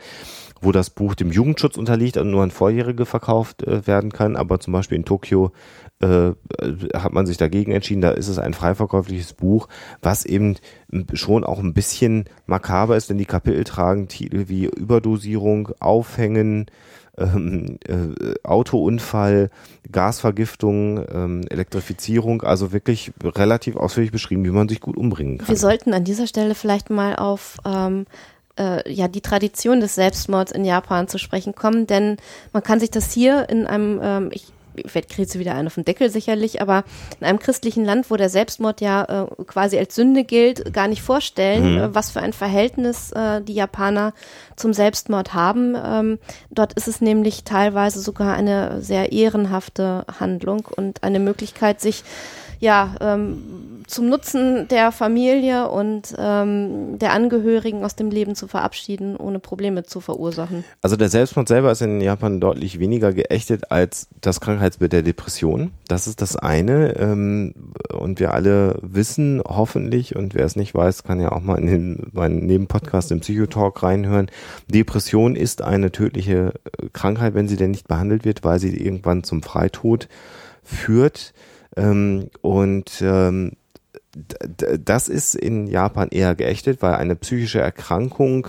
wo 0.60 0.70
das 0.70 0.90
Buch 0.90 1.14
dem 1.14 1.32
Jugendschutz 1.32 1.76
unterliegt 1.76 2.16
und 2.16 2.30
nur 2.30 2.42
an 2.42 2.50
Vorjährige 2.50 3.06
verkauft 3.06 3.64
äh, 3.64 3.86
werden 3.86 4.12
kann. 4.12 4.36
Aber 4.36 4.60
zum 4.60 4.72
Beispiel 4.72 4.98
in 4.98 5.04
Tokio 5.04 5.52
äh, 6.00 6.30
hat 6.94 7.12
man 7.12 7.26
sich 7.26 7.36
dagegen 7.36 7.72
entschieden. 7.72 8.02
Da 8.02 8.10
ist 8.10 8.28
es 8.28 8.38
ein 8.38 8.54
freiverkäufliches 8.54 9.32
Buch, 9.34 9.68
was 10.00 10.24
eben 10.24 10.56
schon 11.12 11.42
auch 11.42 11.58
ein 11.58 11.74
bisschen 11.74 12.24
makaber 12.46 12.96
ist, 12.96 13.10
denn 13.10 13.18
die 13.18 13.24
Kapitel 13.24 13.64
tragen 13.64 14.08
Titel 14.08 14.44
wie 14.48 14.66
Überdosierung, 14.66 15.70
Aufhängen, 15.80 16.66
ähm, 17.18 17.78
äh, 17.86 18.34
Autounfall, 18.44 19.50
Gasvergiftung, 19.90 21.04
ähm, 21.12 21.42
Elektrifizierung, 21.48 22.42
also 22.42 22.72
wirklich 22.72 23.12
relativ 23.22 23.76
ausführlich 23.76 24.12
beschrieben, 24.12 24.44
wie 24.44 24.50
man 24.50 24.68
sich 24.68 24.80
gut 24.80 24.96
umbringen 24.96 25.38
kann. 25.38 25.48
Wir 25.48 25.56
sollten 25.56 25.94
an 25.94 26.04
dieser 26.04 26.26
Stelle 26.26 26.54
vielleicht 26.54 26.90
mal 26.90 27.16
auf 27.16 27.58
ähm, 27.64 28.06
äh, 28.58 28.90
ja 28.92 29.08
die 29.08 29.20
Tradition 29.20 29.80
des 29.80 29.94
Selbstmords 29.94 30.52
in 30.52 30.64
Japan 30.64 31.08
zu 31.08 31.18
sprechen 31.18 31.54
kommen, 31.54 31.86
denn 31.86 32.16
man 32.52 32.62
kann 32.62 32.80
sich 32.80 32.90
das 32.90 33.12
hier 33.12 33.48
in 33.48 33.66
einem, 33.66 34.00
ähm, 34.02 34.30
ich 34.32 34.52
vielleicht 34.86 35.10
kriegt 35.10 35.30
sie 35.30 35.38
wieder 35.38 35.54
einen 35.54 35.68
auf 35.68 35.74
den 35.74 35.84
Deckel 35.84 36.10
sicherlich, 36.10 36.60
aber 36.60 36.84
in 37.20 37.26
einem 37.26 37.38
christlichen 37.38 37.84
Land, 37.84 38.10
wo 38.10 38.16
der 38.16 38.28
Selbstmord 38.28 38.80
ja 38.80 39.24
äh, 39.24 39.44
quasi 39.44 39.78
als 39.78 39.94
Sünde 39.94 40.24
gilt, 40.24 40.72
gar 40.72 40.88
nicht 40.88 41.02
vorstellen, 41.02 41.74
mhm. 41.74 41.78
äh, 41.78 41.94
was 41.94 42.10
für 42.10 42.20
ein 42.20 42.32
Verhältnis 42.32 43.12
äh, 43.12 43.40
die 43.42 43.54
Japaner 43.54 44.14
zum 44.56 44.72
Selbstmord 44.72 45.34
haben. 45.34 45.76
Ähm, 45.82 46.18
dort 46.50 46.72
ist 46.74 46.88
es 46.88 47.00
nämlich 47.00 47.44
teilweise 47.44 48.00
sogar 48.00 48.34
eine 48.34 48.80
sehr 48.80 49.12
ehrenhafte 49.12 50.04
Handlung 50.20 50.66
und 50.76 51.02
eine 51.02 51.20
Möglichkeit, 51.20 51.80
sich 51.80 52.04
ja, 52.60 52.94
ähm, 53.00 53.77
zum 53.88 54.08
Nutzen 54.08 54.68
der 54.68 54.92
Familie 54.92 55.68
und 55.68 56.14
ähm, 56.18 56.98
der 56.98 57.12
Angehörigen 57.12 57.84
aus 57.84 57.96
dem 57.96 58.10
Leben 58.10 58.34
zu 58.34 58.46
verabschieden, 58.46 59.16
ohne 59.16 59.38
Probleme 59.38 59.82
zu 59.82 60.00
verursachen. 60.00 60.64
Also 60.82 60.96
der 60.96 61.08
Selbstmord 61.08 61.48
selber 61.48 61.72
ist 61.72 61.80
in 61.80 62.00
Japan 62.00 62.40
deutlich 62.40 62.78
weniger 62.78 63.12
geächtet 63.12 63.70
als 63.70 64.08
das 64.20 64.40
Krankheitsbild 64.40 64.92
der 64.92 65.02
Depression. 65.02 65.72
Das 65.88 66.06
ist 66.06 66.20
das 66.20 66.36
eine. 66.36 66.96
Ähm, 66.96 67.54
und 67.92 68.20
wir 68.20 68.34
alle 68.34 68.78
wissen 68.82 69.42
hoffentlich, 69.44 70.14
und 70.14 70.34
wer 70.34 70.44
es 70.44 70.54
nicht 70.54 70.74
weiß, 70.74 71.02
kann 71.02 71.20
ja 71.20 71.32
auch 71.32 71.40
mal 71.40 71.58
in 71.58 71.66
den, 71.66 72.06
meinen 72.12 72.46
Nebenpodcast 72.46 73.10
im 73.10 73.20
Psychotalk 73.20 73.82
reinhören. 73.82 74.30
Depression 74.68 75.34
ist 75.34 75.62
eine 75.62 75.90
tödliche 75.92 76.52
Krankheit, 76.92 77.34
wenn 77.34 77.48
sie 77.48 77.56
denn 77.56 77.70
nicht 77.70 77.88
behandelt 77.88 78.24
wird, 78.24 78.44
weil 78.44 78.58
sie 78.58 78.76
irgendwann 78.76 79.24
zum 79.24 79.42
Freitod 79.42 80.08
führt. 80.62 81.32
Ähm, 81.76 82.28
und 82.42 83.02
ähm, 83.02 83.52
das 84.16 85.08
ist 85.08 85.34
in 85.34 85.66
Japan 85.66 86.08
eher 86.08 86.34
geächtet, 86.34 86.82
weil 86.82 86.94
eine 86.94 87.16
psychische 87.16 87.60
Erkrankung 87.60 88.48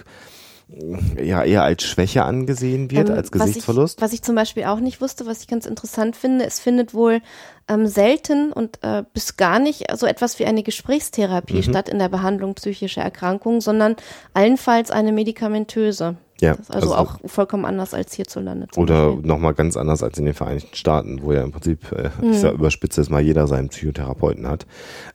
ja 1.21 1.43
eher 1.43 1.63
als 1.63 1.83
Schwäche 1.83 2.23
angesehen 2.23 2.91
wird, 2.91 3.09
ähm, 3.09 3.15
als 3.15 3.31
Gesichtsverlust. 3.31 4.01
Was 4.01 4.09
ich, 4.09 4.11
was 4.11 4.13
ich, 4.13 4.21
zum 4.23 4.35
Beispiel 4.35 4.65
auch 4.65 4.79
nicht 4.79 5.01
wusste, 5.01 5.25
was 5.25 5.41
ich 5.41 5.47
ganz 5.47 5.65
interessant 5.65 6.15
finde, 6.15 6.45
es 6.45 6.59
findet 6.59 6.93
wohl 6.93 7.21
ähm, 7.67 7.87
selten 7.87 8.51
und 8.53 8.79
äh, 8.83 9.03
bis 9.13 9.35
gar 9.35 9.59
nicht 9.59 9.85
so 9.95 10.05
etwas 10.05 10.37
wie 10.39 10.45
eine 10.45 10.63
Gesprächstherapie 10.63 11.57
mhm. 11.57 11.63
statt 11.63 11.89
in 11.89 11.99
der 11.99 12.09
Behandlung 12.09 12.53
psychischer 12.53 13.01
Erkrankungen, 13.01 13.61
sondern 13.61 13.95
allenfalls 14.33 14.91
eine 14.91 15.11
medikamentöse. 15.11 16.17
Ja, 16.41 16.51
also, 16.69 16.93
also, 16.93 16.95
auch 16.95 17.19
vollkommen 17.25 17.65
anders 17.65 17.93
als 17.93 18.13
hierzulande. 18.13 18.67
Oder 18.77 19.17
nochmal 19.21 19.53
ganz 19.53 19.75
anders 19.75 20.03
als 20.03 20.17
in 20.17 20.25
den 20.25 20.33
Vereinigten 20.33 20.73
Staaten, 20.73 21.21
wo 21.21 21.33
ja 21.33 21.43
im 21.43 21.51
Prinzip, 21.51 21.91
äh, 21.91 22.11
mhm. 22.21 22.31
ich 22.31 22.39
sag, 22.39 22.53
überspitze 22.53 23.01
es 23.01 23.09
mal, 23.09 23.21
jeder 23.21 23.47
seinen 23.47 23.69
Psychotherapeuten 23.69 24.47
hat. 24.47 24.65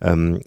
Ähm, 0.03 0.40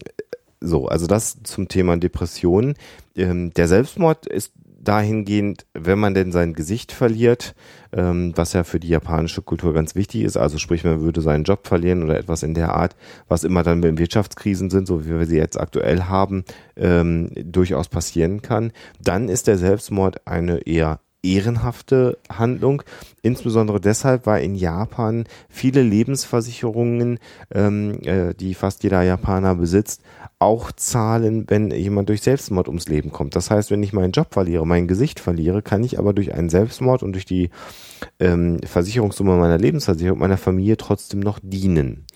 so, 0.60 0.86
also 0.86 1.06
das 1.06 1.42
zum 1.42 1.68
Thema 1.68 1.96
Depression. 1.96 2.74
Ähm, 3.16 3.52
der 3.54 3.68
Selbstmord 3.68 4.26
ist 4.26 4.52
dahingehend, 4.88 5.66
wenn 5.74 5.98
man 5.98 6.14
denn 6.14 6.32
sein 6.32 6.54
Gesicht 6.54 6.92
verliert, 6.92 7.54
ähm, 7.92 8.32
was 8.34 8.54
ja 8.54 8.64
für 8.64 8.80
die 8.80 8.88
japanische 8.88 9.42
Kultur 9.42 9.74
ganz 9.74 9.94
wichtig 9.94 10.22
ist, 10.22 10.38
also 10.38 10.56
sprich, 10.56 10.82
man 10.82 11.02
würde 11.02 11.20
seinen 11.20 11.44
Job 11.44 11.66
verlieren 11.66 12.02
oder 12.02 12.18
etwas 12.18 12.42
in 12.42 12.54
der 12.54 12.74
Art, 12.74 12.96
was 13.28 13.44
immer 13.44 13.62
dann 13.62 13.82
in 13.82 13.98
Wirtschaftskrisen 13.98 14.70
sind, 14.70 14.86
so 14.86 15.04
wie 15.04 15.10
wir 15.10 15.26
sie 15.26 15.36
jetzt 15.36 15.60
aktuell 15.60 16.04
haben, 16.04 16.44
ähm, 16.76 17.30
durchaus 17.34 17.88
passieren 17.88 18.40
kann, 18.40 18.72
dann 18.98 19.28
ist 19.28 19.46
der 19.46 19.58
Selbstmord 19.58 20.26
eine 20.26 20.60
eher 20.66 21.00
ehrenhafte 21.22 22.18
Handlung. 22.30 22.82
Insbesondere 23.22 23.80
deshalb, 23.80 24.26
weil 24.26 24.44
in 24.44 24.54
Japan 24.54 25.24
viele 25.48 25.82
Lebensversicherungen, 25.82 27.18
ähm, 27.52 27.98
äh, 28.04 28.34
die 28.34 28.54
fast 28.54 28.84
jeder 28.84 29.02
Japaner 29.02 29.54
besitzt, 29.56 30.02
auch 30.40 30.70
zahlen, 30.72 31.44
wenn 31.48 31.70
jemand 31.72 32.08
durch 32.08 32.22
Selbstmord 32.22 32.68
ums 32.68 32.88
Leben 32.88 33.10
kommt. 33.10 33.34
Das 33.34 33.50
heißt, 33.50 33.70
wenn 33.70 33.82
ich 33.82 33.92
meinen 33.92 34.12
Job 34.12 34.28
verliere, 34.30 34.66
mein 34.66 34.86
Gesicht 34.86 35.18
verliere, 35.18 35.62
kann 35.62 35.82
ich 35.82 35.98
aber 35.98 36.12
durch 36.12 36.32
einen 36.32 36.48
Selbstmord 36.48 37.02
und 37.02 37.12
durch 37.12 37.24
die 37.24 37.50
ähm, 38.20 38.58
Versicherungssumme 38.64 39.36
meiner 39.36 39.58
Lebensversicherung 39.58 40.18
meiner 40.18 40.36
Familie 40.36 40.76
trotzdem 40.76 41.20
noch 41.20 41.40
dienen 41.42 42.06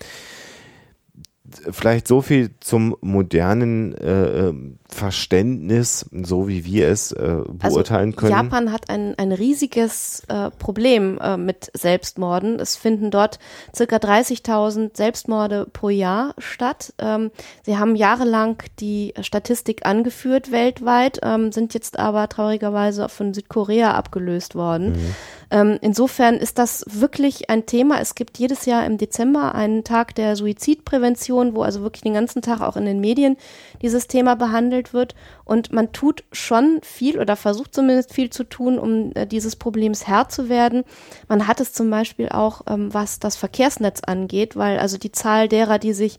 vielleicht 1.71 2.07
so 2.07 2.21
viel 2.21 2.51
zum 2.59 2.95
modernen 3.01 3.93
äh, 3.95 4.47
ähm, 4.47 4.79
Verständnis, 4.93 6.05
so 6.11 6.47
wie 6.47 6.65
wir 6.65 6.87
es 6.87 7.11
äh, 7.11 7.19
also 7.19 7.43
beurteilen 7.53 8.09
also, 8.09 8.17
können. 8.17 8.31
Japan 8.31 8.71
hat 8.71 8.89
ein, 8.89 9.17
ein 9.17 9.31
riesiges 9.31 10.23
äh, 10.27 10.49
Problem 10.51 11.19
äh, 11.19 11.37
mit 11.37 11.71
Selbstmorden. 11.73 12.59
Es 12.59 12.75
finden 12.75 13.11
dort 13.11 13.39
circa 13.75 13.97
30.000 13.97 14.95
Selbstmorde 14.95 15.67
pro 15.71 15.89
Jahr 15.89 16.33
statt. 16.37 16.93
Ähm, 16.99 17.31
sie 17.63 17.77
haben 17.77 17.95
jahrelang 17.95 18.61
die 18.79 19.13
Statistik 19.21 19.85
angeführt 19.85 20.51
weltweit, 20.51 21.19
ähm, 21.23 21.51
sind 21.51 21.73
jetzt 21.73 21.99
aber 21.99 22.29
traurigerweise 22.29 23.09
von 23.09 23.33
Südkorea 23.33 23.93
abgelöst 23.93 24.55
worden. 24.55 24.93
Mhm. 24.93 25.15
Ähm, 25.53 25.77
insofern 25.81 26.37
ist 26.37 26.57
das 26.57 26.83
wirklich 26.89 27.51
ein 27.51 27.67
Thema. 27.67 27.99
Es 28.01 28.15
gibt 28.15 28.39
jedes 28.39 28.65
Jahr 28.65 28.87
im 28.87 28.97
Dezember 28.97 29.53
einen 29.53 29.83
Tag 29.83 30.15
der 30.15 30.35
Suizidprävention, 30.35 31.55
wo 31.55 31.61
also 31.61 31.81
wirklich 31.81 32.01
den 32.01 32.15
ganzen 32.15 32.41
Tag 32.41 32.61
auch 32.61 32.75
in 32.75 32.85
den 32.85 32.99
Medien 32.99 33.37
dieses 33.79 34.07
Thema 34.07 34.35
behandelt 34.35 34.82
wird. 34.91 35.15
Und 35.45 35.71
man 35.71 35.93
tut 35.93 36.23
schon 36.31 36.79
viel 36.81 37.19
oder 37.19 37.35
versucht 37.35 37.73
zumindest 37.73 38.13
viel 38.13 38.31
zu 38.31 38.43
tun, 38.43 38.77
um 38.77 39.11
äh, 39.13 39.25
dieses 39.25 39.55
Problems 39.55 40.07
Herr 40.07 40.27
zu 40.27 40.49
werden. 40.49 40.83
Man 41.29 41.47
hat 41.47 41.61
es 41.61 41.71
zum 41.71 41.89
Beispiel 41.89 42.29
auch, 42.29 42.63
ähm, 42.67 42.93
was 42.93 43.19
das 43.19 43.35
Verkehrsnetz 43.35 44.01
angeht, 44.01 44.57
weil 44.57 44.79
also 44.79 44.97
die 44.97 45.11
Zahl 45.11 45.47
derer, 45.47 45.79
die 45.79 45.93
sich 45.93 46.17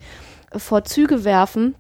äh, 0.53 0.59
vor 0.59 0.85
Züge 0.85 1.25
werfen, 1.25 1.75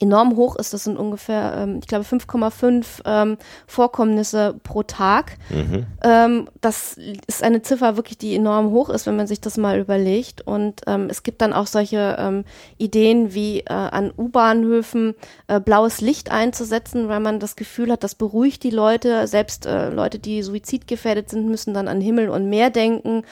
enorm 0.00 0.36
hoch 0.36 0.56
ist. 0.56 0.72
Das 0.72 0.84
sind 0.84 0.98
ungefähr, 0.98 1.54
ähm, 1.58 1.78
ich 1.80 1.86
glaube, 1.86 2.04
5,5 2.04 3.02
ähm, 3.04 3.38
Vorkommnisse 3.66 4.54
pro 4.62 4.82
Tag. 4.82 5.38
Mhm. 5.50 5.86
Ähm, 6.02 6.48
das 6.60 6.98
ist 7.26 7.42
eine 7.42 7.62
Ziffer 7.62 7.96
wirklich, 7.96 8.18
die 8.18 8.34
enorm 8.34 8.70
hoch 8.70 8.90
ist, 8.90 9.06
wenn 9.06 9.16
man 9.16 9.26
sich 9.26 9.40
das 9.40 9.56
mal 9.56 9.78
überlegt. 9.78 10.42
Und 10.42 10.82
ähm, 10.86 11.08
es 11.10 11.22
gibt 11.22 11.40
dann 11.40 11.52
auch 11.52 11.66
solche 11.66 12.16
ähm, 12.18 12.44
Ideen 12.78 13.32
wie 13.34 13.60
äh, 13.60 13.72
an 13.72 14.12
U-Bahnhöfen 14.16 15.14
äh, 15.48 15.60
blaues 15.60 16.00
Licht 16.00 16.30
einzusetzen, 16.30 17.08
weil 17.08 17.20
man 17.20 17.40
das 17.40 17.56
Gefühl 17.56 17.90
hat, 17.90 18.04
das 18.04 18.14
beruhigt 18.14 18.62
die 18.62 18.70
Leute. 18.70 19.26
Selbst 19.26 19.66
äh, 19.66 19.90
Leute, 19.90 20.18
die 20.18 20.42
suizidgefährdet 20.42 21.30
sind, 21.30 21.48
müssen 21.48 21.74
dann 21.74 21.88
an 21.88 22.00
Himmel 22.00 22.28
und 22.28 22.48
Meer 22.48 22.70
denken 22.70 23.22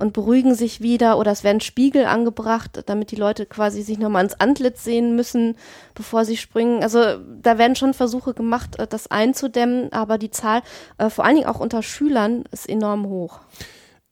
und 0.00 0.12
beruhigen 0.12 0.54
sich 0.54 0.80
wieder 0.80 1.18
oder 1.18 1.30
es 1.30 1.44
werden 1.44 1.60
Spiegel 1.60 2.06
angebracht, 2.06 2.82
damit 2.86 3.10
die 3.10 3.16
Leute 3.16 3.46
quasi 3.46 3.82
sich 3.82 3.98
nochmal 3.98 4.24
ins 4.24 4.40
Antlitz 4.40 4.82
sehen 4.82 5.14
müssen, 5.14 5.56
bevor 5.94 6.24
sie 6.24 6.36
springen. 6.36 6.82
Also 6.82 7.00
da 7.42 7.58
werden 7.58 7.76
schon 7.76 7.94
Versuche 7.94 8.34
gemacht, 8.34 8.78
äh, 8.78 8.86
das 8.86 9.10
einzudämmen, 9.10 9.92
aber 9.92 10.18
die 10.18 10.30
Zahl, 10.30 10.62
äh, 10.98 11.10
vor 11.10 11.24
allen 11.24 11.36
Dingen 11.36 11.48
auch 11.48 11.60
unter 11.60 11.82
Schülern, 11.82 12.44
ist 12.50 12.68
enorm 12.68 13.06
hoch. 13.06 13.40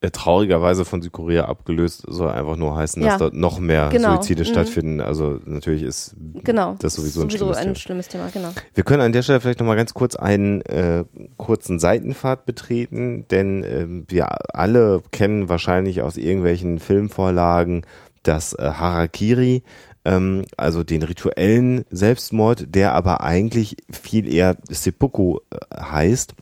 Äh, 0.01 0.13
traurigerweise 0.13 0.85
von 0.85 1.03
Südkorea 1.03 1.47
abgelöst, 1.47 2.05
soll 2.07 2.29
einfach 2.29 2.55
nur 2.55 2.77
heißen, 2.77 3.03
dass 3.03 3.15
ja. 3.15 3.19
dort 3.19 3.35
noch 3.35 3.59
mehr 3.59 3.89
genau. 3.89 4.15
Suizide 4.15 4.43
mhm. 4.43 4.47
stattfinden. 4.47 5.01
Also 5.01 5.41
natürlich 5.45 5.83
ist 5.83 6.15
genau. 6.45 6.77
das 6.79 6.95
sowieso, 6.95 7.23
ein, 7.23 7.31
sowieso 7.31 7.47
schlimmes, 7.47 7.57
ein 7.57 7.65
Thema. 7.65 7.75
schlimmes 7.75 8.09
Thema. 8.09 8.29
Genau. 8.33 8.51
Wir 8.75 8.85
können 8.85 9.03
an 9.03 9.11
der 9.11 9.23
Stelle 9.23 9.41
vielleicht 9.41 9.59
nochmal 9.59 9.75
ganz 9.75 9.95
kurz 9.95 10.15
einen 10.15 10.61
äh, 10.63 11.05
kurzen 11.37 11.81
Seitenpfad 11.81 12.47
betreten, 12.47 13.27
denn 13.33 13.65
äh, 13.65 13.87
wir 14.07 14.29
alle 14.55 15.03
kennen 15.11 15.49
wahrscheinlich 15.49 16.01
aus 16.01 16.17
irgendwelchen 16.17 16.79
Filmvorlagen 16.79 17.85
das 18.23 18.53
äh, 18.53 18.71
Harakiri, 18.71 19.65
ähm, 20.05 20.45
also 20.57 20.85
den 20.85 21.03
rituellen 21.03 21.85
Selbstmord, 21.91 22.73
der 22.73 22.93
aber 22.95 23.23
eigentlich 23.23 23.77
viel 23.91 24.33
eher 24.33 24.57
Seppuku 24.69 25.39
äh, 25.51 25.57
heißt. 25.77 26.35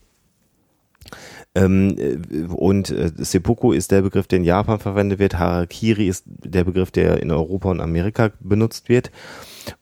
Ähm, 1.57 1.97
äh, 1.99 2.45
und 2.53 2.91
äh, 2.91 3.11
Seppuku 3.17 3.73
ist 3.73 3.91
der 3.91 4.03
Begriff, 4.03 4.27
der 4.27 4.39
in 4.41 4.45
Japan 4.45 4.79
verwendet 4.79 5.19
wird. 5.19 5.39
Harakiri 5.39 6.07
ist 6.07 6.25
der 6.27 6.65
Begriff, 6.65 6.91
der 6.91 7.23
in 7.23 7.31
Europa 7.31 7.71
und 7.71 7.81
Amerika 7.81 8.31
benutzt 8.41 8.91
wird. 8.91 9.11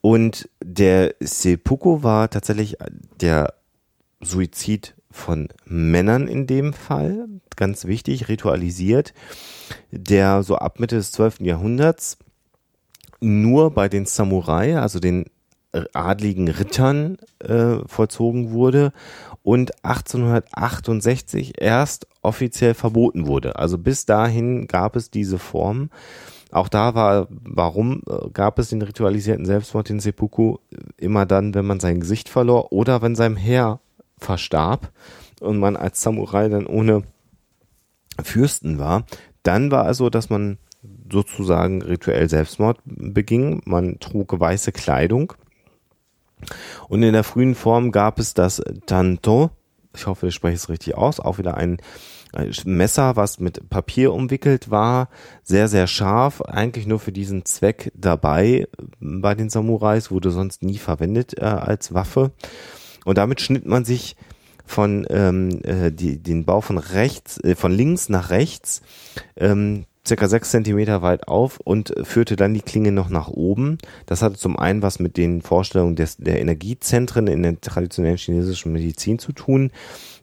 Und 0.00 0.48
der 0.62 1.16
Seppuku 1.18 2.04
war 2.04 2.30
tatsächlich 2.30 2.76
der 3.20 3.54
Suizid 4.20 4.94
von 5.10 5.48
Männern 5.64 6.28
in 6.28 6.46
dem 6.46 6.72
Fall, 6.72 7.26
ganz 7.56 7.87
wichtig, 7.87 8.28
ritualisiert, 8.28 9.12
der 9.90 10.44
so 10.44 10.56
ab 10.56 10.78
Mitte 10.78 10.96
des 10.96 11.10
12. 11.12 11.40
Jahrhunderts 11.40 12.18
nur 13.20 13.72
bei 13.72 13.88
den 13.88 14.06
Samurai, 14.06 14.78
also 14.78 15.00
den 15.00 15.24
adligen 15.92 16.48
Rittern 16.48 17.18
äh, 17.40 17.78
vollzogen 17.87 18.52
wurde 18.52 18.92
und 19.44 19.85
1868 19.85 21.61
erst 21.61 22.09
offiziell 22.22 22.74
verboten 22.74 23.26
wurde. 23.26 23.57
Also 23.57 23.78
bis 23.78 24.07
dahin 24.07 24.66
gab 24.66 24.96
es 24.96 25.11
diese 25.11 25.38
Form. 25.38 25.90
Auch 26.50 26.68
da 26.68 26.94
war, 26.94 27.28
warum 27.30 28.02
äh, 28.09 28.30
gab 28.33 28.59
es 28.59 28.70
den 28.70 28.80
ritualisierten 28.80 29.44
Selbstmord 29.44 29.90
in 29.90 30.00
Seppuku 30.00 30.57
immer 30.96 31.26
dann, 31.26 31.54
wenn 31.54 31.66
man 31.66 31.78
sein 31.78 32.00
Gesicht 32.00 32.28
verlor 32.28 32.72
oder 32.72 33.02
wenn 33.02 33.14
sein 33.14 33.37
Herr 33.37 33.80
verstarb 34.16 34.90
und 35.40 35.59
man 35.59 35.76
als 35.76 36.00
Samurai 36.00 36.48
dann 36.48 36.66
ohne 36.66 37.02
Fürsten 38.22 38.78
war. 38.78 39.04
Dann 39.42 39.70
war 39.70 39.90
es 39.90 39.98
so, 39.98 40.09
dass 40.09 40.30
man 40.30 40.57
sozusagen 41.12 41.83
rituell 41.83 42.28
Selbstmord 42.30 42.78
beging. 42.85 43.61
Man 43.66 43.98
trug 44.00 44.38
weiße 44.38 44.72
Kleidung. 44.72 45.35
Und 46.88 47.02
in 47.02 47.12
der 47.12 47.24
frühen 47.24 47.54
Form 47.54 47.92
gab 47.92 48.18
es 48.18 48.35
das 48.35 48.62
Tanto. 48.87 49.50
Ich 49.94 50.07
hoffe, 50.07 50.28
ich 50.28 50.35
spreche 50.35 50.57
es 50.57 50.68
richtig 50.68 50.96
aus. 50.96 51.20
Auch 51.20 51.38
wieder 51.38 51.57
ein 51.57 51.78
Messer, 52.64 53.16
was 53.16 53.38
mit 53.38 53.70
Papier 53.70 54.12
umwickelt 54.12 54.70
war, 54.70 55.09
sehr, 55.42 55.68
sehr 55.68 55.87
scharf, 55.87 56.40
eigentlich 56.42 56.87
nur 56.87 56.98
für 56.98 57.12
diesen 57.12 57.44
Zweck 57.44 57.92
dabei 57.94 58.66
bei 59.00 59.35
den 59.35 59.50
Samurais, 59.50 60.11
wurde 60.11 60.30
sonst 60.30 60.62
nie 60.62 60.78
verwendet 60.78 61.38
äh, 61.38 61.44
als 61.44 61.94
Waffe. 61.94 62.33
Und 63.04 63.18
damit 63.18 63.40
schnitt 63.40 63.66
man 63.66 63.85
sich 63.85 64.16
von 64.66 65.07
ähm, 65.11 65.61
äh, 65.62 65.92
die, 65.92 66.18
den 66.18 66.44
Bau 66.44 66.61
von 66.61 66.78
rechts, 66.78 67.38
äh, 67.44 67.54
von 67.54 67.70
links 67.70 68.09
nach 68.09 68.30
rechts, 68.30 68.83
ähm, 69.37 69.85
circa 70.07 70.29
sechs 70.29 70.51
Zentimeter 70.51 71.03
weit 71.03 71.29
auf 71.29 71.61
und 71.61 71.95
führte 72.03 72.37
dann 72.37 72.55
die 72.55 72.61
Klinge 72.61 72.93
noch 72.93 73.09
nach 73.09 73.29
oben. 73.29 73.79
Das 74.07 74.23
hatte 74.23 74.37
zum 74.37 74.59
einen 74.59 74.83
was 74.83 74.99
mit 74.99 75.17
den 75.17 75.43
Vorstellungen 75.43 75.97
des, 75.97 76.17
der 76.17 76.40
Energiezentren 76.40 77.27
in 77.27 77.43
der 77.43 77.61
traditionellen 77.61 78.19
chinesischen 78.19 78.73
Medizin 78.73 79.19
zu 79.19 79.33
tun 79.33 79.71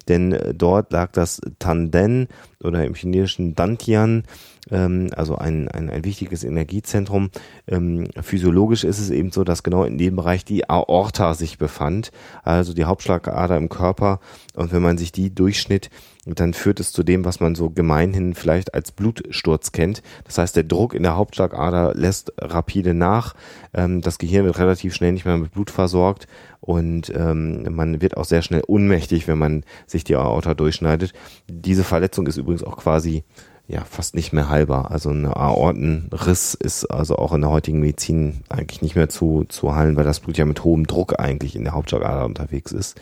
denn 0.08 0.34
äh, 0.34 0.54
dort 0.54 0.92
lag 0.92 1.12
das 1.12 1.42
Tanden 1.60 2.28
oder 2.62 2.86
im 2.86 2.94
chinesischen 2.94 3.56
Dantian, 3.56 4.24
ähm, 4.70 5.10
also 5.16 5.36
ein, 5.36 5.68
ein, 5.68 5.90
ein 5.90 6.04
wichtiges 6.04 6.44
Energiezentrum. 6.44 7.32
Ähm, 7.68 8.08
physiologisch 8.22 8.84
ist 8.84 9.00
es 9.00 9.10
eben 9.10 9.32
so, 9.32 9.44
dass 9.44 9.64
genau 9.64 9.84
in 9.84 9.98
dem 9.98 10.16
Bereich 10.16 10.46
die 10.46 10.70
Aorta 10.70 11.34
sich 11.34 11.58
befand, 11.58 12.12
also 12.44 12.74
die 12.74 12.86
Hauptschlagader 12.86 13.58
im 13.58 13.70
Körper. 13.70 14.20
Und 14.56 14.72
wenn 14.72 14.82
man 14.82 14.98
sich 14.98 15.12
die 15.12 15.34
durchschnitt, 15.34 15.90
dann 16.26 16.54
führt 16.54 16.80
es 16.80 16.92
zu 16.92 17.02
dem, 17.04 17.26
was 17.26 17.40
man 17.40 17.56
so 17.56 17.72
gemeinhin 17.72 18.36
vielleicht 18.36 18.76
als 18.76 18.92
Blutsturz 18.92 19.72
kennt. 19.72 20.04
Das 20.26 20.38
heißt, 20.38 20.56
der 20.56 20.64
Druck 20.64 20.94
in 20.94 21.04
der 21.04 21.16
Hauptschlagader 21.16 21.94
lässt 21.96 22.32
rapide 22.38 22.94
nach. 22.94 23.34
Ähm, 23.74 24.02
das 24.02 24.20
Gehirn 24.20 24.46
wird 24.46 24.60
relativ 24.60 24.94
schnell 24.94 25.14
nicht 25.14 25.26
mehr 25.26 25.38
mit 25.38 25.52
Blut 25.52 25.72
versorgt 25.72 26.28
und 26.60 27.12
ähm, 27.16 27.74
man 27.74 28.02
wird 28.02 28.18
auch 28.18 28.26
sehr 28.26 28.44
schnell 28.44 28.62
ohnmächtig, 28.68 29.28
wenn 29.28 29.40
man 29.40 29.64
sich 29.88 30.04
die 30.04 30.16
Aorta 30.16 30.54
durchschneidet. 30.54 31.14
Diese 31.50 31.84
Verletzung 31.84 32.28
ist 32.28 32.38
übrigens 32.38 32.64
auch 32.64 32.78
quasi 32.78 33.24
ja 33.68 33.84
fast 33.84 34.16
nicht 34.16 34.34
mehr 34.34 34.50
heilbar. 34.50 34.92
Also 34.92 35.10
ein 35.10 35.26
Aortenriss 35.26 36.54
ist 36.54 36.86
also 36.86 37.16
auch 37.16 37.34
in 37.34 37.42
der 37.42 37.50
heutigen 37.50 37.80
Medizin 37.80 38.42
eigentlich 38.50 38.82
nicht 38.82 38.96
mehr 38.96 39.10
zu, 39.10 39.46
zu 39.48 39.76
heilen, 39.76 39.96
weil 39.96 40.04
das 40.04 40.20
Blut 40.20 40.38
ja 40.38 40.46
mit 40.46 40.64
hohem 40.64 40.86
Druck 40.86 41.20
eigentlich 41.20 41.56
in 41.56 41.64
der 41.64 41.74
Hauptschlagader 41.74 42.26
unterwegs 42.26 42.72
ist. 42.72 43.00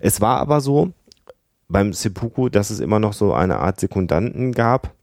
Es 0.00 0.20
war 0.20 0.40
aber 0.40 0.60
so 0.60 0.92
beim 1.68 1.92
Seppuku, 1.92 2.48
dass 2.48 2.70
es 2.70 2.80
immer 2.80 3.00
noch 3.00 3.12
so 3.12 3.32
eine 3.32 3.58
Art 3.58 3.80
Sekundanten 3.80 4.52
gab, 4.52 4.94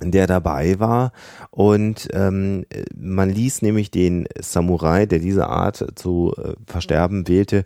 der 0.00 0.26
dabei 0.26 0.78
war. 0.78 1.12
Und 1.50 2.08
ähm, 2.12 2.64
man 2.94 3.30
ließ 3.30 3.62
nämlich 3.62 3.90
den 3.90 4.26
Samurai, 4.38 5.06
der 5.06 5.18
diese 5.18 5.48
Art 5.48 5.86
zu 5.96 6.34
äh, 6.36 6.54
versterben 6.66 7.28
wählte, 7.28 7.64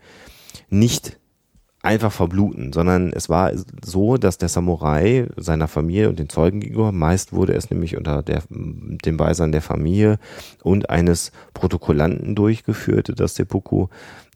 nicht 0.68 1.19
einfach 1.82 2.12
verbluten, 2.12 2.72
sondern 2.74 3.10
es 3.12 3.30
war 3.30 3.52
so, 3.82 4.18
dass 4.18 4.36
der 4.36 4.50
Samurai 4.50 5.26
seiner 5.36 5.66
Familie 5.66 6.10
und 6.10 6.18
den 6.18 6.28
Zeugen 6.28 6.60
gegenüber, 6.60 6.92
meist 6.92 7.32
wurde 7.32 7.54
es 7.54 7.70
nämlich 7.70 7.96
unter 7.96 8.22
der, 8.22 8.42
dem 8.50 9.16
Beisein 9.16 9.52
der 9.52 9.62
Familie 9.62 10.18
und 10.62 10.90
eines 10.90 11.32
Protokollanten 11.54 12.34
durchgeführt, 12.34 13.18
das 13.18 13.34
Seppuku 13.34 13.86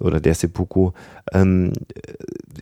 oder 0.00 0.20
der 0.20 0.35
Seppuku, 0.35 0.92
ähm, 1.33 1.74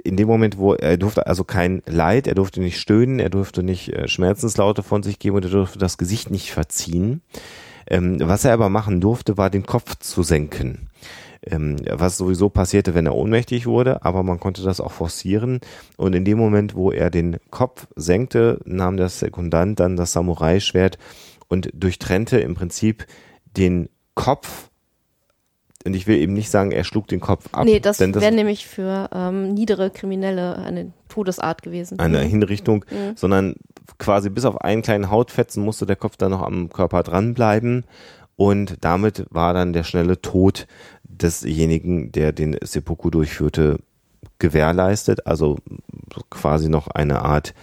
in 0.03 0.17
dem 0.17 0.27
Moment, 0.27 0.59
wo 0.59 0.75
er 0.75 0.97
durfte 0.97 1.29
also 1.29 1.45
kein 1.45 1.83
Leid, 1.87 2.27
er 2.27 2.35
durfte 2.35 2.61
nicht 2.61 2.81
stöhnen, 2.81 3.21
er 3.21 3.31
durfte 3.31 3.63
nicht 3.63 3.93
äh, 3.93 4.09
Schmerzenslaute 4.09 4.83
von 4.83 5.05
sich 5.05 5.21
geben 5.21 5.37
und 5.37 5.45
er 5.45 5.51
durfte 5.51 5.79
das 5.79 5.97
Gesicht 5.97 6.31
nicht 6.31 6.51
verziehen. 6.51 7.23
Ähm, 7.87 8.19
was 8.21 8.45
er 8.45 8.53
aber 8.53 8.69
machen 8.69 9.01
durfte, 9.01 9.37
war 9.37 9.49
den 9.49 9.65
Kopf 9.65 9.97
zu 9.99 10.25
senken 10.25 10.89
ähm, 11.47 11.77
was 11.89 12.17
sowieso 12.17 12.49
passierte, 12.49 12.95
wenn 12.95 13.07
er 13.07 13.15
ohnmächtig 13.15 13.67
wurde, 13.67 14.05
aber 14.05 14.23
man 14.23 14.41
konnte 14.41 14.63
das 14.63 14.81
auch 14.81 14.93
forcieren. 14.93 15.61
Und 15.97 16.15
in 16.15 16.25
dem 16.25 16.39
Moment, 16.39 16.75
wo 16.75 16.91
er 16.91 17.11
den 17.11 17.39
Kopf 17.51 17.87
senkte, 17.97 18.61
nahm 18.65 18.97
der 18.97 19.09
Sekundant 19.09 19.81
dann 19.81 19.97
das 19.97 20.13
Samurai-Schwert 20.13 20.99
und 21.49 21.71
durchtrennte 21.75 22.39
im 22.39 22.55
Prinzip 22.55 23.07
den 23.57 23.89
Kopf 24.15 24.69
und 25.85 25.95
ich 25.95 26.07
will 26.07 26.17
eben 26.19 26.33
nicht 26.33 26.49
sagen, 26.49 26.71
er 26.71 26.85
schlug 26.85 27.09
den 27.09 27.19
Kopf 27.19 27.49
ab. 27.53 27.65
Nee, 27.65 27.81
das, 27.81 27.99
das 27.99 28.15
wäre 28.15 28.31
nämlich 28.31 28.69
für 28.69 29.11
ähm, 29.13 29.53
niedere 29.53 29.91
Kriminelle 29.91 30.57
eine 30.59 30.93
Todesart 31.09 31.63
gewesen. 31.63 31.99
Eine 31.99 32.23
mhm. 32.23 32.29
Hinrichtung, 32.29 32.85
mhm. 32.89 33.17
sondern 33.17 33.57
quasi 33.99 34.31
bis 34.31 34.45
auf 34.45 34.61
einen 34.61 34.83
kleinen 34.83 35.11
Hautfetzen 35.11 35.65
musste 35.65 35.85
der 35.85 35.97
Kopf 35.97 36.17
dann 36.17 36.31
noch 36.31 36.43
am 36.43 36.71
Körper 36.71 37.03
dranbleiben 37.03 37.85
und 38.37 38.77
damit 38.81 39.27
war 39.31 39.55
dann 39.55 39.73
der 39.73 39.85
schnelle 39.85 40.21
Tod 40.21 40.67
desjenigen, 41.13 42.13
der 42.13 42.33
den 42.33 42.57
Seppuku 42.63 43.11
durchführte, 43.11 43.79
gewährleistet. 44.39 45.27
Also 45.27 45.59
quasi 46.31 46.69
noch 46.69 46.89
eine 46.89 47.23
Art, 47.23 47.55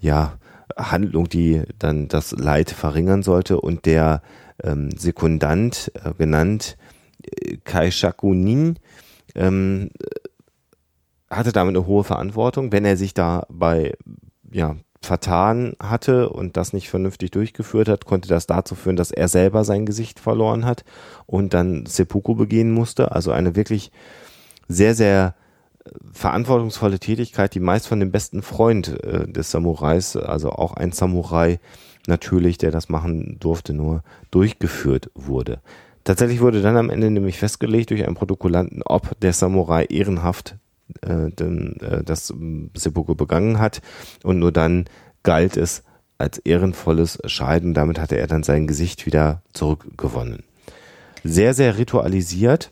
ja, 0.00 0.38
Handlung, 0.76 1.28
die 1.28 1.62
dann 1.78 2.08
das 2.08 2.32
Leid 2.32 2.70
verringern 2.70 3.22
sollte. 3.22 3.60
Und 3.60 3.86
der 3.86 4.22
ähm, 4.62 4.90
Sekundant, 4.96 5.92
äh, 6.02 6.12
genannt 6.14 6.76
äh, 7.22 7.56
Kaishakunin, 7.58 8.78
ähm, 9.34 9.90
hatte 11.30 11.52
damit 11.52 11.76
eine 11.76 11.86
hohe 11.86 12.04
Verantwortung. 12.04 12.72
Wenn 12.72 12.84
er 12.84 12.96
sich 12.96 13.14
dabei 13.14 13.94
ja, 14.50 14.76
vertan 15.04 15.74
hatte 15.80 16.28
und 16.28 16.56
das 16.56 16.72
nicht 16.72 16.90
vernünftig 16.90 17.30
durchgeführt 17.30 17.88
hat, 17.88 18.04
konnte 18.04 18.28
das 18.28 18.46
dazu 18.46 18.74
führen, 18.74 18.96
dass 18.96 19.10
er 19.10 19.28
selber 19.28 19.64
sein 19.64 19.86
Gesicht 19.86 20.20
verloren 20.20 20.64
hat 20.64 20.84
und 21.26 21.54
dann 21.54 21.86
Seppuku 21.86 22.34
begehen 22.34 22.72
musste. 22.72 23.12
Also 23.12 23.32
eine 23.32 23.56
wirklich 23.56 23.92
sehr, 24.68 24.94
sehr 24.94 25.34
äh, 25.84 25.90
verantwortungsvolle 26.12 26.98
Tätigkeit, 26.98 27.54
die 27.54 27.60
meist 27.60 27.86
von 27.86 28.00
dem 28.00 28.10
besten 28.10 28.42
Freund 28.42 28.88
äh, 29.04 29.26
des 29.26 29.50
Samurais, 29.50 30.16
also 30.16 30.50
auch 30.50 30.74
ein 30.74 30.92
Samurai 30.92 31.60
natürlich, 32.06 32.58
der 32.58 32.70
das 32.70 32.88
machen 32.88 33.38
durfte, 33.40 33.72
nur 33.72 34.02
durchgeführt 34.30 35.10
wurde. 35.14 35.60
Tatsächlich 36.04 36.40
wurde 36.40 36.60
dann 36.60 36.76
am 36.76 36.90
Ende 36.90 37.10
nämlich 37.10 37.38
festgelegt 37.38 37.90
durch 37.90 38.04
einen 38.04 38.14
Protokollanten, 38.14 38.82
ob 38.84 39.18
der 39.20 39.32
Samurai 39.32 39.84
ehrenhaft 39.84 40.56
das 41.00 42.32
Seppuku 42.74 43.14
begangen 43.14 43.58
hat. 43.58 43.80
Und 44.22 44.38
nur 44.38 44.52
dann 44.52 44.84
galt 45.22 45.56
es 45.56 45.82
als 46.18 46.38
ehrenvolles 46.38 47.18
Scheiden. 47.26 47.74
Damit 47.74 47.98
hatte 47.98 48.16
er 48.16 48.26
dann 48.26 48.42
sein 48.42 48.66
Gesicht 48.66 49.06
wieder 49.06 49.42
zurückgewonnen. 49.52 50.44
Sehr, 51.22 51.54
sehr 51.54 51.78
ritualisiert. 51.78 52.70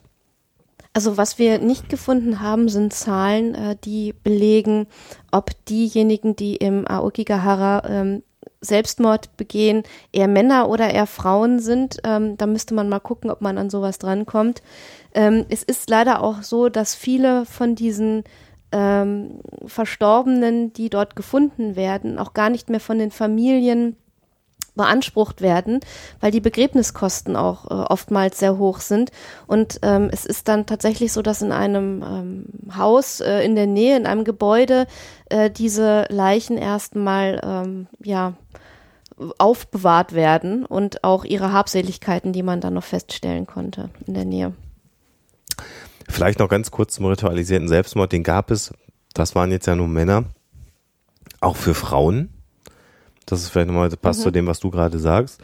Also 0.95 1.17
was 1.17 1.39
wir 1.39 1.59
nicht 1.59 1.89
gefunden 1.89 2.41
haben, 2.41 2.69
sind 2.69 2.93
Zahlen, 2.93 3.55
äh, 3.55 3.77
die 3.83 4.13
belegen, 4.13 4.87
ob 5.31 5.53
diejenigen, 5.65 6.37
die 6.37 6.57
im 6.57 6.87
Aokigahara 6.87 7.83
ähm, 7.89 8.23
Selbstmord 8.63 9.37
begehen, 9.37 9.83
eher 10.13 10.29
Männer 10.29 10.69
oder 10.69 10.91
eher 10.91 11.07
Frauen 11.07 11.59
sind. 11.59 11.99
Ähm, 12.05 12.37
da 12.39 12.47
müsste 12.47 12.75
man 12.75 12.89
mal 12.89 13.01
gucken, 13.01 13.31
ob 13.31 13.43
man 13.43 13.59
an 13.59 13.69
sowas 13.69 13.99
drankommt. 13.99 14.63
Ähm, 15.15 15.45
es 15.51 15.63
ist 15.63 15.91
leider 15.91 16.23
auch 16.23 16.43
so, 16.43 16.69
dass 16.69 16.95
viele 16.95 17.45
von 17.45 17.75
diesen 17.75 18.25
ähm, 18.71 19.41
Verstorbenen, 19.67 20.73
die 20.73 20.89
dort 20.89 21.17
gefunden 21.17 21.77
werden, 21.77 22.19
auch 22.19 22.33
gar 22.33 22.49
nicht 22.49 22.71
mehr 22.71 22.81
von 22.81 22.99
den 22.99 23.11
Familien 23.11 23.97
beansprucht 24.75 25.43
werden, 25.43 25.81
weil 26.21 26.31
die 26.31 26.41
Begräbniskosten 26.41 27.37
auch 27.37 27.67
äh, 27.67 27.75
oftmals 27.75 28.39
sehr 28.39 28.57
hoch 28.59 28.81
sind. 28.81 29.11
Und 29.47 29.79
ähm, 29.83 30.09
es 30.13 30.25
ist 30.25 30.49
dann 30.49 30.67
tatsächlich 30.67 31.13
so, 31.13 31.23
dass 31.23 31.43
in 31.43 31.53
einem 31.53 32.03
ähm, 32.03 32.77
Haus 32.77 33.21
äh, 33.21 33.41
in 33.41 33.55
der 33.55 33.67
Nähe, 33.67 33.97
in 33.97 34.07
einem 34.07 34.25
Gebäude, 34.25 34.87
äh, 35.29 35.51
diese 35.51 36.07
Leichen 36.09 36.57
erstmal 36.57 37.41
ähm, 37.45 37.87
ja 38.03 38.35
aufbewahrt 39.39 40.15
werden 40.15 40.65
und 40.65 41.05
auch 41.05 41.25
ihre 41.25 41.53
Habseligkeiten, 41.53 42.33
die 42.33 42.43
man 42.43 42.61
dann 42.61 42.75
noch 42.75 42.85
feststellen 42.85 43.47
konnte 43.47 43.91
in 44.07 44.15
der 44.15 44.25
Nähe. 44.25 44.55
Vielleicht 46.09 46.39
noch 46.39 46.49
ganz 46.49 46.71
kurz 46.71 46.95
zum 46.95 47.07
ritualisierten 47.07 47.69
Selbstmord. 47.69 48.13
Den 48.13 48.23
gab 48.23 48.51
es, 48.51 48.73
das 49.15 49.35
waren 49.35 49.51
jetzt 49.51 49.67
ja 49.67 49.77
nur 49.77 49.89
Männer, 49.89 50.25
auch 51.41 51.57
für 51.57 51.75
Frauen. 51.75 52.32
Das 53.27 53.43
ist 53.43 53.51
vielleicht 53.51 53.69
nochmal, 53.69 53.91
passt 53.91 54.21
mhm. 54.21 54.25
zu 54.25 54.31
dem, 54.31 54.47
was 54.47 54.61
du 54.61 54.71
gerade 54.71 54.99
sagst. 54.99 55.41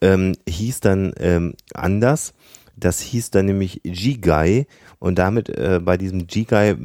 Ähm, 0.00 0.34
hieß 0.48 0.80
dann 0.80 1.12
ähm, 1.18 1.54
anders. 1.74 2.34
Das 2.76 3.00
hieß 3.00 3.30
dann 3.30 3.46
nämlich 3.46 3.80
Jigai 3.84 4.66
und 5.00 5.18
damit 5.18 5.48
äh, 5.48 5.80
bei 5.82 5.96
diesem 5.96 6.26
Jigai 6.28 6.76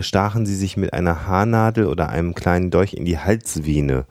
stachen 0.00 0.46
sie 0.46 0.54
sich 0.54 0.76
mit 0.76 0.92
einer 0.92 1.26
Haarnadel 1.26 1.86
oder 1.86 2.08
einem 2.08 2.34
kleinen 2.34 2.70
Dolch 2.70 2.94
in 2.94 3.04
die 3.04 3.18
Halsvene, 3.18 4.06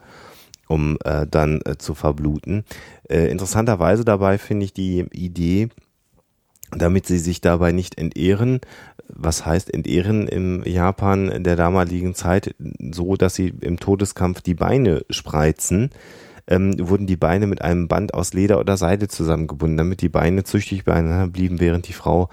um 0.68 0.98
äh, 1.04 1.26
dann 1.26 1.62
äh, 1.64 1.78
zu 1.78 1.94
verbluten. 1.94 2.64
Äh, 3.08 3.30
interessanterweise 3.30 4.04
dabei 4.04 4.36
finde 4.36 4.64
ich 4.64 4.74
die 4.74 5.06
Idee, 5.12 5.68
damit 6.72 7.06
sie 7.06 7.18
sich 7.18 7.40
dabei 7.40 7.72
nicht 7.72 7.98
entehren, 7.98 8.60
was 9.14 9.44
heißt 9.46 9.72
entehren 9.72 10.28
im 10.28 10.62
Japan 10.64 11.42
der 11.42 11.56
damaligen 11.56 12.14
Zeit, 12.14 12.54
so 12.92 13.16
dass 13.16 13.34
sie 13.34 13.52
im 13.60 13.78
Todeskampf 13.78 14.40
die 14.40 14.54
Beine 14.54 15.04
spreizen, 15.10 15.90
ähm, 16.46 16.74
wurden 16.78 17.06
die 17.06 17.16
Beine 17.16 17.46
mit 17.46 17.62
einem 17.62 17.88
Band 17.88 18.14
aus 18.14 18.32
Leder 18.32 18.58
oder 18.58 18.76
Seide 18.76 19.08
zusammengebunden, 19.08 19.76
damit 19.76 20.02
die 20.02 20.08
Beine 20.08 20.44
züchtig 20.44 20.84
beieinander 20.84 21.28
blieben, 21.28 21.60
während 21.60 21.88
die 21.88 21.92
Frau 21.92 22.28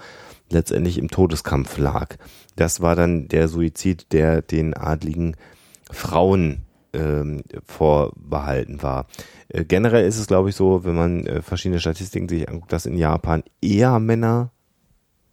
letztendlich 0.50 0.98
im 0.98 1.08
Todeskampf 1.08 1.78
lag. 1.78 2.16
Das 2.56 2.80
war 2.80 2.96
dann 2.96 3.28
der 3.28 3.48
Suizid, 3.48 4.12
der 4.12 4.42
den 4.42 4.74
adligen 4.74 5.36
Frauen 5.90 6.62
ähm, 6.92 7.42
vorbehalten 7.66 8.82
war. 8.82 9.06
Äh, 9.48 9.64
generell 9.64 10.06
ist 10.06 10.18
es, 10.18 10.26
glaube 10.26 10.48
ich, 10.48 10.56
so, 10.56 10.84
wenn 10.84 10.94
man 10.94 11.26
äh, 11.26 11.42
verschiedene 11.42 11.80
Statistiken 11.80 12.28
sich 12.28 12.48
anguckt, 12.48 12.72
dass 12.72 12.86
in 12.86 12.96
Japan 12.96 13.42
eher 13.60 13.98
Männer 14.00 14.50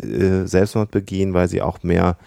äh, 0.01 0.45
Selbstmord 0.45 0.91
begehen, 0.91 1.33
weil 1.33 1.47
sie 1.47 1.61
auch 1.61 1.83
mehr 1.83 2.17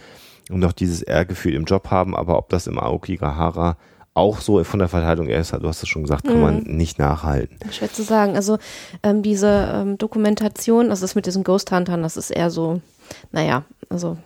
noch 0.51 0.73
dieses 0.73 1.03
Ehrgefühl 1.03 1.55
im 1.55 1.65
Job 1.65 1.91
haben. 1.91 2.17
Aber 2.17 2.39
ob 2.39 2.49
das 2.49 2.67
im 2.67 2.79
Aokigahara 2.79 3.77
auch 4.15 4.41
so 4.41 4.63
von 4.65 4.81
der 4.81 4.89
Verteilung 4.89 5.29
ist, 5.29 5.53
du 5.53 5.69
hast 5.69 5.83
es 5.83 5.89
schon 5.89 6.03
gesagt, 6.03 6.25
kann 6.25 6.37
mhm. 6.37 6.43
man 6.43 6.63
nicht 6.63 6.99
nachhalten. 6.99 7.59
Schwer 7.71 7.93
zu 7.93 8.03
sagen. 8.03 8.35
Also 8.35 8.59
ähm, 9.03 9.23
diese 9.23 9.71
ähm, 9.73 9.97
Dokumentation, 9.97 10.91
also 10.91 11.03
das 11.03 11.15
mit 11.15 11.27
diesen 11.27 11.45
Ghost 11.45 11.71
Huntern, 11.71 12.03
das 12.03 12.17
ist 12.17 12.31
eher 12.31 12.51
so, 12.51 12.81
naja, 13.31 13.65
also 13.89 14.19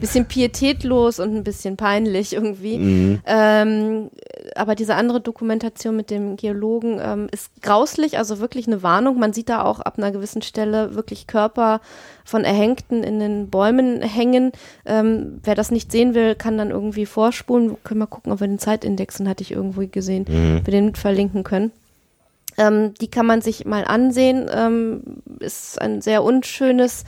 bisschen 0.00 0.26
pietätlos 0.26 1.20
und 1.20 1.36
ein 1.36 1.44
bisschen 1.44 1.76
peinlich 1.76 2.32
irgendwie. 2.32 2.78
Mhm. 2.78 3.20
Ähm, 3.26 4.10
aber 4.56 4.74
diese 4.74 4.94
andere 4.94 5.20
Dokumentation 5.20 5.94
mit 5.94 6.10
dem 6.10 6.36
Geologen 6.36 7.00
ähm, 7.02 7.28
ist 7.30 7.62
grauslich, 7.62 8.18
also 8.18 8.40
wirklich 8.40 8.66
eine 8.66 8.82
Warnung. 8.82 9.18
Man 9.18 9.32
sieht 9.32 9.48
da 9.48 9.62
auch 9.62 9.80
ab 9.80 9.98
einer 9.98 10.10
gewissen 10.10 10.42
Stelle 10.42 10.94
wirklich 10.94 11.26
Körper 11.26 11.80
von 12.24 12.44
Erhängten 12.44 13.02
in 13.02 13.20
den 13.20 13.50
Bäumen 13.50 14.02
hängen. 14.02 14.52
Ähm, 14.86 15.40
wer 15.44 15.54
das 15.54 15.70
nicht 15.70 15.92
sehen 15.92 16.14
will, 16.14 16.34
kann 16.34 16.58
dann 16.58 16.70
irgendwie 16.70 17.06
vorspulen. 17.06 17.76
Können 17.84 18.00
wir 18.00 18.06
gucken, 18.06 18.32
ob 18.32 18.40
wir 18.40 18.48
den 18.48 18.58
Zeitindex, 18.58 19.18
den 19.18 19.28
hatte 19.28 19.42
ich 19.42 19.52
irgendwo 19.52 19.86
gesehen, 19.86 20.24
mhm. 20.28 20.64
wir 20.64 20.72
den 20.72 20.86
mit 20.86 20.98
verlinken 20.98 21.44
können. 21.44 21.72
Ähm, 22.56 22.94
die 23.00 23.08
kann 23.08 23.26
man 23.26 23.42
sich 23.42 23.64
mal 23.64 23.84
ansehen. 23.84 24.50
Ähm, 24.52 25.02
ist 25.38 25.80
ein 25.80 26.02
sehr 26.02 26.22
unschönes 26.22 27.04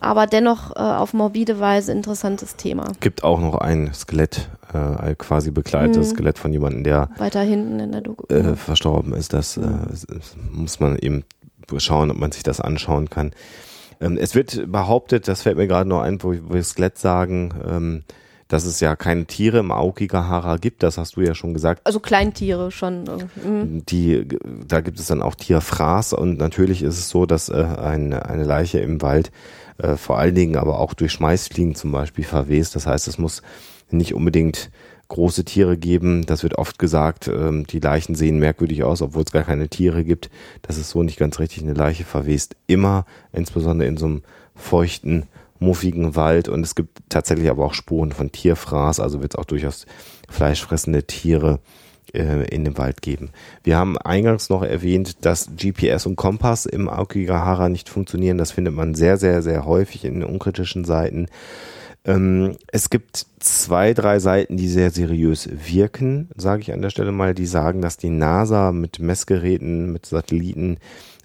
aber 0.00 0.26
dennoch 0.26 0.74
äh, 0.74 0.80
auf 0.80 1.12
morbide 1.12 1.60
Weise 1.60 1.92
interessantes 1.92 2.56
Thema. 2.56 2.84
Gibt 3.00 3.22
auch 3.22 3.40
noch 3.40 3.54
ein 3.56 3.92
Skelett, 3.94 4.48
äh, 4.72 5.14
quasi 5.14 5.50
begleitetes 5.50 6.10
mhm. 6.10 6.16
Skelett 6.16 6.38
von 6.38 6.52
jemandem, 6.52 6.84
der 6.84 7.10
weiter 7.18 7.42
hinten 7.42 7.78
in 7.80 7.92
der 7.92 8.00
Doku 8.00 8.32
äh, 8.34 8.56
verstorben 8.56 9.12
ist. 9.12 9.32
Das 9.32 9.56
äh, 9.56 9.62
muss 10.50 10.80
man 10.80 10.96
eben 10.96 11.24
schauen, 11.76 12.10
ob 12.10 12.18
man 12.18 12.32
sich 12.32 12.42
das 12.42 12.60
anschauen 12.60 13.10
kann. 13.10 13.32
Ähm, 14.00 14.16
es 14.16 14.34
wird 14.34 14.70
behauptet, 14.72 15.28
das 15.28 15.42
fällt 15.42 15.56
mir 15.56 15.68
gerade 15.68 15.88
noch 15.88 16.00
ein, 16.00 16.22
wo, 16.22 16.34
wo 16.42 16.54
wir 16.54 16.62
Skelett 16.64 16.98
sagen, 16.98 17.54
ähm, 17.68 18.04
dass 18.50 18.64
es 18.64 18.80
ja 18.80 18.96
keine 18.96 19.26
Tiere 19.26 19.58
im 19.58 19.70
Aokigahara 19.70 20.56
gibt, 20.56 20.82
das 20.82 20.98
hast 20.98 21.14
du 21.16 21.20
ja 21.20 21.34
schon 21.34 21.54
gesagt. 21.54 21.82
Also 21.84 22.00
Kleintiere 22.00 22.72
schon. 22.72 23.04
Mhm. 23.44 23.86
Die, 23.86 24.26
da 24.66 24.80
gibt 24.80 24.98
es 24.98 25.06
dann 25.06 25.22
auch 25.22 25.36
Tierfraß 25.36 26.14
und 26.14 26.38
natürlich 26.38 26.82
ist 26.82 26.98
es 26.98 27.08
so, 27.08 27.26
dass 27.26 27.48
äh, 27.48 27.64
eine, 27.80 28.26
eine 28.26 28.42
Leiche 28.42 28.80
im 28.80 29.02
Wald 29.02 29.30
äh, 29.82 29.96
vor 29.96 30.18
allen 30.18 30.34
Dingen 30.34 30.56
aber 30.56 30.78
auch 30.78 30.94
durch 30.94 31.12
Schmeißfliegen 31.12 31.74
zum 31.74 31.92
Beispiel 31.92 32.24
verwest. 32.24 32.76
Das 32.76 32.86
heißt, 32.86 33.08
es 33.08 33.18
muss 33.18 33.42
nicht 33.90 34.14
unbedingt 34.14 34.70
große 35.08 35.44
Tiere 35.44 35.76
geben. 35.76 36.24
Das 36.26 36.42
wird 36.42 36.56
oft 36.56 36.78
gesagt, 36.78 37.28
ähm, 37.28 37.66
die 37.66 37.80
Leichen 37.80 38.14
sehen 38.14 38.38
merkwürdig 38.38 38.84
aus, 38.84 39.02
obwohl 39.02 39.24
es 39.24 39.32
gar 39.32 39.42
keine 39.42 39.68
Tiere 39.68 40.04
gibt. 40.04 40.30
Das 40.62 40.78
ist 40.78 40.90
so 40.90 41.02
nicht 41.02 41.18
ganz 41.18 41.38
richtig. 41.38 41.62
Eine 41.62 41.74
Leiche 41.74 42.04
verwest 42.04 42.56
immer, 42.66 43.04
insbesondere 43.32 43.88
in 43.88 43.96
so 43.96 44.06
einem 44.06 44.22
feuchten, 44.54 45.24
muffigen 45.58 46.16
Wald. 46.16 46.48
Und 46.48 46.62
es 46.62 46.74
gibt 46.74 46.98
tatsächlich 47.08 47.50
aber 47.50 47.64
auch 47.64 47.74
Spuren 47.74 48.12
von 48.12 48.32
Tierfraß, 48.32 49.00
also 49.00 49.20
wird 49.20 49.34
es 49.34 49.38
auch 49.38 49.44
durchaus 49.44 49.86
fleischfressende 50.28 51.04
Tiere 51.04 51.54
äh, 51.54 51.58
in 52.12 52.64
dem 52.64 52.78
Wald 52.78 53.02
geben. 53.02 53.30
Wir 53.62 53.76
haben 53.76 53.98
eingangs 53.98 54.48
noch 54.48 54.62
erwähnt, 54.62 55.24
dass 55.24 55.50
GPS 55.56 56.06
und 56.06 56.16
Kompass 56.16 56.66
im 56.66 56.88
Aokigahara 56.88 57.68
nicht 57.68 57.88
funktionieren. 57.88 58.38
Das 58.38 58.52
findet 58.52 58.74
man 58.74 58.94
sehr, 58.94 59.16
sehr, 59.16 59.42
sehr 59.42 59.64
häufig 59.64 60.04
in 60.04 60.24
unkritischen 60.24 60.84
Seiten. 60.84 61.26
Ähm, 62.04 62.56
es 62.72 62.90
gibt 62.90 63.26
zwei, 63.40 63.92
drei 63.92 64.18
Seiten, 64.18 64.56
die 64.56 64.68
sehr 64.68 64.90
seriös 64.90 65.48
wirken, 65.52 66.30
sage 66.36 66.62
ich 66.62 66.72
an 66.72 66.82
der 66.82 66.90
Stelle 66.90 67.12
mal, 67.12 67.34
die 67.34 67.46
sagen, 67.46 67.82
dass 67.82 67.96
die 67.96 68.10
NASA 68.10 68.72
mit 68.72 69.00
Messgeräten, 69.00 69.92
mit 69.92 70.06
Satelliten 70.06 70.78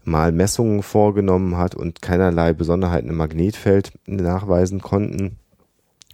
mal 0.04 0.32
Messungen 0.32 0.84
vorgenommen 0.84 1.58
hat 1.58 1.76
und 1.76 2.02
keinerlei 2.02 2.54
Besonderheiten 2.54 3.10
im 3.10 3.16
Magnetfeld 3.16 3.94
nachweisen 4.06 4.82
konnten. 4.82 5.38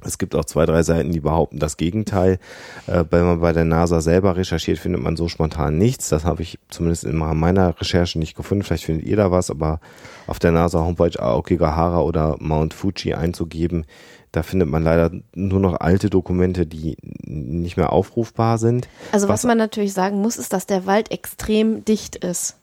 Es 0.03 0.17
gibt 0.17 0.35
auch 0.35 0.45
zwei, 0.45 0.65
drei 0.65 0.83
Seiten, 0.83 1.11
die 1.11 1.19
behaupten 1.19 1.59
das 1.59 1.77
Gegenteil. 1.77 2.39
Äh, 2.87 3.05
wenn 3.09 3.25
man 3.25 3.41
bei 3.41 3.53
der 3.53 3.65
NASA 3.65 4.01
selber 4.01 4.35
recherchiert, 4.35 4.79
findet 4.79 5.01
man 5.01 5.15
so 5.15 5.27
spontan 5.27 5.77
nichts. 5.77 6.09
Das 6.09 6.25
habe 6.25 6.41
ich 6.41 6.59
zumindest 6.69 7.03
in 7.03 7.17
meiner 7.17 7.79
Recherche 7.79 8.19
nicht 8.19 8.35
gefunden. 8.35 8.63
Vielleicht 8.63 8.85
findet 8.85 9.05
ihr 9.05 9.17
da 9.17 9.31
was, 9.31 9.49
aber 9.51 9.79
auf 10.27 10.39
der 10.39 10.51
NASA-Homepage 10.51 11.19
Aokigahara 11.19 12.01
oder 12.01 12.35
Mount 12.39 12.73
Fuji 12.73 13.13
einzugeben, 13.13 13.85
da 14.31 14.43
findet 14.43 14.69
man 14.69 14.83
leider 14.83 15.11
nur 15.35 15.59
noch 15.59 15.81
alte 15.81 16.09
Dokumente, 16.09 16.65
die 16.65 16.95
nicht 17.01 17.75
mehr 17.75 17.91
aufrufbar 17.91 18.57
sind. 18.57 18.87
Also 19.11 19.27
was, 19.27 19.39
was 19.39 19.43
man 19.43 19.57
natürlich 19.57 19.93
sagen 19.93 20.21
muss, 20.21 20.37
ist, 20.37 20.53
dass 20.53 20.65
der 20.65 20.85
Wald 20.85 21.11
extrem 21.11 21.83
dicht 21.83 22.15
ist. 22.15 22.55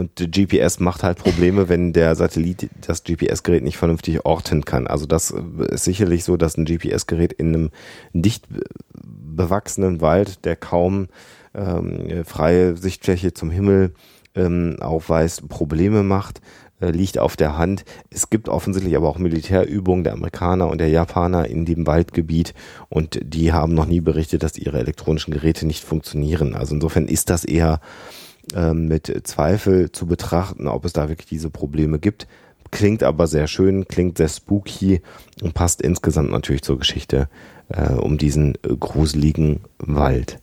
Und 0.00 0.14
GPS 0.14 0.78
macht 0.78 1.02
halt 1.02 1.18
Probleme, 1.18 1.68
wenn 1.68 1.92
der 1.92 2.14
Satellit 2.14 2.70
das 2.86 3.02
GPS-Gerät 3.02 3.64
nicht 3.64 3.78
vernünftig 3.78 4.24
orten 4.24 4.64
kann. 4.64 4.86
Also 4.86 5.06
das 5.06 5.34
ist 5.70 5.82
sicherlich 5.82 6.22
so, 6.22 6.36
dass 6.36 6.56
ein 6.56 6.64
GPS-Gerät 6.64 7.32
in 7.32 7.48
einem 7.48 7.70
dicht 8.12 8.46
bewachsenen 8.94 10.00
Wald, 10.00 10.44
der 10.44 10.54
kaum 10.54 11.08
ähm, 11.52 12.24
freie 12.24 12.76
Sichtfläche 12.76 13.34
zum 13.34 13.50
Himmel 13.50 13.92
ähm, 14.36 14.76
aufweist, 14.78 15.48
Probleme 15.48 16.04
macht, 16.04 16.42
äh, 16.80 16.90
liegt 16.90 17.18
auf 17.18 17.34
der 17.34 17.58
Hand. 17.58 17.84
Es 18.08 18.30
gibt 18.30 18.48
offensichtlich 18.48 18.96
aber 18.96 19.08
auch 19.08 19.18
Militärübungen 19.18 20.04
der 20.04 20.12
Amerikaner 20.12 20.68
und 20.68 20.78
der 20.78 20.90
Japaner 20.90 21.48
in 21.48 21.64
dem 21.64 21.88
Waldgebiet 21.88 22.54
und 22.88 23.18
die 23.20 23.52
haben 23.52 23.74
noch 23.74 23.86
nie 23.86 24.00
berichtet, 24.00 24.44
dass 24.44 24.58
ihre 24.58 24.78
elektronischen 24.78 25.34
Geräte 25.34 25.66
nicht 25.66 25.82
funktionieren. 25.82 26.54
Also 26.54 26.76
insofern 26.76 27.08
ist 27.08 27.30
das 27.30 27.44
eher 27.44 27.80
mit 28.72 29.26
Zweifel 29.26 29.92
zu 29.92 30.06
betrachten, 30.06 30.68
ob 30.68 30.84
es 30.84 30.92
da 30.92 31.08
wirklich 31.08 31.28
diese 31.28 31.50
Probleme 31.50 31.98
gibt. 31.98 32.26
Klingt 32.70 33.02
aber 33.02 33.26
sehr 33.26 33.46
schön, 33.46 33.88
klingt 33.88 34.18
sehr 34.18 34.28
spooky 34.28 35.00
und 35.42 35.54
passt 35.54 35.80
insgesamt 35.80 36.30
natürlich 36.30 36.62
zur 36.62 36.78
Geschichte 36.78 37.28
äh, 37.68 37.92
um 37.92 38.18
diesen 38.18 38.54
äh, 38.56 38.76
gruseligen 38.78 39.60
Wald. 39.78 40.38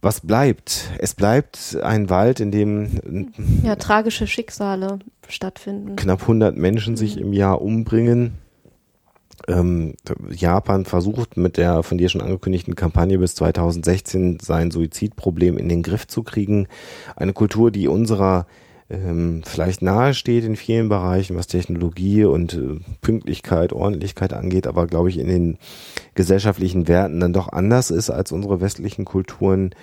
Was 0.00 0.20
bleibt? 0.20 0.90
Es 0.98 1.14
bleibt 1.14 1.78
ein 1.82 2.10
Wald, 2.10 2.40
in 2.40 2.50
dem 2.50 3.32
ja, 3.62 3.76
tragische 3.76 4.26
Schicksale 4.26 4.98
stattfinden. 5.28 5.96
Knapp 5.96 6.22
100 6.22 6.56
Menschen 6.56 6.96
sich 6.96 7.16
im 7.16 7.32
Jahr 7.32 7.62
umbringen 7.62 8.34
ähm, 9.48 9.94
Japan 10.30 10.84
versucht 10.84 11.36
mit 11.36 11.56
der 11.56 11.82
von 11.82 11.98
dir 11.98 12.08
schon 12.08 12.20
angekündigten 12.20 12.74
Kampagne 12.74 13.18
bis 13.18 13.34
2016 13.34 14.38
sein 14.40 14.70
Suizidproblem 14.70 15.58
in 15.58 15.68
den 15.68 15.82
Griff 15.82 16.06
zu 16.06 16.22
kriegen. 16.22 16.68
Eine 17.16 17.32
Kultur, 17.32 17.70
die 17.70 17.88
unserer 17.88 18.46
ähm, 18.90 19.42
vielleicht 19.44 19.82
nahe 19.82 20.14
steht 20.14 20.44
in 20.44 20.56
vielen 20.56 20.88
Bereichen, 20.88 21.36
was 21.36 21.46
Technologie 21.46 22.24
und 22.24 22.54
äh, 22.54 22.80
Pünktlichkeit, 23.00 23.72
Ordentlichkeit 23.72 24.32
angeht, 24.32 24.66
aber 24.66 24.86
glaube 24.86 25.08
ich 25.08 25.18
in 25.18 25.28
den 25.28 25.58
gesellschaftlichen 26.14 26.86
Werten 26.86 27.20
dann 27.20 27.32
doch 27.32 27.48
anders 27.48 27.90
ist 27.90 28.10
als 28.10 28.30
unsere 28.32 28.60
westlichen 28.60 29.04
Kulturen. 29.04 29.74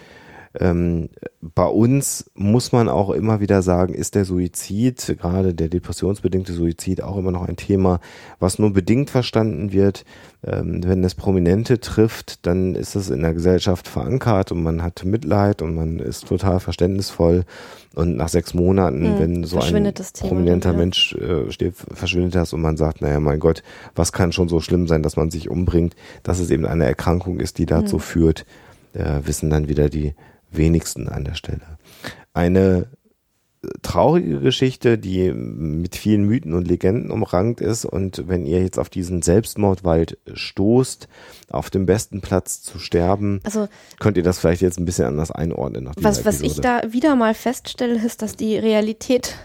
Ähm, 0.59 1.09
bei 1.41 1.65
uns 1.65 2.29
muss 2.35 2.71
man 2.71 2.89
auch 2.89 3.09
immer 3.11 3.39
wieder 3.39 3.61
sagen, 3.61 3.93
ist 3.93 4.15
der 4.15 4.25
Suizid, 4.25 5.15
gerade 5.19 5.53
der 5.53 5.69
depressionsbedingte 5.69 6.51
Suizid, 6.51 7.01
auch 7.01 7.17
immer 7.17 7.31
noch 7.31 7.47
ein 7.47 7.55
Thema, 7.55 8.01
was 8.39 8.59
nur 8.59 8.73
bedingt 8.73 9.09
verstanden 9.09 9.71
wird. 9.71 10.03
Ähm, 10.43 10.81
wenn 10.83 11.03
es 11.03 11.15
Prominente 11.15 11.79
trifft, 11.79 12.45
dann 12.45 12.75
ist 12.75 12.95
es 12.95 13.09
in 13.09 13.21
der 13.21 13.33
Gesellschaft 13.33 13.87
verankert 13.87 14.51
und 14.51 14.61
man 14.61 14.83
hat 14.83 15.05
Mitleid 15.05 15.61
und 15.61 15.75
man 15.75 15.99
ist 15.99 16.27
total 16.27 16.59
verständnisvoll. 16.59 17.45
Und 17.93 18.17
nach 18.17 18.29
sechs 18.29 18.53
Monaten, 18.53 19.05
hm, 19.05 19.19
wenn 19.19 19.43
so 19.43 19.59
ein 19.59 19.93
prominenter 20.19 20.73
Mensch 20.73 21.13
äh, 21.13 21.49
steht, 21.51 21.75
verschwindet 21.75 22.35
das 22.35 22.53
und 22.53 22.61
man 22.61 22.77
sagt, 22.77 23.01
naja, 23.01 23.19
mein 23.19 23.39
Gott, 23.39 23.63
was 23.95 24.11
kann 24.11 24.31
schon 24.31 24.49
so 24.49 24.59
schlimm 24.59 24.87
sein, 24.87 25.03
dass 25.03 25.15
man 25.15 25.29
sich 25.29 25.49
umbringt, 25.49 25.95
dass 26.23 26.39
es 26.39 26.49
eben 26.51 26.65
eine 26.65 26.85
Erkrankung 26.85 27.39
ist, 27.39 27.57
die 27.57 27.65
dazu 27.65 27.93
hm. 27.93 27.99
führt, 27.99 28.45
äh, 28.93 29.21
wissen 29.23 29.49
dann 29.49 29.69
wieder 29.69 29.89
die 29.89 30.13
wenigsten 30.51 31.09
an 31.09 31.23
der 31.23 31.35
Stelle. 31.35 31.77
Eine 32.33 32.87
traurige 33.91 34.39
Geschichte, 34.39 34.97
die 34.97 35.33
mit 35.33 35.97
vielen 35.97 36.23
Mythen 36.23 36.53
und 36.53 36.65
Legenden 36.65 37.11
umrankt 37.11 37.59
ist. 37.59 37.83
Und 37.83 38.23
wenn 38.27 38.45
ihr 38.45 38.61
jetzt 38.61 38.79
auf 38.79 38.89
diesen 38.89 39.21
Selbstmordwald 39.21 40.17
stoßt, 40.33 41.09
auf 41.49 41.69
dem 41.69 41.85
besten 41.85 42.21
Platz 42.21 42.61
zu 42.61 42.79
sterben, 42.79 43.41
Also 43.43 43.67
könnt 43.99 44.15
ihr 44.15 44.23
das 44.23 44.39
vielleicht 44.39 44.61
jetzt 44.61 44.79
ein 44.79 44.85
bisschen 44.85 45.07
anders 45.07 45.31
einordnen. 45.31 45.89
Was, 45.97 46.23
was 46.23 46.39
ich 46.39 46.61
da 46.61 46.81
wieder 46.87 47.17
mal 47.17 47.33
feststelle, 47.33 47.95
ist, 47.95 48.21
dass 48.21 48.37
die 48.37 48.57
Realität 48.57 49.35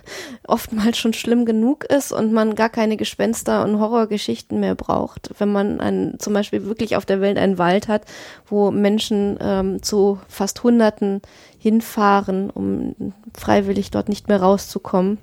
oftmals 0.46 0.96
schon 0.96 1.12
schlimm 1.12 1.44
genug 1.44 1.84
ist 1.84 2.12
und 2.12 2.32
man 2.32 2.54
gar 2.54 2.68
keine 2.68 2.96
Gespenster 2.96 3.64
und 3.64 3.80
Horrorgeschichten 3.80 4.60
mehr 4.60 4.76
braucht. 4.76 5.30
Wenn 5.38 5.50
man 5.50 5.80
einen, 5.80 6.20
zum 6.20 6.32
Beispiel 6.32 6.66
wirklich 6.66 6.94
auf 6.94 7.04
der 7.04 7.20
Welt 7.20 7.36
einen 7.36 7.58
Wald 7.58 7.88
hat, 7.88 8.02
wo 8.46 8.70
Menschen 8.70 9.38
ähm, 9.40 9.82
zu 9.82 10.20
fast 10.28 10.62
Hunderten 10.62 11.20
hinfahren, 11.58 12.50
um 12.50 12.94
freiwillig 13.34 13.90
dort 13.90 14.08
nicht 14.08 14.28
mehr 14.28 14.40
rauszukommen 14.40 15.18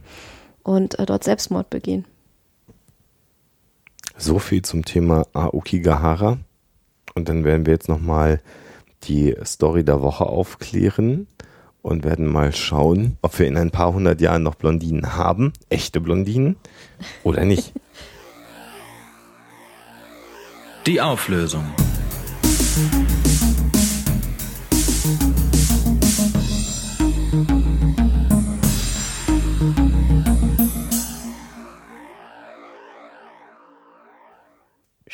und 0.63 0.99
äh, 0.99 1.05
dort 1.05 1.23
Selbstmord 1.23 1.69
begehen. 1.69 2.05
So 4.17 4.39
viel 4.39 4.61
zum 4.61 4.85
Thema 4.85 5.25
Aokigahara. 5.33 6.37
Und 7.15 7.29
dann 7.29 7.43
werden 7.43 7.65
wir 7.65 7.73
jetzt 7.73 7.89
nochmal 7.89 8.41
die 9.03 9.35
Story 9.43 9.83
der 9.83 10.01
Woche 10.01 10.25
aufklären 10.25 11.27
und 11.81 12.03
werden 12.03 12.25
mal 12.25 12.53
schauen, 12.53 13.17
ob 13.21 13.37
wir 13.37 13.47
in 13.47 13.57
ein 13.57 13.71
paar 13.71 13.93
hundert 13.93 14.21
Jahren 14.21 14.43
noch 14.43 14.55
Blondinen 14.55 15.15
haben, 15.15 15.53
echte 15.69 15.99
Blondinen 15.99 16.55
oder 17.23 17.45
nicht. 17.45 17.73
Die 20.85 20.99
Auflösung. 20.99 21.63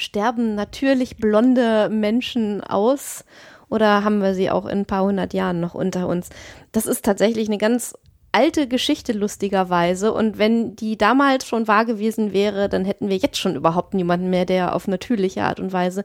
Sterben 0.10 0.55
natürlich 0.55 1.18
blonde 1.18 1.88
Menschen 1.89 2.64
aus 2.64 3.26
oder 3.70 4.03
haben 4.03 4.24
wir 4.24 4.34
sie 4.34 4.49
auch 4.49 4.66
in 4.66 4.80
ein 4.80 4.86
paar 4.88 5.03
hundert 5.03 5.36
Jahren 5.36 5.60
noch 5.60 5.76
unter 5.76 6.07
uns? 6.07 6.30
Das 6.72 6.88
ist 6.88 7.05
tatsächlich 7.05 7.47
eine 7.47 7.60
ganz 7.60 7.93
alte 8.32 8.68
Geschichte 8.68 9.14
lustigerweise 9.14 10.12
und 10.12 10.39
wenn 10.39 10.76
die 10.76 10.97
damals 10.97 11.45
schon 11.45 11.68
wahr 11.68 11.86
gewesen 11.86 12.34
wäre, 12.34 12.70
dann 12.70 12.86
hätten 12.86 13.10
wir 13.10 13.18
jetzt 13.18 13.38
schon 13.38 13.55
überhaupt 13.55 13.93
niemanden 13.93 14.32
mehr, 14.32 14.45
der 14.45 14.74
auf 14.76 14.88
natürliche 14.88 15.43
Art 15.43 15.60
und 15.60 15.74
Weise 15.74 16.03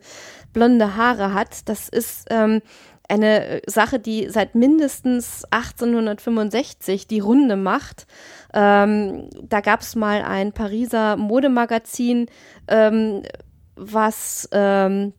blonde 0.52 0.96
Haare 0.96 1.32
hat. 1.32 1.66
Das 1.70 1.88
ist 1.88 2.26
ähm, 2.28 2.60
eine 3.08 3.62
Sache, 3.66 3.98
die 3.98 4.28
seit 4.28 4.54
mindestens 4.54 5.44
1865 5.50 7.06
die 7.06 7.20
Runde 7.20 7.56
macht. 7.56 8.06
Ähm, 8.52 9.30
da 9.40 9.62
gab 9.62 9.80
es 9.80 9.96
mal 9.96 10.22
ein 10.22 10.52
Pariser 10.52 11.16
Modemagazin, 11.16 12.26
ähm, 12.68 13.22
was 13.76 14.48
ähm, 14.52 15.12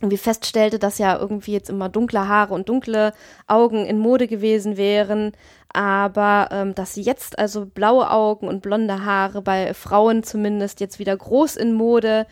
irgendwie 0.00 0.16
feststellte, 0.16 0.78
dass 0.78 0.98
ja 0.98 1.18
irgendwie 1.18 1.52
jetzt 1.52 1.70
immer 1.70 1.88
dunkle 1.88 2.28
Haare 2.28 2.54
und 2.54 2.68
dunkle 2.68 3.12
Augen 3.46 3.84
in 3.84 3.98
Mode 3.98 4.28
gewesen 4.28 4.76
wären, 4.76 5.32
aber 5.72 6.48
ähm, 6.52 6.74
dass 6.74 6.96
jetzt 6.96 7.38
also 7.38 7.66
blaue 7.66 8.10
Augen 8.10 8.46
und 8.46 8.62
blonde 8.62 9.04
Haare 9.04 9.42
bei 9.42 9.74
Frauen 9.74 10.22
zumindest 10.22 10.80
jetzt 10.80 10.98
wieder 10.98 11.16
groß 11.16 11.56
in 11.56 11.72
Mode 11.72 12.26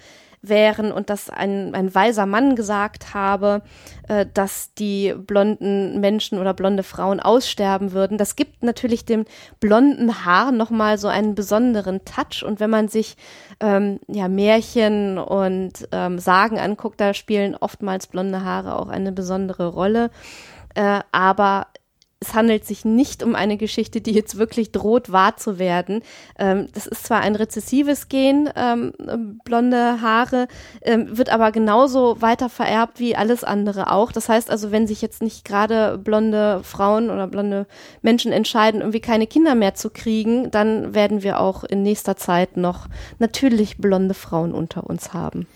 wären 0.49 0.92
und 0.92 1.11
dass 1.11 1.30
ein, 1.30 1.74
ein 1.74 1.94
weiser 1.94 2.26
Mann 2.26 2.57
gesagt 2.57 3.14
habe, 3.14 3.62
äh, 4.09 4.26
dass 4.32 4.74
die 4.74 5.14
blonden 5.16 6.01
Menschen 6.01 6.38
oder 6.38 6.55
blonde 6.55 6.82
Frauen 6.82 7.20
aussterben 7.20 7.92
würden. 7.92 8.18
Das 8.18 8.36
gibt 8.36 8.62
natürlich 8.62 9.05
dem 9.05 9.24
blonden 9.61 10.24
Haar 10.24 10.53
nochmal 10.53 10.99
so 10.99 11.09
einen 11.09 11.34
besonderen 11.34 12.05
Touch. 12.05 12.44
Und 12.44 12.61
wenn 12.61 12.70
man 12.70 12.88
sich 12.88 13.16
ähm, 13.61 14.01
ja, 14.09 14.28
Märchen 14.28 15.18
und 15.18 15.88
ähm, 15.92 16.18
Sagen 16.18 16.59
anguckt, 16.59 17.01
da 17.01 17.14
spielen 17.14 17.57
oftmals 17.57 18.07
blonde 18.07 18.44
Haare 18.44 18.78
auch 18.78 18.88
eine 18.88 19.12
besondere 19.12 19.68
Rolle. 19.68 20.11
Äh, 20.74 21.01
aber 21.12 21.68
es 22.26 22.34
handelt 22.34 22.64
sich 22.64 22.84
nicht 22.84 23.22
um 23.22 23.34
eine 23.34 23.56
Geschichte, 23.56 24.00
die 24.00 24.12
jetzt 24.12 24.36
wirklich 24.36 24.72
droht, 24.72 25.12
wahr 25.12 25.36
zu 25.36 25.58
werden. 25.58 26.02
Ähm, 26.38 26.66
das 26.74 26.86
ist 26.86 27.06
zwar 27.06 27.20
ein 27.20 27.36
rezessives 27.36 28.08
Gen, 28.08 28.50
ähm, 28.56 28.92
blonde 29.44 30.00
Haare, 30.00 30.48
ähm, 30.82 31.16
wird 31.16 31.30
aber 31.30 31.52
genauso 31.52 32.20
weiter 32.20 32.48
vererbt 32.48 32.98
wie 32.98 33.16
alles 33.16 33.44
andere 33.44 33.92
auch. 33.92 34.12
Das 34.12 34.28
heißt 34.28 34.50
also, 34.50 34.72
wenn 34.72 34.86
sich 34.86 35.02
jetzt 35.02 35.22
nicht 35.22 35.44
gerade 35.44 35.98
blonde 35.98 36.60
Frauen 36.64 37.10
oder 37.10 37.26
blonde 37.26 37.66
Menschen 38.02 38.32
entscheiden, 38.32 38.80
irgendwie 38.80 39.00
keine 39.00 39.26
Kinder 39.26 39.54
mehr 39.54 39.74
zu 39.74 39.90
kriegen, 39.90 40.50
dann 40.50 40.94
werden 40.94 41.22
wir 41.22 41.40
auch 41.40 41.62
in 41.64 41.82
nächster 41.82 42.16
Zeit 42.16 42.56
noch 42.56 42.88
natürlich 43.18 43.78
blonde 43.78 44.14
Frauen 44.14 44.52
unter 44.52 44.88
uns 44.88 45.12
haben. 45.12 45.46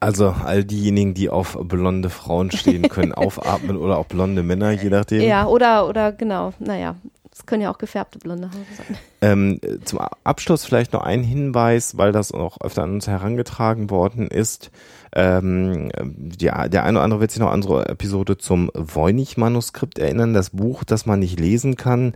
Also 0.00 0.34
all 0.44 0.64
diejenigen, 0.64 1.12
die 1.12 1.28
auf 1.28 1.58
blonde 1.60 2.08
Frauen 2.08 2.50
stehen, 2.50 2.88
können 2.88 3.12
aufatmen 3.14 3.76
oder 3.76 3.98
auch 3.98 4.06
blonde 4.06 4.42
Männer, 4.42 4.70
je 4.70 4.88
nachdem. 4.88 5.20
Ja, 5.20 5.46
oder, 5.46 5.86
oder 5.86 6.10
genau, 6.10 6.54
naja, 6.58 6.96
es 7.30 7.46
können 7.46 7.62
ja 7.62 7.70
auch 7.70 7.78
gefärbte 7.78 8.18
blonde 8.18 8.48
Haare 8.48 8.64
sein. 8.76 8.98
Ähm, 9.20 9.60
zum 9.84 10.00
Abschluss 10.24 10.64
vielleicht 10.64 10.92
noch 10.92 11.02
ein 11.02 11.22
Hinweis, 11.22 11.96
weil 11.96 12.12
das 12.12 12.32
auch 12.32 12.58
öfter 12.62 12.82
an 12.82 12.94
uns 12.94 13.08
herangetragen 13.08 13.90
worden 13.90 14.28
ist. 14.28 14.70
Ähm, 15.14 15.90
die, 16.02 16.46
der 16.46 16.84
eine 16.84 16.98
oder 16.98 17.02
andere 17.02 17.20
wird 17.20 17.30
sich 17.30 17.40
noch 17.40 17.48
an 17.48 17.56
unsere 17.56 17.88
Episode 17.88 18.38
zum 18.38 18.70
Voynich-Manuskript 18.74 19.98
erinnern, 19.98 20.34
das 20.34 20.50
Buch, 20.50 20.82
das 20.84 21.06
man 21.06 21.20
nicht 21.20 21.38
lesen 21.38 21.76
kann. 21.76 22.14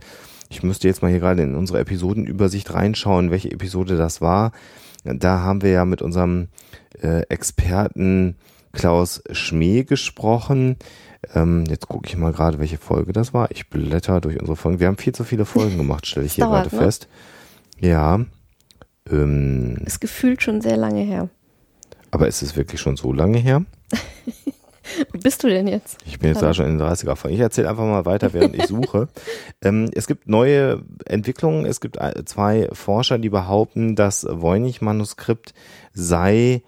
Ich 0.49 0.63
müsste 0.63 0.87
jetzt 0.87 1.01
mal 1.01 1.11
hier 1.11 1.19
gerade 1.19 1.43
in 1.43 1.55
unsere 1.55 1.79
Episodenübersicht 1.79 2.73
reinschauen, 2.73 3.31
welche 3.31 3.51
Episode 3.51 3.97
das 3.97 4.21
war. 4.21 4.51
Da 5.05 5.39
haben 5.41 5.61
wir 5.61 5.69
ja 5.71 5.85
mit 5.85 6.01
unserem 6.01 6.47
äh, 7.01 7.21
Experten 7.29 8.35
Klaus 8.73 9.23
Schmee 9.31 9.83
gesprochen. 9.83 10.77
Ähm, 11.33 11.65
jetzt 11.67 11.87
gucke 11.87 12.07
ich 12.07 12.17
mal 12.17 12.33
gerade, 12.33 12.59
welche 12.59 12.77
Folge 12.77 13.13
das 13.13 13.33
war. 13.33 13.49
Ich 13.51 13.69
blätter 13.69 14.19
durch 14.21 14.39
unsere 14.39 14.55
Folgen. 14.55 14.79
Wir 14.79 14.87
haben 14.87 14.97
viel 14.97 15.13
zu 15.13 15.23
viele 15.23 15.45
Folgen 15.45 15.77
gemacht, 15.77 16.05
stelle 16.05 16.25
ich 16.25 16.33
hier 16.33 16.45
dauert, 16.45 16.63
gerade 16.63 16.75
ne? 16.75 16.81
fest. 16.81 17.07
Ja. 17.79 18.19
Ähm, 19.09 19.77
Ist 19.85 20.01
gefühlt 20.01 20.41
schon 20.41 20.61
sehr 20.61 20.77
lange 20.77 21.01
her. 21.01 21.29
aber 22.11 22.27
ist 22.27 22.41
es 22.41 22.55
wirklich 22.55 22.81
schon 22.81 22.97
so 22.97 23.13
lange 23.13 23.37
her? 23.37 23.63
Wo 25.11 25.19
bist 25.19 25.43
du 25.43 25.47
denn 25.47 25.67
jetzt? 25.67 25.97
Ich 26.05 26.19
bin 26.19 26.29
jetzt 26.29 26.41
da 26.41 26.53
schon 26.53 26.65
in 26.65 26.77
den 26.77 26.87
30er 26.87 27.15
Folgen. 27.15 27.35
Ich 27.35 27.41
erzähle 27.41 27.69
einfach 27.69 27.83
mal 27.83 28.05
weiter, 28.05 28.33
während 28.33 28.55
ich 28.55 28.67
suche. 28.67 29.07
ähm, 29.61 29.89
es 29.93 30.07
gibt 30.07 30.27
neue 30.27 30.83
Entwicklungen. 31.05 31.65
Es 31.65 31.81
gibt 31.81 31.97
zwei 32.25 32.69
Forscher, 32.71 33.17
die 33.17 33.29
behaupten, 33.29 33.95
das 33.95 34.25
Voynich-Manuskript 34.29 35.53
sei 35.93 36.61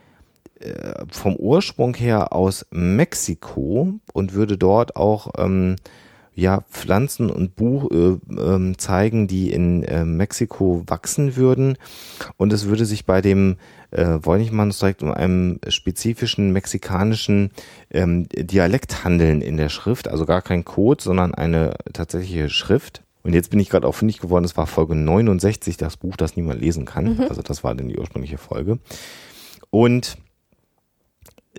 äh, 0.59 1.05
vom 1.11 1.35
Ursprung 1.35 1.93
her 1.93 2.33
aus 2.33 2.65
Mexiko 2.71 3.93
und 4.13 4.33
würde 4.33 4.57
dort 4.57 4.95
auch 4.95 5.33
ähm, 5.37 5.75
ja 6.37 6.61
Pflanzen 6.69 7.29
und 7.29 7.55
Buch 7.55 7.89
äh, 7.91 8.17
ähm, 8.39 8.77
zeigen, 8.77 9.27
die 9.27 9.51
in 9.51 9.83
äh, 9.83 10.05
Mexiko 10.05 10.83
wachsen 10.85 11.35
würden. 11.35 11.77
Und 12.37 12.53
es 12.53 12.67
würde 12.67 12.85
sich 12.85 13.05
bei 13.05 13.21
dem 13.21 13.57
äh, 13.89 14.19
Voynich-Manuskript 14.21 15.01
um 15.01 15.11
einen 15.11 15.59
spezifischen 15.67 16.53
mexikanischen 16.53 17.51
ähm, 17.89 18.29
Dialekt 18.29 19.03
handeln 19.03 19.41
in 19.41 19.57
der 19.57 19.69
Schrift, 19.69 20.07
also 20.07 20.25
gar 20.25 20.43
kein 20.43 20.63
Code, 20.63 21.03
sondern 21.03 21.33
eine 21.33 21.73
tatsächliche 21.91 22.49
Schrift. 22.49 23.01
Und 23.23 23.33
jetzt 23.33 23.49
bin 23.49 23.59
ich 23.59 23.69
gerade 23.69 23.87
auch 23.87 23.95
fündig 23.95 24.19
geworden, 24.19 24.45
es 24.45 24.55
war 24.55 24.67
Folge 24.67 24.95
69, 24.95 25.75
das 25.75 25.97
Buch, 25.97 26.15
das 26.15 26.37
niemand 26.37 26.61
lesen 26.61 26.85
kann. 26.85 27.19
Also 27.27 27.41
das 27.41 27.63
war 27.63 27.73
dann 27.75 27.89
die 27.89 27.97
ursprüngliche 27.97 28.37
Folge. 28.37 28.77
Und 29.69 30.17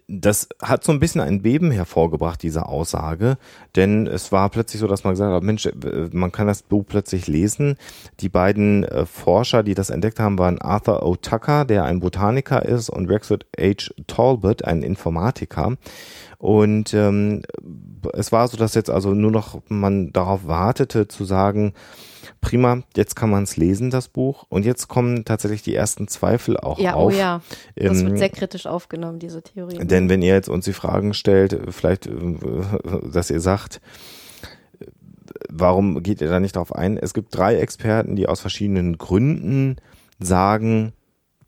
das 0.08 0.48
hat 0.62 0.84
so 0.84 0.92
ein 0.92 1.00
bisschen 1.00 1.20
ein 1.20 1.42
Beben 1.42 1.70
hervorgebracht, 1.70 2.42
diese 2.42 2.66
Aussage, 2.66 3.36
denn 3.76 4.06
es 4.06 4.32
war 4.32 4.48
plötzlich 4.48 4.80
so, 4.80 4.86
dass 4.86 5.04
man 5.04 5.12
gesagt 5.12 5.32
hat, 5.32 5.42
Mensch, 5.42 5.66
äh, 5.66 6.08
man 6.12 6.32
kann 6.32 6.46
das 6.46 6.62
Buch 6.62 6.84
plötzlich 6.88 7.26
lesen. 7.26 7.76
Die 8.20 8.30
beiden 8.30 8.84
äh, 8.84 9.04
Forscher, 9.04 9.62
die 9.62 9.74
das 9.74 9.90
entdeckt 9.90 10.18
haben, 10.18 10.38
waren 10.38 10.60
Arthur 10.62 11.04
O. 11.04 11.16
Tucker, 11.16 11.66
der 11.66 11.84
ein 11.84 12.00
Botaniker 12.00 12.64
ist, 12.64 12.88
und 12.88 13.10
Rexford 13.10 13.44
H. 13.60 13.92
Talbot, 14.06 14.64
ein 14.64 14.82
Informatiker. 14.82 15.76
Und 16.38 16.94
ähm, 16.94 17.42
es 18.14 18.30
war 18.30 18.46
so, 18.46 18.56
dass 18.56 18.74
jetzt 18.74 18.90
also 18.90 19.12
nur 19.12 19.32
noch 19.32 19.60
man 19.68 20.12
darauf 20.12 20.46
wartete 20.46 21.08
zu 21.08 21.24
sagen, 21.24 21.74
prima, 22.40 22.82
jetzt 22.96 23.16
kann 23.16 23.28
man 23.28 23.42
es 23.42 23.56
lesen, 23.56 23.90
das 23.90 24.06
Buch. 24.06 24.44
Und 24.48 24.64
jetzt 24.64 24.86
kommen 24.86 25.24
tatsächlich 25.24 25.62
die 25.62 25.74
ersten 25.74 26.06
Zweifel 26.06 26.56
auch 26.56 26.78
Ja, 26.78 26.94
auf. 26.94 27.12
oh 27.12 27.16
ja. 27.16 27.40
Das 27.74 28.00
Ähm, 28.00 28.06
wird 28.10 28.18
sehr 28.18 28.28
kritisch 28.28 28.66
aufgenommen, 28.66 29.18
diese 29.18 29.42
Theorie. 29.42 29.78
denn 29.84 30.08
wenn 30.08 30.22
ihr 30.22 30.32
jetzt 30.34 30.48
uns 30.48 30.64
die 30.64 30.72
Fragen 30.72 31.12
stellt, 31.12 31.58
vielleicht, 31.70 32.06
äh, 32.06 32.12
dass 33.10 33.30
ihr 33.30 33.40
sagt, 33.40 33.80
warum 35.48 36.02
geht 36.02 36.20
ihr 36.20 36.28
da 36.28 36.40
nicht 36.40 36.56
drauf 36.56 36.74
ein? 36.74 36.96
Es 36.98 37.14
gibt 37.14 37.34
drei 37.36 37.56
Experten, 37.56 38.16
die 38.16 38.28
aus 38.28 38.40
verschiedenen 38.40 38.96
Gründen 38.98 39.76
sagen, 40.20 40.92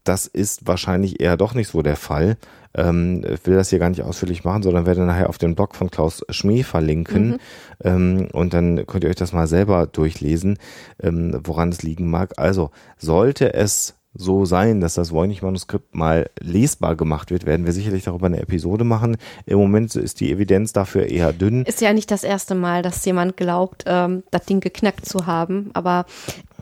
das 0.04 0.26
ist 0.26 0.66
wahrscheinlich 0.66 1.20
eher 1.20 1.36
doch 1.36 1.54
nicht 1.54 1.68
so 1.68 1.82
der 1.82 1.96
Fall. 1.96 2.36
Ähm, 2.74 3.24
ich 3.28 3.46
will 3.46 3.56
das 3.56 3.70
hier 3.70 3.78
gar 3.78 3.90
nicht 3.90 4.02
ausführlich 4.02 4.44
machen, 4.44 4.62
sondern 4.62 4.86
werde 4.86 5.04
nachher 5.04 5.28
auf 5.28 5.38
den 5.38 5.54
Blog 5.54 5.74
von 5.74 5.90
Klaus 5.90 6.24
Schmee 6.30 6.62
verlinken. 6.62 7.28
Mhm. 7.30 7.38
Ähm, 7.82 8.28
und 8.32 8.54
dann 8.54 8.86
könnt 8.86 9.04
ihr 9.04 9.10
euch 9.10 9.16
das 9.16 9.32
mal 9.32 9.46
selber 9.46 9.86
durchlesen, 9.86 10.58
ähm, 11.02 11.40
woran 11.44 11.70
es 11.70 11.82
liegen 11.82 12.10
mag. 12.10 12.34
Also, 12.36 12.70
sollte 12.98 13.54
es 13.54 13.94
so 14.12 14.44
sein, 14.44 14.80
dass 14.80 14.94
das 14.94 15.12
Voynich-Manuskript 15.12 15.94
mal 15.94 16.30
lesbar 16.40 16.96
gemacht 16.96 17.30
wird, 17.30 17.46
werden 17.46 17.64
wir 17.64 17.72
sicherlich 17.72 18.04
darüber 18.04 18.26
eine 18.26 18.40
Episode 18.40 18.82
machen. 18.82 19.16
Im 19.46 19.58
Moment 19.58 19.94
ist 19.94 20.20
die 20.20 20.32
Evidenz 20.32 20.72
dafür 20.72 21.06
eher 21.06 21.32
dünn. 21.32 21.64
Ist 21.64 21.80
ja 21.80 21.92
nicht 21.92 22.10
das 22.10 22.24
erste 22.24 22.56
Mal, 22.56 22.82
dass 22.82 23.04
jemand 23.04 23.36
glaubt, 23.36 23.84
ähm, 23.86 24.24
das 24.32 24.46
Ding 24.46 24.60
geknackt 24.60 25.06
zu 25.06 25.26
haben, 25.26 25.70
aber 25.74 26.06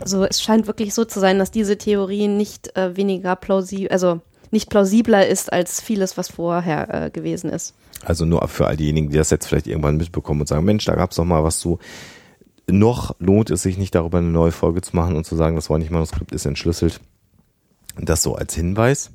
so, 0.05 0.25
es 0.25 0.43
scheint 0.43 0.67
wirklich 0.67 0.93
so 0.93 1.05
zu 1.05 1.21
sein, 1.21 1.39
dass 1.39 1.51
diese 1.51 1.79
Theorie 1.79 2.29
nicht 2.29 2.77
äh, 2.77 2.97
weniger 2.97 3.35
plausibel, 3.35 3.89
also 3.89 4.21
nicht 4.51 4.71
plausibler 4.71 5.27
ist 5.27 5.53
als 5.53 5.81
vieles, 5.81 6.17
was 6.17 6.29
vorher 6.29 7.07
äh, 7.07 7.11
gewesen 7.11 7.51
ist. 7.51 7.75
Also 8.05 8.25
nur 8.25 8.47
für 8.49 8.67
all 8.67 8.77
diejenigen, 8.77 9.11
die 9.11 9.17
das 9.17 9.31
jetzt 9.31 9.47
vielleicht 9.47 9.67
irgendwann 9.67 9.97
mitbekommen 9.97 10.41
und 10.41 10.47
sagen, 10.47 10.65
Mensch, 10.65 10.85
da 10.85 10.95
gab 10.95 11.11
es 11.11 11.17
doch 11.17 11.25
mal 11.25 11.45
was 11.45 11.59
zu. 11.59 11.79
Noch 12.71 13.17
lohnt 13.19 13.51
es 13.51 13.63
sich 13.63 13.79
nicht 13.79 13.95
darüber 13.95 14.19
eine 14.19 14.29
neue 14.29 14.53
Folge 14.53 14.83
zu 14.83 14.95
machen 14.95 15.17
und 15.17 15.25
zu 15.25 15.37
sagen, 15.37 15.57
das 15.57 15.71
Voynich-Manuskript 15.71 16.33
ist 16.33 16.47
entschlüsselt. 16.47 17.01
Das 17.97 18.23
so 18.23 18.35
als 18.35 18.55
Hinweis. 18.55 19.11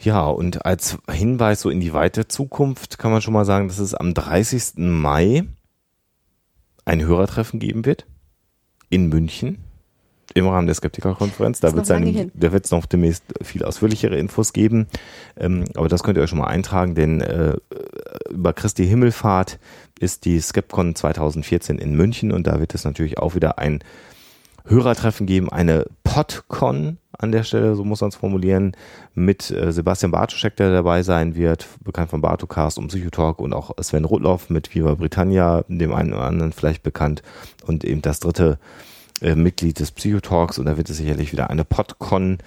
Ja, 0.00 0.26
und 0.26 0.66
als 0.66 0.98
Hinweis 1.10 1.62
so 1.62 1.70
in 1.70 1.80
die 1.80 1.94
weite 1.94 2.28
Zukunft 2.28 2.98
kann 2.98 3.12
man 3.12 3.22
schon 3.22 3.32
mal 3.32 3.46
sagen, 3.46 3.68
dass 3.68 3.78
es 3.78 3.94
am 3.94 4.12
30. 4.12 4.74
Mai 4.76 5.44
ein 6.84 7.02
Hörertreffen 7.02 7.58
geben 7.60 7.84
wird 7.84 8.06
in 8.90 9.08
München 9.08 9.58
im 10.34 10.48
Rahmen 10.48 10.66
der 10.66 10.74
Skeptikerkonferenz. 10.74 11.60
Da 12.34 12.52
wird 12.52 12.64
es 12.64 12.70
noch 12.70 12.86
demnächst 12.86 13.24
viel 13.42 13.64
ausführlichere 13.64 14.16
Infos 14.16 14.52
geben. 14.52 14.86
Ähm, 15.38 15.64
aber 15.74 15.88
das 15.88 16.02
könnt 16.02 16.18
ihr 16.18 16.22
euch 16.22 16.30
schon 16.30 16.38
mal 16.38 16.48
eintragen, 16.48 16.94
denn 16.94 17.20
äh, 17.20 17.56
über 18.30 18.52
Christi 18.52 18.86
Himmelfahrt 18.86 19.58
ist 19.98 20.24
die 20.24 20.40
Skepcon 20.40 20.94
2014 20.94 21.78
in 21.78 21.94
München 21.94 22.32
und 22.32 22.46
da 22.46 22.60
wird 22.60 22.74
es 22.74 22.84
natürlich 22.84 23.18
auch 23.18 23.34
wieder 23.34 23.58
ein 23.58 23.80
Hörertreffen 24.66 25.26
geben, 25.26 25.48
eine 25.48 25.86
PodCon 26.02 26.98
an 27.18 27.32
der 27.32 27.44
Stelle, 27.44 27.76
so 27.76 27.84
muss 27.84 28.00
man 28.00 28.08
es 28.08 28.16
formulieren, 28.16 28.72
mit 29.14 29.50
äh, 29.50 29.72
Sebastian 29.72 30.10
Bartoschek, 30.10 30.56
der 30.56 30.70
dabei 30.70 31.02
sein 31.02 31.34
wird, 31.36 31.66
bekannt 31.82 32.10
von 32.10 32.20
Bartocast 32.20 32.78
und 32.78 32.88
Psychotalk 32.88 33.38
und 33.38 33.52
auch 33.52 33.70
Sven 33.80 34.04
Rudloff 34.04 34.50
mit 34.50 34.74
Viva 34.74 34.94
Britannia, 34.94 35.64
dem 35.68 35.94
einen 35.94 36.12
oder 36.12 36.24
anderen 36.24 36.52
vielleicht 36.52 36.82
bekannt 36.82 37.22
und 37.64 37.84
eben 37.84 38.02
das 38.02 38.20
dritte 38.20 38.58
äh, 39.20 39.34
Mitglied 39.34 39.80
des 39.80 39.90
Psychotalks 39.90 40.58
und 40.58 40.66
da 40.66 40.76
wird 40.76 40.90
es 40.90 40.98
sicherlich 40.98 41.32
wieder 41.32 41.50
eine 41.50 41.64
PodCon 41.64 42.38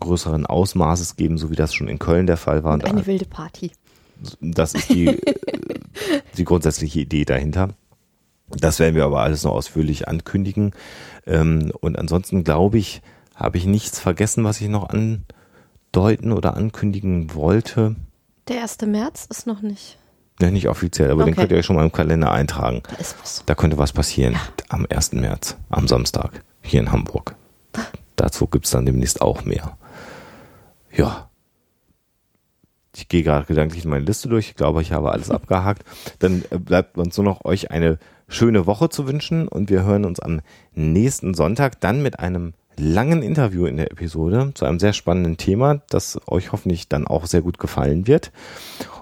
größeren 0.00 0.46
Ausmaßes 0.46 1.16
geben, 1.16 1.38
so 1.38 1.50
wie 1.50 1.56
das 1.56 1.74
schon 1.74 1.88
in 1.88 1.98
Köln 1.98 2.26
der 2.26 2.36
Fall 2.36 2.64
war. 2.64 2.74
Und 2.74 2.84
eine 2.84 3.06
wilde 3.06 3.24
Party. 3.24 3.72
Das 4.40 4.74
ist 4.74 4.90
die, 4.90 5.18
die 6.36 6.44
grundsätzliche 6.44 7.00
Idee 7.00 7.24
dahinter. 7.24 7.70
Das 8.50 8.78
werden 8.78 8.94
wir 8.94 9.04
aber 9.04 9.20
alles 9.20 9.44
noch 9.44 9.52
ausführlich 9.52 10.08
ankündigen. 10.08 10.72
Ähm, 11.26 11.72
und 11.80 11.98
ansonsten 11.98 12.44
glaube 12.44 12.78
ich, 12.78 13.02
habe 13.34 13.58
ich 13.58 13.66
nichts 13.66 14.00
vergessen, 14.00 14.44
was 14.44 14.60
ich 14.60 14.68
noch 14.68 14.88
andeuten 14.88 16.32
oder 16.32 16.56
ankündigen 16.56 17.34
wollte. 17.34 17.96
Der 18.48 18.62
1. 18.62 18.78
März 18.86 19.26
ist 19.30 19.46
noch 19.46 19.60
nicht. 19.62 19.98
Ja, 20.40 20.50
nicht 20.50 20.68
offiziell, 20.68 21.10
aber 21.10 21.22
okay. 21.22 21.32
den 21.32 21.36
könnt 21.36 21.52
ihr 21.52 21.58
euch 21.58 21.66
schon 21.66 21.76
mal 21.76 21.84
im 21.84 21.92
Kalender 21.92 22.30
eintragen. 22.30 22.82
Da 22.88 22.96
ist 22.96 23.16
was. 23.20 23.42
Da 23.46 23.54
könnte 23.54 23.78
was 23.78 23.92
passieren 23.92 24.34
ja. 24.34 24.40
am 24.68 24.86
1. 24.88 25.12
März, 25.12 25.56
am 25.68 25.88
Samstag, 25.88 26.44
hier 26.62 26.80
in 26.80 26.92
Hamburg. 26.92 27.34
Dazu 28.16 28.46
gibt 28.46 28.66
es 28.66 28.70
dann 28.70 28.86
demnächst 28.86 29.20
auch 29.20 29.44
mehr. 29.44 29.76
Ja. 30.92 31.28
Ich 32.96 33.08
gehe 33.08 33.22
gerade 33.22 33.46
gedanklich 33.46 33.84
meine 33.84 34.04
Liste 34.04 34.28
durch. 34.28 34.48
Ich 34.48 34.56
glaube, 34.56 34.82
ich 34.82 34.92
habe 34.92 35.12
alles 35.12 35.30
abgehakt. 35.30 35.84
Dann 36.18 36.44
äh, 36.50 36.58
bleibt 36.58 36.98
uns 36.98 37.16
nur 37.16 37.24
noch 37.24 37.44
euch 37.44 37.70
eine 37.70 37.98
schöne 38.28 38.66
Woche 38.66 38.88
zu 38.88 39.06
wünschen 39.06 39.48
und 39.48 39.70
wir 39.70 39.84
hören 39.84 40.04
uns 40.04 40.20
am 40.20 40.40
nächsten 40.74 41.34
Sonntag 41.34 41.80
dann 41.80 42.02
mit 42.02 42.18
einem 42.18 42.54
langen 42.78 43.22
Interview 43.22 43.66
in 43.66 43.76
der 43.76 43.90
Episode 43.90 44.52
zu 44.54 44.64
einem 44.64 44.78
sehr 44.78 44.92
spannenden 44.92 45.36
Thema, 45.36 45.82
das 45.90 46.20
euch 46.26 46.52
hoffentlich 46.52 46.88
dann 46.88 47.06
auch 47.06 47.26
sehr 47.26 47.42
gut 47.42 47.58
gefallen 47.58 48.06
wird. 48.06 48.32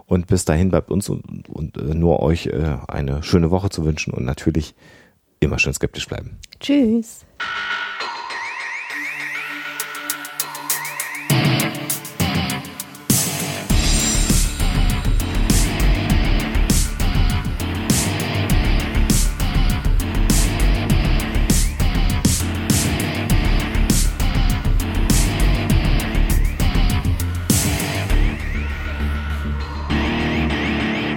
Und 0.07 0.29
bis 0.29 0.45
dahin 0.45 0.71
bleibt 0.71 0.91
uns 0.91 1.09
und, 1.09 1.49
und 1.49 1.77
äh, 1.77 1.95
nur 1.95 2.21
euch 2.23 2.47
äh, 2.47 2.77
eine 2.89 3.23
schöne 3.23 3.51
Woche 3.51 3.71
zu 3.71 3.85
wünschen 3.85 4.13
und 4.15 4.25
natürlich 4.25 4.75
immer 5.41 5.59
schön 5.59 5.75
skeptisch 5.75 6.07
bleiben. 6.07 6.39
Tschüss. 6.61 7.25